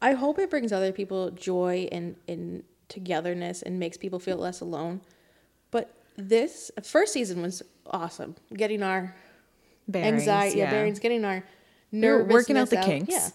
I 0.01 0.12
hope 0.12 0.38
it 0.38 0.49
brings 0.49 0.73
other 0.73 0.91
people 0.91 1.33
joy 1.33 1.87
and, 1.93 2.17
and 2.27 2.62
togetherness 2.93 3.63
and 3.63 3.79
makes 3.79 3.97
people 3.97 4.19
feel 4.19 4.37
less 4.37 4.61
alone. 4.61 5.01
But 5.71 5.95
this 6.17 6.71
first 6.85 7.13
season 7.13 7.43
was 7.43 7.63
awesome. 7.87 8.37
Getting 8.55 8.83
our 8.83 9.15
Bearings, 9.89 10.23
anxiety, 10.23 10.59
yeah. 10.59 10.71
bearings, 10.71 10.99
getting 10.99 11.25
our 11.25 11.45
nervousness 11.91 12.33
working 12.33 12.57
out 12.57 12.71
the 12.71 12.79
out. 12.79 12.85
kinks. 12.85 13.11
Yeah. 13.11 13.29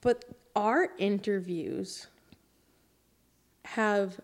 But 0.00 0.24
our 0.54 0.88
interviews 0.98 2.08
have 3.64 4.20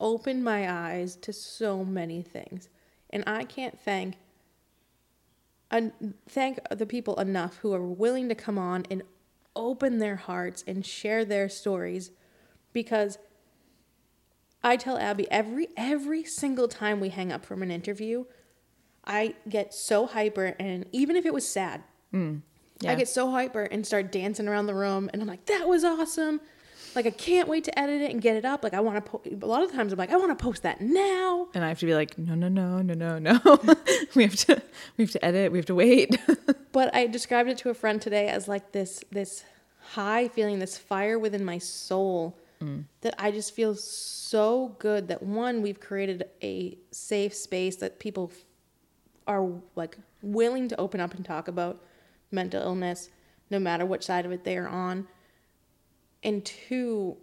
opened 0.00 0.44
my 0.44 0.70
eyes 0.70 1.16
to 1.16 1.32
so 1.32 1.84
many 1.84 2.22
things, 2.22 2.68
and 3.10 3.24
I 3.26 3.44
can't 3.44 3.78
thank 3.80 4.16
un- 5.70 6.14
thank 6.28 6.58
the 6.70 6.86
people 6.86 7.18
enough 7.18 7.56
who 7.58 7.72
are 7.72 7.86
willing 7.86 8.28
to 8.28 8.34
come 8.34 8.58
on 8.58 8.84
and 8.90 9.02
open 9.56 9.98
their 9.98 10.16
hearts 10.16 10.62
and 10.66 10.84
share 10.84 11.24
their 11.24 11.48
stories 11.48 12.10
because 12.72 13.18
I 14.64 14.76
tell 14.76 14.98
Abby 14.98 15.30
every 15.30 15.68
every 15.76 16.24
single 16.24 16.68
time 16.68 17.00
we 17.00 17.08
hang 17.08 17.32
up 17.32 17.44
from 17.44 17.62
an 17.62 17.70
interview, 17.70 18.24
I 19.04 19.34
get 19.48 19.74
so 19.74 20.06
hyper 20.06 20.54
and 20.58 20.86
even 20.92 21.16
if 21.16 21.26
it 21.26 21.34
was 21.34 21.46
sad, 21.46 21.82
mm, 22.12 22.40
I 22.82 22.86
yeah. 22.86 22.94
get 22.94 23.08
so 23.08 23.30
hyper 23.30 23.62
and 23.64 23.86
start 23.86 24.12
dancing 24.12 24.48
around 24.48 24.66
the 24.66 24.74
room 24.74 25.10
and 25.12 25.20
I'm 25.20 25.28
like, 25.28 25.46
that 25.46 25.68
was 25.68 25.84
awesome. 25.84 26.40
Like 26.94 27.06
I 27.06 27.10
can't 27.10 27.48
wait 27.48 27.64
to 27.64 27.78
edit 27.78 28.02
it 28.02 28.10
and 28.10 28.20
get 28.20 28.36
it 28.36 28.44
up. 28.44 28.62
Like 28.62 28.74
I 28.74 28.80
want 28.80 29.04
to 29.04 29.10
po- 29.10 29.22
a 29.24 29.46
lot 29.46 29.62
of 29.62 29.72
times 29.72 29.92
I'm 29.92 29.98
like, 29.98 30.10
I 30.10 30.16
want 30.16 30.36
to 30.36 30.42
post 30.42 30.62
that 30.62 30.80
now. 30.80 31.48
And 31.54 31.64
I 31.64 31.68
have 31.68 31.78
to 31.80 31.86
be 31.86 31.94
like, 31.94 32.18
no, 32.18 32.34
no, 32.34 32.48
no, 32.48 32.82
no, 32.82 32.94
no, 32.94 33.18
no. 33.18 33.40
we 34.14 34.24
have 34.24 34.36
to, 34.36 34.62
we 34.96 35.04
have 35.04 35.12
to 35.12 35.24
edit. 35.24 35.52
We 35.52 35.58
have 35.58 35.66
to 35.66 35.74
wait. 35.74 36.18
But 36.72 36.94
I 36.94 37.06
described 37.06 37.50
it 37.50 37.58
to 37.58 37.68
a 37.68 37.74
friend 37.74 38.00
today 38.00 38.28
as 38.28 38.48
like 38.48 38.72
this 38.72 39.04
this 39.10 39.44
high 39.92 40.28
feeling, 40.28 40.58
this 40.58 40.78
fire 40.78 41.18
within 41.18 41.44
my 41.44 41.58
soul 41.58 42.34
that 43.00 43.14
I 43.18 43.30
just 43.30 43.54
feel 43.54 43.74
so 43.74 44.76
good 44.78 45.08
that 45.08 45.22
one 45.22 45.62
we've 45.62 45.80
created 45.80 46.24
a 46.42 46.78
safe 46.90 47.34
space 47.34 47.76
that 47.76 47.98
people 47.98 48.30
f- 48.32 48.44
are 49.26 49.48
like 49.74 49.96
willing 50.22 50.68
to 50.68 50.80
open 50.80 51.00
up 51.00 51.14
and 51.14 51.24
talk 51.24 51.48
about 51.48 51.82
mental 52.30 52.62
illness 52.62 53.10
no 53.50 53.58
matter 53.58 53.84
what 53.84 54.02
side 54.04 54.24
of 54.24 54.32
it 54.32 54.44
they 54.44 54.56
are 54.56 54.68
on. 54.68 55.06
And 56.22 56.44
two 56.44 57.16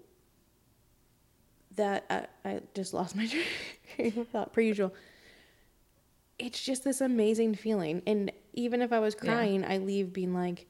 that 1.75 2.06
I, 2.10 2.49
I 2.49 2.62
just 2.73 2.93
lost 2.93 3.15
my 3.15 3.28
train 3.95 4.13
of 4.19 4.28
thought 4.30 4.54
per 4.54 4.62
usual 4.62 4.93
it's 6.38 6.63
just 6.63 6.86
this 6.86 7.02
amazing 7.02 7.54
feeling. 7.56 8.02
And 8.08 8.32
even 8.54 8.82
if 8.82 8.93
I 8.93 8.99
was 8.99 9.13
Yeah. 9.21 9.34
crying, 9.34 9.65
I 9.65 9.78
leave 9.78 10.13
being 10.13 10.34
like, 10.34 10.67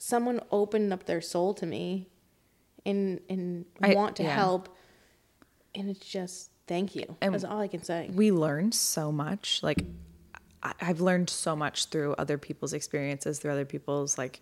someone 0.00 0.40
opened 0.50 0.92
up 0.92 1.04
their 1.06 1.20
soul 1.20 1.54
to 1.54 1.64
me 1.64 2.08
and 2.86 3.20
and 3.28 3.64
I- 3.82 3.94
want 3.94 4.16
to 4.16 4.22
yeah. 4.22 4.34
help. 4.34 4.68
And 5.74 5.90
it's 5.90 6.06
just 6.06 6.50
thank 6.66 6.94
you. 6.96 7.16
And 7.20 7.34
That's 7.34 7.44
all 7.44 7.60
I 7.60 7.68
can 7.68 7.82
say. 7.82 8.08
we 8.12 8.32
learned 8.32 8.74
so 8.74 9.12
much. 9.12 9.62
Like, 9.62 9.84
I, 10.62 10.72
I've 10.80 11.02
learned 11.02 11.28
so 11.28 11.54
much 11.54 11.86
through 11.86 12.14
other 12.14 12.38
people's 12.38 12.72
experiences, 12.72 13.38
through 13.38 13.52
other 13.52 13.66
people's 13.66 14.16
like, 14.16 14.40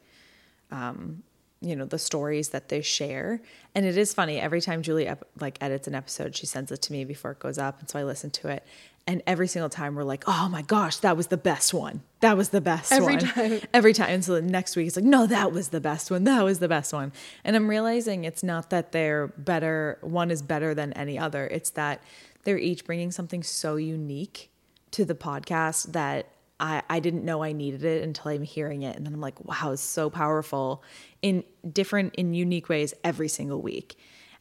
um, 0.70 1.24
you 1.60 1.74
know, 1.74 1.86
the 1.86 1.98
stories 1.98 2.50
that 2.50 2.68
they 2.68 2.82
share. 2.82 3.40
And 3.74 3.84
it 3.84 3.96
is 3.96 4.14
funny 4.14 4.38
every 4.40 4.60
time 4.60 4.82
Julie 4.82 5.08
ep- 5.08 5.26
like 5.40 5.58
edits 5.60 5.88
an 5.88 5.94
episode, 5.96 6.36
she 6.36 6.46
sends 6.46 6.70
it 6.70 6.82
to 6.82 6.92
me 6.92 7.04
before 7.04 7.32
it 7.32 7.40
goes 7.40 7.58
up, 7.58 7.80
and 7.80 7.90
so 7.90 7.98
I 7.98 8.04
listen 8.04 8.30
to 8.30 8.48
it. 8.48 8.64
And 9.06 9.22
every 9.26 9.48
single 9.48 9.68
time 9.68 9.94
we're 9.96 10.02
like, 10.02 10.24
"Oh 10.26 10.48
my 10.48 10.62
gosh, 10.62 10.96
that 10.98 11.16
was 11.16 11.26
the 11.26 11.36
best 11.36 11.74
one. 11.74 12.02
That 12.20 12.38
was 12.38 12.48
the 12.48 12.62
best 12.62 12.90
Every 12.90 13.16
one." 13.16 13.18
time. 13.18 13.60
Every 13.74 13.92
time. 13.92 14.08
And 14.08 14.24
so 14.24 14.34
the 14.34 14.42
next 14.42 14.76
week 14.76 14.86
it's 14.86 14.96
like, 14.96 15.04
"No, 15.04 15.26
that 15.26 15.52
was 15.52 15.68
the 15.68 15.80
best 15.80 16.10
one. 16.10 16.24
That 16.24 16.42
was 16.42 16.58
the 16.58 16.68
best 16.68 16.92
one." 16.92 17.12
And 17.44 17.54
I'm 17.54 17.68
realizing 17.68 18.24
it's 18.24 18.42
not 18.42 18.70
that 18.70 18.92
they're 18.92 19.28
better. 19.36 19.98
One 20.00 20.30
is 20.30 20.40
better 20.40 20.74
than 20.74 20.94
any 20.94 21.18
other. 21.18 21.46
It's 21.46 21.70
that 21.70 22.02
they're 22.44 22.58
each 22.58 22.84
bringing 22.86 23.10
something 23.10 23.42
so 23.42 23.76
unique 23.76 24.50
to 24.92 25.04
the 25.04 25.14
podcast 25.14 25.92
that 25.92 26.28
I, 26.60 26.82
I 26.88 27.00
didn't 27.00 27.24
know 27.24 27.42
I 27.42 27.52
needed 27.52 27.84
it 27.84 28.02
until 28.02 28.30
I'm 28.30 28.42
hearing 28.42 28.82
it. 28.82 28.96
And 28.96 29.04
then 29.04 29.12
I'm 29.12 29.20
like, 29.20 29.44
wow, 29.44 29.72
it's 29.72 29.82
so 29.82 30.08
powerful 30.08 30.82
in 31.20 31.44
different, 31.70 32.14
in 32.14 32.32
unique 32.32 32.68
ways 32.68 32.94
every 33.02 33.28
single 33.28 33.60
week. 33.60 33.96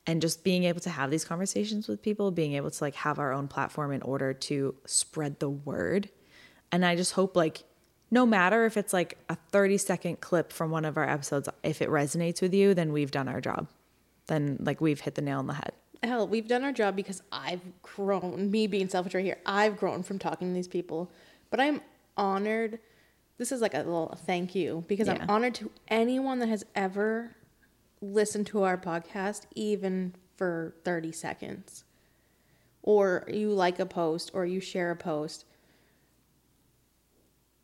And 0.06 0.22
just 0.22 0.44
being 0.44 0.66
able 0.66 0.82
to 0.82 0.90
have 0.90 1.12
these 1.12 1.24
conversations 1.24 1.88
with 1.88 2.02
people, 2.02 2.30
being 2.32 2.54
able 2.54 2.70
to 2.70 2.84
like 2.84 2.96
have 2.96 3.20
our 3.20 3.32
own 3.32 3.48
platform 3.48 3.94
in 3.94 4.02
order 4.02 4.34
to 4.34 4.76
spread 4.86 5.40
the 5.40 5.50
word. 5.50 6.10
And 6.74 6.86
I 6.86 6.96
just 6.98 7.14
hope 7.14 7.36
like 7.38 7.64
no 8.12 8.26
matter 8.26 8.66
if 8.66 8.76
it's 8.78 8.92
like 8.94 9.18
a 9.30 9.36
30 9.52 9.78
second 9.78 10.20
clip 10.20 10.52
from 10.52 10.72
one 10.72 10.86
of 10.86 10.98
our 10.98 11.10
episodes, 11.10 11.48
if 11.64 11.82
it 11.82 11.90
resonates 11.90 12.42
with 12.42 12.54
you, 12.54 12.74
then 12.74 12.92
we've 12.92 13.12
done 13.12 13.28
our 13.28 13.40
job. 13.42 13.68
Then 14.28 14.58
like 14.60 14.82
we've 14.82 15.00
hit 15.00 15.16
the 15.16 15.22
nail 15.22 15.40
on 15.40 15.48
the 15.48 15.54
head. 15.54 15.72
Hell, 16.04 16.28
we've 16.28 16.48
done 16.48 16.64
our 16.64 16.74
job 16.74 16.98
because 16.98 17.24
I've 17.32 17.62
grown, 17.82 18.52
me 18.52 18.68
being 18.68 18.90
selfish 18.90 19.14
right 19.16 19.24
here, 19.24 19.38
I've 19.46 19.78
grown 19.78 20.04
from 20.04 20.20
talking 20.20 20.50
to 20.50 20.54
these 20.54 20.68
people. 20.68 21.12
But 21.50 21.62
I'm 21.62 21.82
honored. 22.18 22.80
This 23.38 23.52
is 23.52 23.62
like 23.62 23.74
a 23.74 23.78
little 23.80 24.20
thank 24.26 24.54
you 24.54 24.84
because 24.88 25.08
Yeah. 25.08 25.20
I'm 25.22 25.30
honored 25.30 25.56
to 25.56 25.72
anyone 25.88 26.40
that 26.40 26.50
has 26.50 26.66
ever 26.76 27.36
listened 28.04 28.48
to 28.48 28.64
our 28.64 28.78
podcast, 28.78 29.46
even 29.56 30.14
for 30.36 30.76
30 30.84 31.12
seconds. 31.12 31.84
Or 32.82 33.26
you 33.32 33.50
like 33.52 33.80
a 33.80 33.86
post 33.86 34.32
or 34.34 34.46
you 34.46 34.60
share 34.60 34.92
a 34.92 34.96
post. 34.96 35.46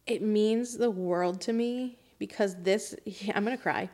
It 0.08 0.22
means 0.22 0.78
the 0.78 0.90
world 0.90 1.42
to 1.42 1.54
me 1.54 1.98
because 2.18 2.56
this, 2.64 2.96
I'm 3.36 3.44
going 3.44 3.56
to 3.58 3.62
cry. 3.62 3.90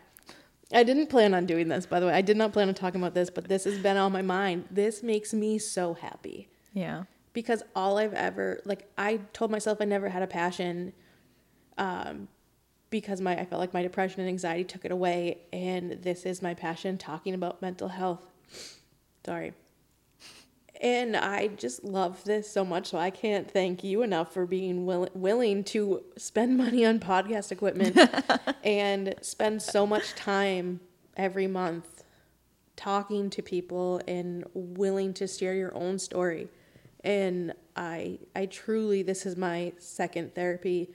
I 0.74 0.84
didn't 0.84 1.08
plan 1.08 1.34
on 1.34 1.46
doing 1.46 1.68
this, 1.68 1.86
by 1.86 2.00
the 2.00 2.08
way. 2.08 2.14
I 2.14 2.22
did 2.22 2.38
not 2.38 2.54
plan 2.54 2.68
on 2.70 2.74
talking 2.74 3.02
about 3.02 3.14
this, 3.14 3.30
but 3.30 3.48
this 3.48 3.66
has 3.66 3.78
been 3.80 3.98
on 3.98 4.12
my 4.12 4.22
mind. 4.22 4.66
This 4.72 5.04
makes 5.04 5.34
me 5.34 5.58
so 5.60 5.94
happy 5.94 6.50
Yeah. 6.74 7.04
because 7.34 7.64
all 7.76 7.98
I've 7.98 8.14
ever 8.14 8.62
like 8.66 8.90
I 8.98 9.18
told 9.34 9.52
myself 9.52 9.78
I 9.82 9.86
never 9.86 10.10
had 10.10 10.24
a 10.24 10.28
passion 10.28 10.94
um 11.78 12.28
because 12.96 13.20
my 13.20 13.38
I 13.38 13.44
felt 13.44 13.60
like 13.60 13.74
my 13.74 13.84
depression 13.84 14.22
and 14.22 14.30
anxiety 14.30 14.64
took 14.64 14.86
it 14.86 14.92
away 14.92 15.40
and 15.52 16.02
this 16.02 16.26
is 16.26 16.42
my 16.42 16.54
passion 16.54 16.98
talking 16.98 17.34
about 17.34 17.62
mental 17.62 17.90
health. 17.90 18.26
Sorry. 19.26 19.52
And 20.80 21.18
I 21.18 21.48
just 21.48 21.84
love 21.84 22.24
this 22.24 22.50
so 22.50 22.64
much 22.64 22.88
so 22.88 22.98
I 22.98 23.10
can't 23.10 23.52
thank 23.52 23.84
you 23.84 24.02
enough 24.02 24.34
for 24.34 24.46
being 24.46 24.86
will- 24.86 25.10
willing 25.14 25.66
to 25.66 26.04
spend 26.16 26.58
money 26.64 26.86
on 26.86 27.02
podcast 27.02 27.52
equipment 27.52 28.00
and 28.64 29.14
spend 29.20 29.62
so 29.62 29.86
much 29.86 30.16
time 30.16 30.80
every 31.18 31.48
month 31.48 32.06
talking 32.78 33.30
to 33.32 33.42
people 33.42 34.00
and 34.08 34.46
willing 34.54 35.14
to 35.16 35.28
share 35.28 35.54
your 35.54 35.76
own 35.76 35.98
story 35.98 36.50
and 37.06 37.54
i 37.78 38.20
i 38.36 38.46
truly 38.46 39.02
this 39.02 39.26
is 39.26 39.38
my 39.38 39.72
second 39.78 40.36
therapy 40.36 40.90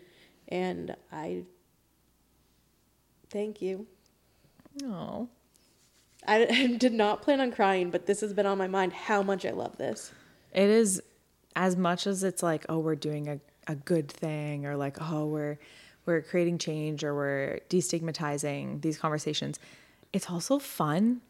and 0.48 0.94
i 1.10 1.42
thank 3.30 3.62
you 3.62 3.86
Oh. 4.84 5.28
I, 6.26 6.46
I 6.50 6.66
did 6.76 6.92
not 6.92 7.22
plan 7.22 7.40
on 7.40 7.52
crying 7.52 7.90
but 7.90 8.06
this 8.06 8.20
has 8.20 8.32
been 8.32 8.46
on 8.46 8.58
my 8.58 8.68
mind 8.68 8.92
how 8.92 9.22
much 9.22 9.44
i 9.44 9.50
love 9.50 9.76
this 9.78 10.12
It 10.52 10.68
is 10.68 11.02
as 11.56 11.76
much 11.76 12.06
as 12.06 12.22
it's 12.24 12.42
like, 12.42 12.64
oh, 12.68 12.78
we're 12.78 12.94
doing 12.94 13.28
a, 13.28 13.40
a 13.66 13.74
good 13.74 14.08
thing 14.08 14.66
or 14.66 14.76
like, 14.76 14.96
oh, 15.00 15.26
we're 15.26 15.58
we're 16.06 16.22
creating 16.22 16.58
change 16.58 17.04
or 17.04 17.14
we're 17.14 17.60
destigmatizing 17.68 18.80
these 18.80 18.98
conversations. 18.98 19.58
It's 20.12 20.30
also 20.30 20.58
fun. 20.58 21.20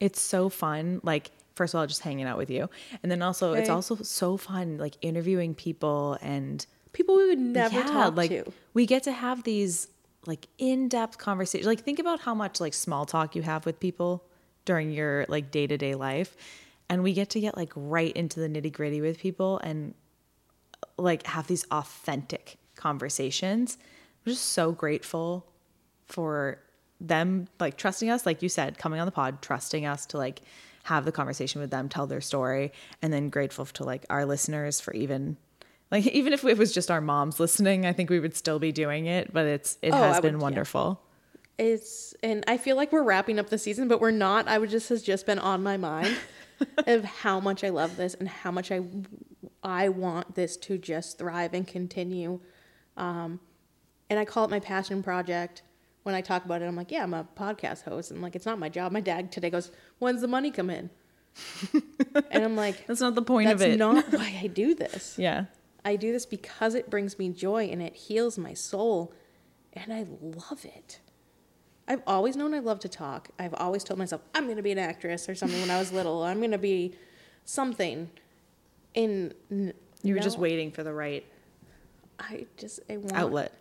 It's 0.00 0.20
so 0.20 0.48
fun. 0.48 1.00
Like, 1.04 1.30
first 1.54 1.72
of 1.74 1.78
all, 1.78 1.86
just 1.86 2.02
hanging 2.02 2.26
out 2.26 2.36
with 2.36 2.50
you. 2.50 2.68
And 3.02 3.10
then 3.10 3.22
also 3.22 3.52
it's 3.52 3.70
also 3.70 3.96
so 3.96 4.36
fun 4.36 4.78
like 4.78 4.94
interviewing 5.00 5.54
people 5.54 6.18
and 6.20 6.66
people 6.92 7.16
we 7.16 7.28
would 7.28 7.38
never 7.38 7.76
yeah, 7.76 7.86
talk 7.86 8.16
like 8.16 8.30
to 8.30 8.52
we 8.72 8.86
get 8.86 9.02
to 9.04 9.12
have 9.12 9.42
these 9.44 9.88
like 10.26 10.46
in-depth 10.58 11.18
conversation 11.18 11.66
Like 11.66 11.80
think 11.80 11.98
about 11.98 12.20
how 12.20 12.34
much 12.34 12.60
like 12.60 12.74
small 12.74 13.06
talk 13.06 13.34
you 13.36 13.42
have 13.42 13.66
with 13.66 13.80
people 13.80 14.24
during 14.64 14.90
your 14.90 15.26
like 15.28 15.50
day-to-day 15.50 15.94
life. 15.94 16.36
And 16.88 17.02
we 17.02 17.12
get 17.12 17.30
to 17.30 17.40
get 17.40 17.56
like 17.56 17.72
right 17.74 18.12
into 18.14 18.40
the 18.40 18.48
nitty-gritty 18.48 19.00
with 19.00 19.18
people 19.18 19.58
and 19.58 19.94
like 20.98 21.26
have 21.26 21.46
these 21.46 21.64
authentic 21.70 22.58
conversations. 22.74 23.78
I'm 24.24 24.32
just 24.32 24.46
so 24.46 24.72
grateful 24.72 25.46
for 26.06 26.58
them 27.00 27.48
like 27.60 27.76
trusting 27.76 28.08
us, 28.08 28.24
like 28.24 28.42
you 28.42 28.48
said, 28.48 28.78
coming 28.78 29.00
on 29.00 29.06
the 29.06 29.12
pod, 29.12 29.42
trusting 29.42 29.84
us 29.84 30.06
to 30.06 30.16
like 30.16 30.42
have 30.84 31.04
the 31.04 31.12
conversation 31.12 31.60
with 31.60 31.70
them, 31.70 31.88
tell 31.88 32.06
their 32.06 32.20
story, 32.20 32.72
and 33.02 33.12
then 33.12 33.28
grateful 33.28 33.66
to 33.66 33.84
like 33.84 34.06
our 34.08 34.24
listeners 34.24 34.80
for 34.80 34.94
even 34.94 35.36
like 35.90 36.06
even 36.08 36.32
if 36.32 36.44
it 36.44 36.58
was 36.58 36.72
just 36.72 36.90
our 36.90 37.00
moms 37.00 37.38
listening, 37.40 37.86
I 37.86 37.92
think 37.92 38.10
we 38.10 38.20
would 38.20 38.36
still 38.36 38.58
be 38.58 38.72
doing 38.72 39.06
it. 39.06 39.32
But 39.32 39.46
it's 39.46 39.78
it 39.82 39.92
Oh, 39.92 39.96
has 39.96 40.16
I 40.16 40.20
been 40.20 40.34
would- 40.34 40.40
yeah. 40.40 40.42
wonderful. 40.42 41.00
it's 41.58 42.14
and 42.22 42.44
i 42.48 42.58
feel 42.58 42.76
like 42.76 42.92
we're 42.92 43.02
wrapping 43.02 43.38
up 43.38 43.48
the 43.48 43.56
season 43.56 43.88
but 43.88 43.98
we're 43.98 44.10
not 44.10 44.46
i 44.46 44.58
would 44.58 44.68
just 44.68 44.90
has 44.90 45.02
just 45.02 45.24
been 45.24 45.38
on 45.38 45.62
my 45.62 45.78
mind 45.78 46.14
of 46.86 47.02
how 47.02 47.40
much 47.40 47.64
i 47.64 47.70
love 47.70 47.96
this 47.96 48.12
and 48.12 48.28
how 48.28 48.50
much 48.50 48.70
i 48.70 48.78
i 49.62 49.88
want 49.88 50.34
this 50.34 50.58
to 50.58 50.76
just 50.76 51.16
thrive 51.16 51.54
and 51.54 51.66
continue 51.66 52.38
um 52.98 53.40
and 54.10 54.18
i 54.18 54.24
call 54.26 54.44
it 54.44 54.50
my 54.50 54.60
passion 54.60 55.02
project 55.02 55.62
when 56.02 56.14
i 56.14 56.20
talk 56.20 56.44
about 56.44 56.60
it 56.60 56.66
i'm 56.66 56.76
like 56.76 56.90
yeah 56.92 57.02
i'm 57.02 57.14
a 57.14 57.26
podcast 57.38 57.84
host 57.84 58.10
and 58.10 58.20
like 58.20 58.36
it's 58.36 58.44
not 58.44 58.58
my 58.58 58.68
job 58.68 58.92
my 58.92 59.00
dad 59.00 59.32
today 59.32 59.48
goes 59.48 59.70
when's 59.98 60.20
the 60.20 60.28
money 60.28 60.50
come 60.50 60.68
in 60.68 60.90
and 62.30 62.44
i'm 62.44 62.54
like 62.56 62.86
That's 62.86 63.00
not 63.00 63.14
the 63.14 63.22
point 63.22 63.48
of 63.50 63.62
it. 63.62 63.78
not 63.78 64.04
why 64.12 64.40
i 64.42 64.46
do 64.46 64.74
this 64.74 65.14
yeah. 65.18 65.46
I 65.86 65.94
do 65.94 66.10
this 66.10 66.26
because 66.26 66.74
it 66.74 66.90
brings 66.90 67.16
me 67.16 67.28
joy 67.28 67.68
and 67.70 67.80
it 67.80 67.94
heals 67.94 68.36
my 68.36 68.54
soul, 68.54 69.14
and 69.72 69.92
I 69.92 70.04
love 70.20 70.64
it. 70.64 70.98
I've 71.86 72.02
always 72.08 72.36
known 72.36 72.54
I 72.54 72.58
love 72.58 72.80
to 72.80 72.88
talk. 72.88 73.28
I've 73.38 73.54
always 73.54 73.84
told 73.84 73.96
myself 73.96 74.20
I'm 74.34 74.46
going 74.46 74.56
to 74.56 74.64
be 74.64 74.72
an 74.72 74.78
actress 74.78 75.28
or 75.28 75.36
something 75.36 75.60
when 75.60 75.70
I 75.70 75.78
was 75.78 75.92
little. 75.92 76.24
I'm 76.24 76.38
going 76.38 76.50
to 76.50 76.58
be 76.58 76.96
something. 77.44 78.10
In 78.94 79.32
You 80.02 80.14
were 80.14 80.20
just 80.20 80.38
waiting 80.38 80.72
for 80.72 80.82
the 80.82 80.92
right 80.92 81.24
I 82.18 82.46
just 82.56 82.80
I 82.90 82.96
want 82.96 83.12
outlet. 83.12 83.52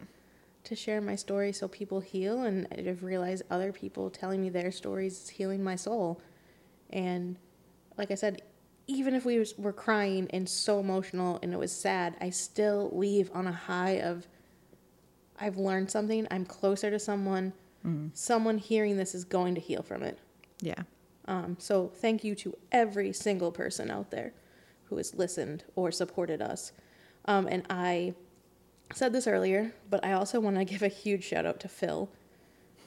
to 0.63 0.75
share 0.75 1.01
my 1.01 1.15
story 1.15 1.51
so 1.51 1.67
people 1.67 1.99
heal, 1.99 2.41
and 2.41 2.67
I've 2.71 3.03
realized 3.03 3.43
other 3.51 3.71
people 3.71 4.09
telling 4.09 4.41
me 4.41 4.49
their 4.49 4.71
stories 4.71 5.21
is 5.23 5.29
healing 5.29 5.63
my 5.63 5.75
soul. 5.75 6.19
And 6.89 7.35
like 7.97 8.09
I 8.09 8.15
said, 8.15 8.41
even 8.87 9.15
if 9.15 9.25
we 9.25 9.39
was, 9.39 9.57
were 9.57 9.73
crying 9.73 10.27
and 10.31 10.47
so 10.47 10.79
emotional 10.79 11.39
and 11.41 11.53
it 11.53 11.57
was 11.57 11.71
sad, 11.71 12.15
I 12.21 12.29
still 12.29 12.91
leave 12.93 13.31
on 13.33 13.47
a 13.47 13.51
high 13.51 13.99
of 13.99 14.27
I've 15.39 15.57
learned 15.57 15.91
something. 15.91 16.27
I'm 16.31 16.45
closer 16.45 16.89
to 16.89 16.99
someone. 16.99 17.53
Someone 18.13 18.57
hearing 18.57 18.97
this 18.97 19.13
is 19.13 19.25
going 19.25 19.55
to 19.55 19.61
heal 19.61 19.83
from 19.83 20.01
it. 20.03 20.19
Yeah. 20.61 20.83
Um, 21.27 21.57
so 21.59 21.91
thank 21.93 22.23
you 22.23 22.35
to 22.35 22.55
every 22.71 23.11
single 23.11 23.51
person 23.51 23.91
out 23.91 24.11
there 24.11 24.33
who 24.85 24.97
has 24.97 25.13
listened 25.15 25.63
or 25.75 25.91
supported 25.91 26.41
us. 26.41 26.71
Um, 27.25 27.47
and 27.47 27.63
I 27.69 28.13
said 28.93 29.11
this 29.11 29.27
earlier, 29.27 29.73
but 29.89 30.05
I 30.05 30.13
also 30.13 30.39
want 30.39 30.57
to 30.57 30.65
give 30.65 30.83
a 30.83 30.87
huge 30.87 31.23
shout 31.23 31.45
out 31.45 31.59
to 31.61 31.67
Phil 31.67 32.09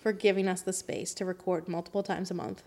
for 0.01 0.13
giving 0.13 0.49
us 0.49 0.63
the 0.63 0.73
space 0.73 1.13
to 1.15 1.25
record 1.25 1.69
multiple 1.69 2.03
times 2.03 2.31
a 2.31 2.35
month 2.35 2.63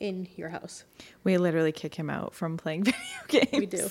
in 0.00 0.28
your 0.36 0.48
house. 0.48 0.84
We 1.22 1.38
literally 1.38 1.72
kick 1.72 1.94
him 1.94 2.10
out 2.10 2.34
from 2.34 2.56
playing 2.56 2.84
video 2.84 3.04
games. 3.28 3.50
We 3.52 3.66
do. 3.66 3.88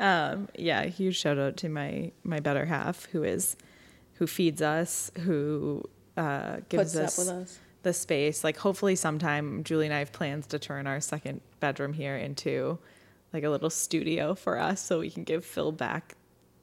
Um, 0.00 0.48
yeah, 0.56 0.84
huge 0.84 1.18
shout 1.18 1.38
out 1.38 1.56
to 1.58 1.68
my 1.68 2.12
my 2.24 2.40
better 2.40 2.64
half 2.64 3.06
who 3.06 3.22
is 3.24 3.56
who 4.14 4.26
feeds 4.26 4.60
us, 4.62 5.10
who 5.20 5.82
uh, 6.16 6.56
gives 6.68 6.96
us, 6.96 7.18
us. 7.28 7.58
the 7.82 7.92
space. 7.92 8.42
Like 8.42 8.56
hopefully 8.56 8.96
sometime 8.96 9.62
Julie 9.64 9.86
and 9.86 9.94
I 9.94 10.00
have 10.00 10.12
plans 10.12 10.46
to 10.48 10.58
turn 10.58 10.86
our 10.86 11.00
second 11.00 11.40
bedroom 11.60 11.92
here 11.92 12.16
into 12.16 12.78
like 13.32 13.44
a 13.44 13.50
little 13.50 13.70
studio 13.70 14.34
for 14.34 14.58
us 14.58 14.80
so 14.80 15.00
we 15.00 15.10
can 15.10 15.24
give 15.24 15.44
Phil 15.44 15.72
back 15.72 16.16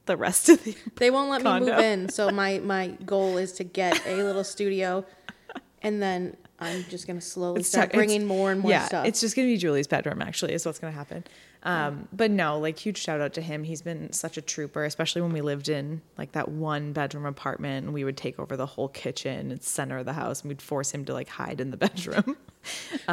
the 0.06 0.18
rest 0.18 0.50
of 0.50 0.64
the 0.64 0.76
They 0.98 1.12
won't 1.12 1.30
let 1.30 1.44
me 1.44 1.66
move 1.66 1.80
in, 1.80 2.10
so 2.10 2.30
my 2.30 2.60
my 2.60 2.90
goal 3.06 3.38
is 3.38 3.54
to 3.54 3.64
get 3.64 4.06
a 4.06 4.24
little 4.24 4.44
studio, 4.44 5.06
and 5.82 6.02
then 6.02 6.38
I'm 6.60 6.84
just 6.86 7.06
gonna 7.06 7.20
slowly 7.22 7.60
It's 7.62 7.70
start 7.70 7.90
it's- 7.90 7.98
bringing 7.98 8.26
more 8.26 8.52
and 8.52 8.62
more 8.62 8.72
yeah, 8.72 8.86
stuff. 8.86 9.06
it's 9.06 9.20
just 9.20 9.36
gonna 9.36 9.48
be 9.48 9.58
Julie's 9.58 9.88
bedroom. 9.88 10.22
Actually, 10.22 10.54
is 10.54 10.66
what's 10.66 10.80
gonna 10.80 10.94
happen. 10.94 11.24
Um, 11.64 12.08
but 12.14 12.30
no, 12.32 12.60
like 12.60 12.78
huge 12.78 12.98
shout 13.00 13.20
out 13.22 13.34
to 13.34 13.42
him. 13.42 13.64
He's 13.64 13.82
been 13.82 14.14
such 14.14 14.38
a 14.38 14.42
trooper, 14.42 14.86
especially 14.86 15.22
when 15.24 15.34
we 15.34 15.42
lived 15.42 15.68
in 15.68 16.02
like 16.18 16.32
that 16.34 16.48
one 16.50 16.94
bedroom 16.94 17.26
apartment. 17.26 17.86
and 17.86 17.94
We 17.94 18.04
would 18.04 18.16
take 18.18 18.38
over 18.40 18.56
the 18.56 18.68
whole 18.68 18.88
kitchen 18.88 19.52
and 19.52 19.62
center 19.64 19.98
of 19.98 20.06
the 20.06 20.14
house, 20.14 20.42
and 20.42 20.50
we'd 20.50 20.62
force 20.62 20.92
him 20.92 21.04
to 21.06 21.14
like 21.14 21.28
hide 21.28 21.60
in 21.60 21.72
the 21.72 21.78
bedroom. 21.86 22.38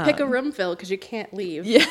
Pick 0.04 0.20
a 0.20 0.26
room, 0.26 0.52
Phil, 0.52 0.74
because 0.74 0.90
you 0.90 0.98
can't 0.98 1.32
leave 1.34 1.64
yeah. 1.66 1.86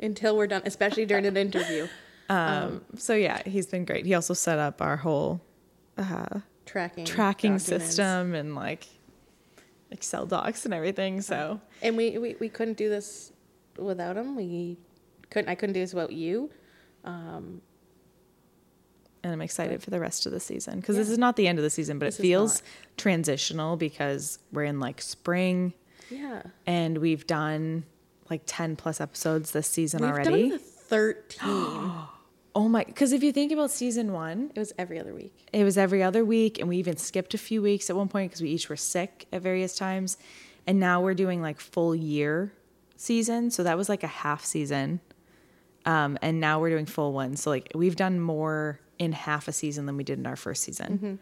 until 0.00 0.36
we're 0.36 0.48
done, 0.48 0.62
especially 0.66 1.06
during 1.06 1.26
an 1.26 1.36
interview. 1.36 1.86
Um, 2.30 2.84
so 2.96 3.12
yeah, 3.16 3.42
he's 3.44 3.66
been 3.66 3.84
great. 3.84 4.06
He 4.06 4.14
also 4.14 4.34
set 4.34 4.56
up 4.60 4.80
our 4.80 4.96
whole 4.98 5.40
Tracking 6.64 7.04
tracking 7.04 7.04
documents. 7.56 7.64
system 7.64 8.34
and 8.36 8.54
like 8.54 8.86
Excel 9.90 10.26
docs 10.26 10.64
and 10.64 10.72
everything. 10.74 11.20
So 11.20 11.60
and 11.82 11.96
we, 11.96 12.16
we 12.18 12.36
we 12.40 12.48
couldn't 12.48 12.76
do 12.76 12.88
this 12.88 13.32
without 13.76 14.16
him. 14.16 14.36
We 14.36 14.78
couldn't. 15.30 15.48
I 15.48 15.54
couldn't 15.54 15.74
do 15.74 15.80
this 15.80 15.94
without 15.94 16.12
you. 16.12 16.50
Um, 17.04 17.62
and 19.22 19.32
I'm 19.32 19.42
excited 19.42 19.82
for 19.82 19.90
the 19.90 20.00
rest 20.00 20.26
of 20.26 20.32
the 20.32 20.40
season 20.40 20.80
because 20.80 20.96
this 20.96 21.10
is 21.10 21.18
not 21.18 21.36
the 21.36 21.46
end 21.46 21.58
of 21.58 21.62
the 21.62 21.70
season, 21.70 21.98
but 21.98 22.06
This 22.06 22.18
it 22.18 22.22
feels 22.22 22.62
transitional 22.96 23.76
because 23.76 24.38
we're 24.52 24.64
in 24.64 24.80
like 24.80 25.02
spring 25.02 25.74
Yeah. 26.08 26.42
and 26.66 26.98
we've 26.98 27.26
done 27.26 27.84
like 28.30 28.42
10 28.46 28.76
plus 28.76 29.00
episodes 29.00 29.50
this 29.50 29.66
season 29.66 30.00
We've 30.00 30.10
already. 30.10 30.50
done 30.50 30.58
13. 30.58 31.40
oh 32.54 32.68
my, 32.68 32.84
because 32.84 33.12
if 33.12 33.22
you 33.22 33.32
think 33.32 33.52
about 33.52 33.70
season 33.70 34.12
one, 34.12 34.50
it 34.54 34.58
was 34.58 34.72
every 34.78 34.98
other 34.98 35.14
week. 35.14 35.46
it 35.52 35.64
was 35.64 35.78
every 35.78 36.02
other 36.02 36.24
week 36.24 36.58
and 36.58 36.68
we 36.68 36.76
even 36.78 36.96
skipped 36.96 37.34
a 37.34 37.38
few 37.38 37.62
weeks 37.62 37.90
at 37.90 37.96
one 37.96 38.08
point 38.08 38.30
because 38.30 38.42
we 38.42 38.50
each 38.50 38.68
were 38.68 38.76
sick 38.76 39.26
at 39.32 39.42
various 39.42 39.76
times. 39.76 40.16
And 40.66 40.78
now 40.78 41.00
we're 41.00 41.14
doing 41.14 41.40
like 41.42 41.60
full 41.60 41.94
year 41.94 42.52
season. 42.96 43.50
So 43.50 43.62
that 43.64 43.76
was 43.78 43.88
like 43.88 44.02
a 44.02 44.08
half 44.08 44.44
season. 44.44 45.00
Um, 45.86 46.18
and 46.20 46.40
now 46.40 46.60
we're 46.60 46.70
doing 46.70 46.86
full 46.86 47.12
one. 47.12 47.36
So 47.36 47.50
like 47.50 47.72
we've 47.74 47.96
done 47.96 48.20
more 48.20 48.80
in 48.98 49.12
half 49.12 49.48
a 49.48 49.52
season 49.52 49.86
than 49.86 49.96
we 49.96 50.04
did 50.04 50.18
in 50.18 50.26
our 50.26 50.36
first 50.36 50.62
season, 50.62 51.18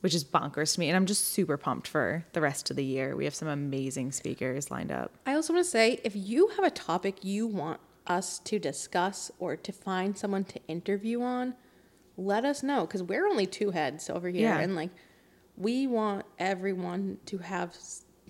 which 0.00 0.14
is 0.14 0.24
bonkers 0.24 0.74
to 0.74 0.80
me. 0.80 0.88
And 0.88 0.96
I'm 0.96 1.06
just 1.06 1.28
super 1.28 1.56
pumped 1.56 1.86
for 1.86 2.24
the 2.32 2.40
rest 2.40 2.70
of 2.70 2.76
the 2.76 2.84
year. 2.84 3.14
We 3.14 3.24
have 3.24 3.34
some 3.34 3.46
amazing 3.46 4.10
speakers 4.10 4.70
lined 4.72 4.90
up. 4.90 5.12
I 5.24 5.34
also 5.34 5.52
want 5.52 5.64
to 5.64 5.70
say 5.70 6.00
if 6.02 6.16
you 6.16 6.48
have 6.48 6.64
a 6.64 6.70
topic 6.70 7.24
you 7.24 7.46
want 7.46 7.78
us 8.06 8.38
to 8.40 8.58
discuss 8.58 9.30
or 9.38 9.56
to 9.56 9.72
find 9.72 10.16
someone 10.16 10.44
to 10.44 10.60
interview 10.68 11.22
on, 11.22 11.54
let 12.16 12.44
us 12.44 12.62
know 12.62 12.82
because 12.82 13.02
we're 13.02 13.26
only 13.26 13.46
two 13.46 13.70
heads 13.70 14.10
over 14.10 14.28
here. 14.28 14.48
Yeah. 14.48 14.58
And 14.58 14.74
like, 14.76 14.90
we 15.56 15.86
want 15.86 16.24
everyone 16.38 17.18
to 17.26 17.38
have 17.38 17.76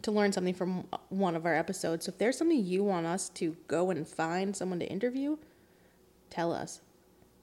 to 0.03 0.11
learn 0.11 0.33
something 0.33 0.55
from 0.55 0.85
one 1.09 1.37
of 1.37 1.47
our 1.47 1.55
episodes. 1.55 2.05
So 2.07 2.11
if 2.11 2.19
there's 2.19 2.37
something 2.37 2.65
you 2.65 2.83
want 2.85 3.07
us 3.07 3.29
to 3.31 3.57
go 3.69 3.91
and 3.91 4.07
find 4.07 4.55
someone 4.57 4.81
to 4.81 4.87
interview, 4.87 5.37
tell 6.31 6.53
us. 6.53 6.81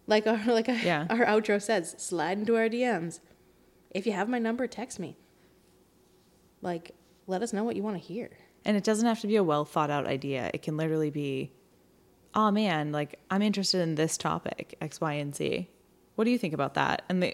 Like 0.07 0.27
our 0.27 0.39
like 0.47 0.67
our, 0.69 0.75
Yeah. 0.75 1.07
our 1.09 1.25
outro 1.25 1.61
says, 1.61 1.95
slide 1.97 2.38
into 2.39 2.55
our 2.55 2.67
DMs. 2.69 3.19
If 3.91 4.05
you 4.05 4.11
have 4.13 4.30
my 4.30 4.39
number, 4.39 4.67
text 4.67 4.99
me. 4.99 5.17
Like, 6.61 6.91
let 7.27 7.41
us 7.41 7.53
know 7.53 7.63
what 7.63 7.75
you 7.75 7.84
want 7.84 7.95
to 7.97 8.03
hear. 8.03 8.30
And 8.65 8.75
it 8.75 8.84
doesn't 8.84 9.07
have 9.07 9.21
to 9.21 9.27
be 9.27 9.38
a 9.38 9.43
well 9.43 9.65
thought 9.65 9.89
out 9.89 10.05
idea. 10.05 10.51
It 10.53 10.61
can 10.61 10.77
literally 10.77 11.09
be, 11.09 11.51
oh 12.34 12.51
man, 12.51 12.91
like 12.91 13.19
I'm 13.30 13.41
interested 13.41 13.82
in 13.82 13.95
this 13.95 14.17
topic, 14.17 14.75
X, 14.82 15.01
Y, 15.01 15.13
and 15.13 15.36
Z. 15.36 15.67
What 16.15 16.25
do 16.25 16.32
you 16.32 16.38
think 16.38 16.53
about 16.53 16.73
that? 16.73 17.03
And 17.09 17.23
the, 17.23 17.34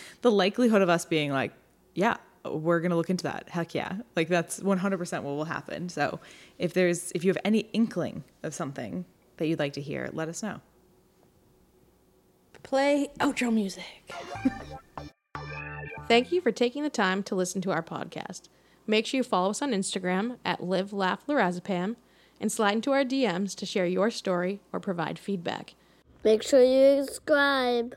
the 0.22 0.30
likelihood 0.30 0.82
of 0.82 0.88
us 0.88 1.04
being 1.04 1.32
like, 1.32 1.52
yeah, 1.94 2.16
we're 2.44 2.80
going 2.80 2.90
to 2.90 2.96
look 2.96 3.10
into 3.10 3.24
that. 3.24 3.48
Heck 3.48 3.74
yeah. 3.74 3.98
Like 4.14 4.28
that's 4.28 4.60
100% 4.60 5.22
what 5.22 5.36
will 5.36 5.44
happen. 5.44 5.88
So 5.88 6.20
if 6.58 6.74
there's, 6.74 7.12
if 7.12 7.24
you 7.24 7.30
have 7.30 7.38
any 7.44 7.60
inkling 7.72 8.24
of 8.42 8.54
something 8.54 9.06
that 9.38 9.46
you'd 9.46 9.58
like 9.58 9.72
to 9.74 9.80
hear, 9.80 10.10
let 10.12 10.28
us 10.28 10.42
know. 10.42 10.60
play 12.62 13.08
outro 13.20 13.52
music. 13.52 14.12
Thank 16.08 16.32
you 16.32 16.42
for 16.42 16.52
taking 16.52 16.82
the 16.82 16.90
time 16.90 17.22
to 17.24 17.34
listen 17.34 17.62
to 17.62 17.70
our 17.72 17.82
podcast. 17.82 18.48
Make 18.86 19.06
sure 19.06 19.18
you 19.18 19.24
follow 19.24 19.50
us 19.50 19.62
on 19.62 19.72
Instagram 19.72 20.36
at 20.44 20.62
Live 20.62 20.92
Laugh 20.92 21.26
Lorazepam 21.26 21.96
and 22.40 22.50
slide 22.50 22.74
into 22.74 22.92
our 22.92 23.04
DMs 23.04 23.54
to 23.56 23.66
share 23.66 23.86
your 23.86 24.10
story 24.10 24.60
or 24.72 24.80
provide 24.80 25.18
feedback. 25.18 25.74
Make 26.24 26.42
sure 26.42 26.62
you 26.62 27.04
subscribe. 27.04 27.96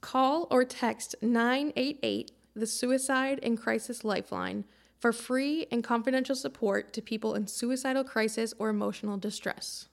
Call 0.00 0.46
or 0.50 0.64
text 0.64 1.14
988, 1.22 2.30
the 2.54 2.66
Suicide 2.66 3.40
and 3.42 3.58
Crisis 3.58 4.04
Lifeline, 4.04 4.64
for 4.98 5.12
free 5.12 5.66
and 5.70 5.82
confidential 5.82 6.34
support 6.34 6.92
to 6.92 7.02
people 7.02 7.34
in 7.34 7.46
suicidal 7.46 8.04
crisis 8.04 8.54
or 8.58 8.68
emotional 8.68 9.16
distress. 9.16 9.88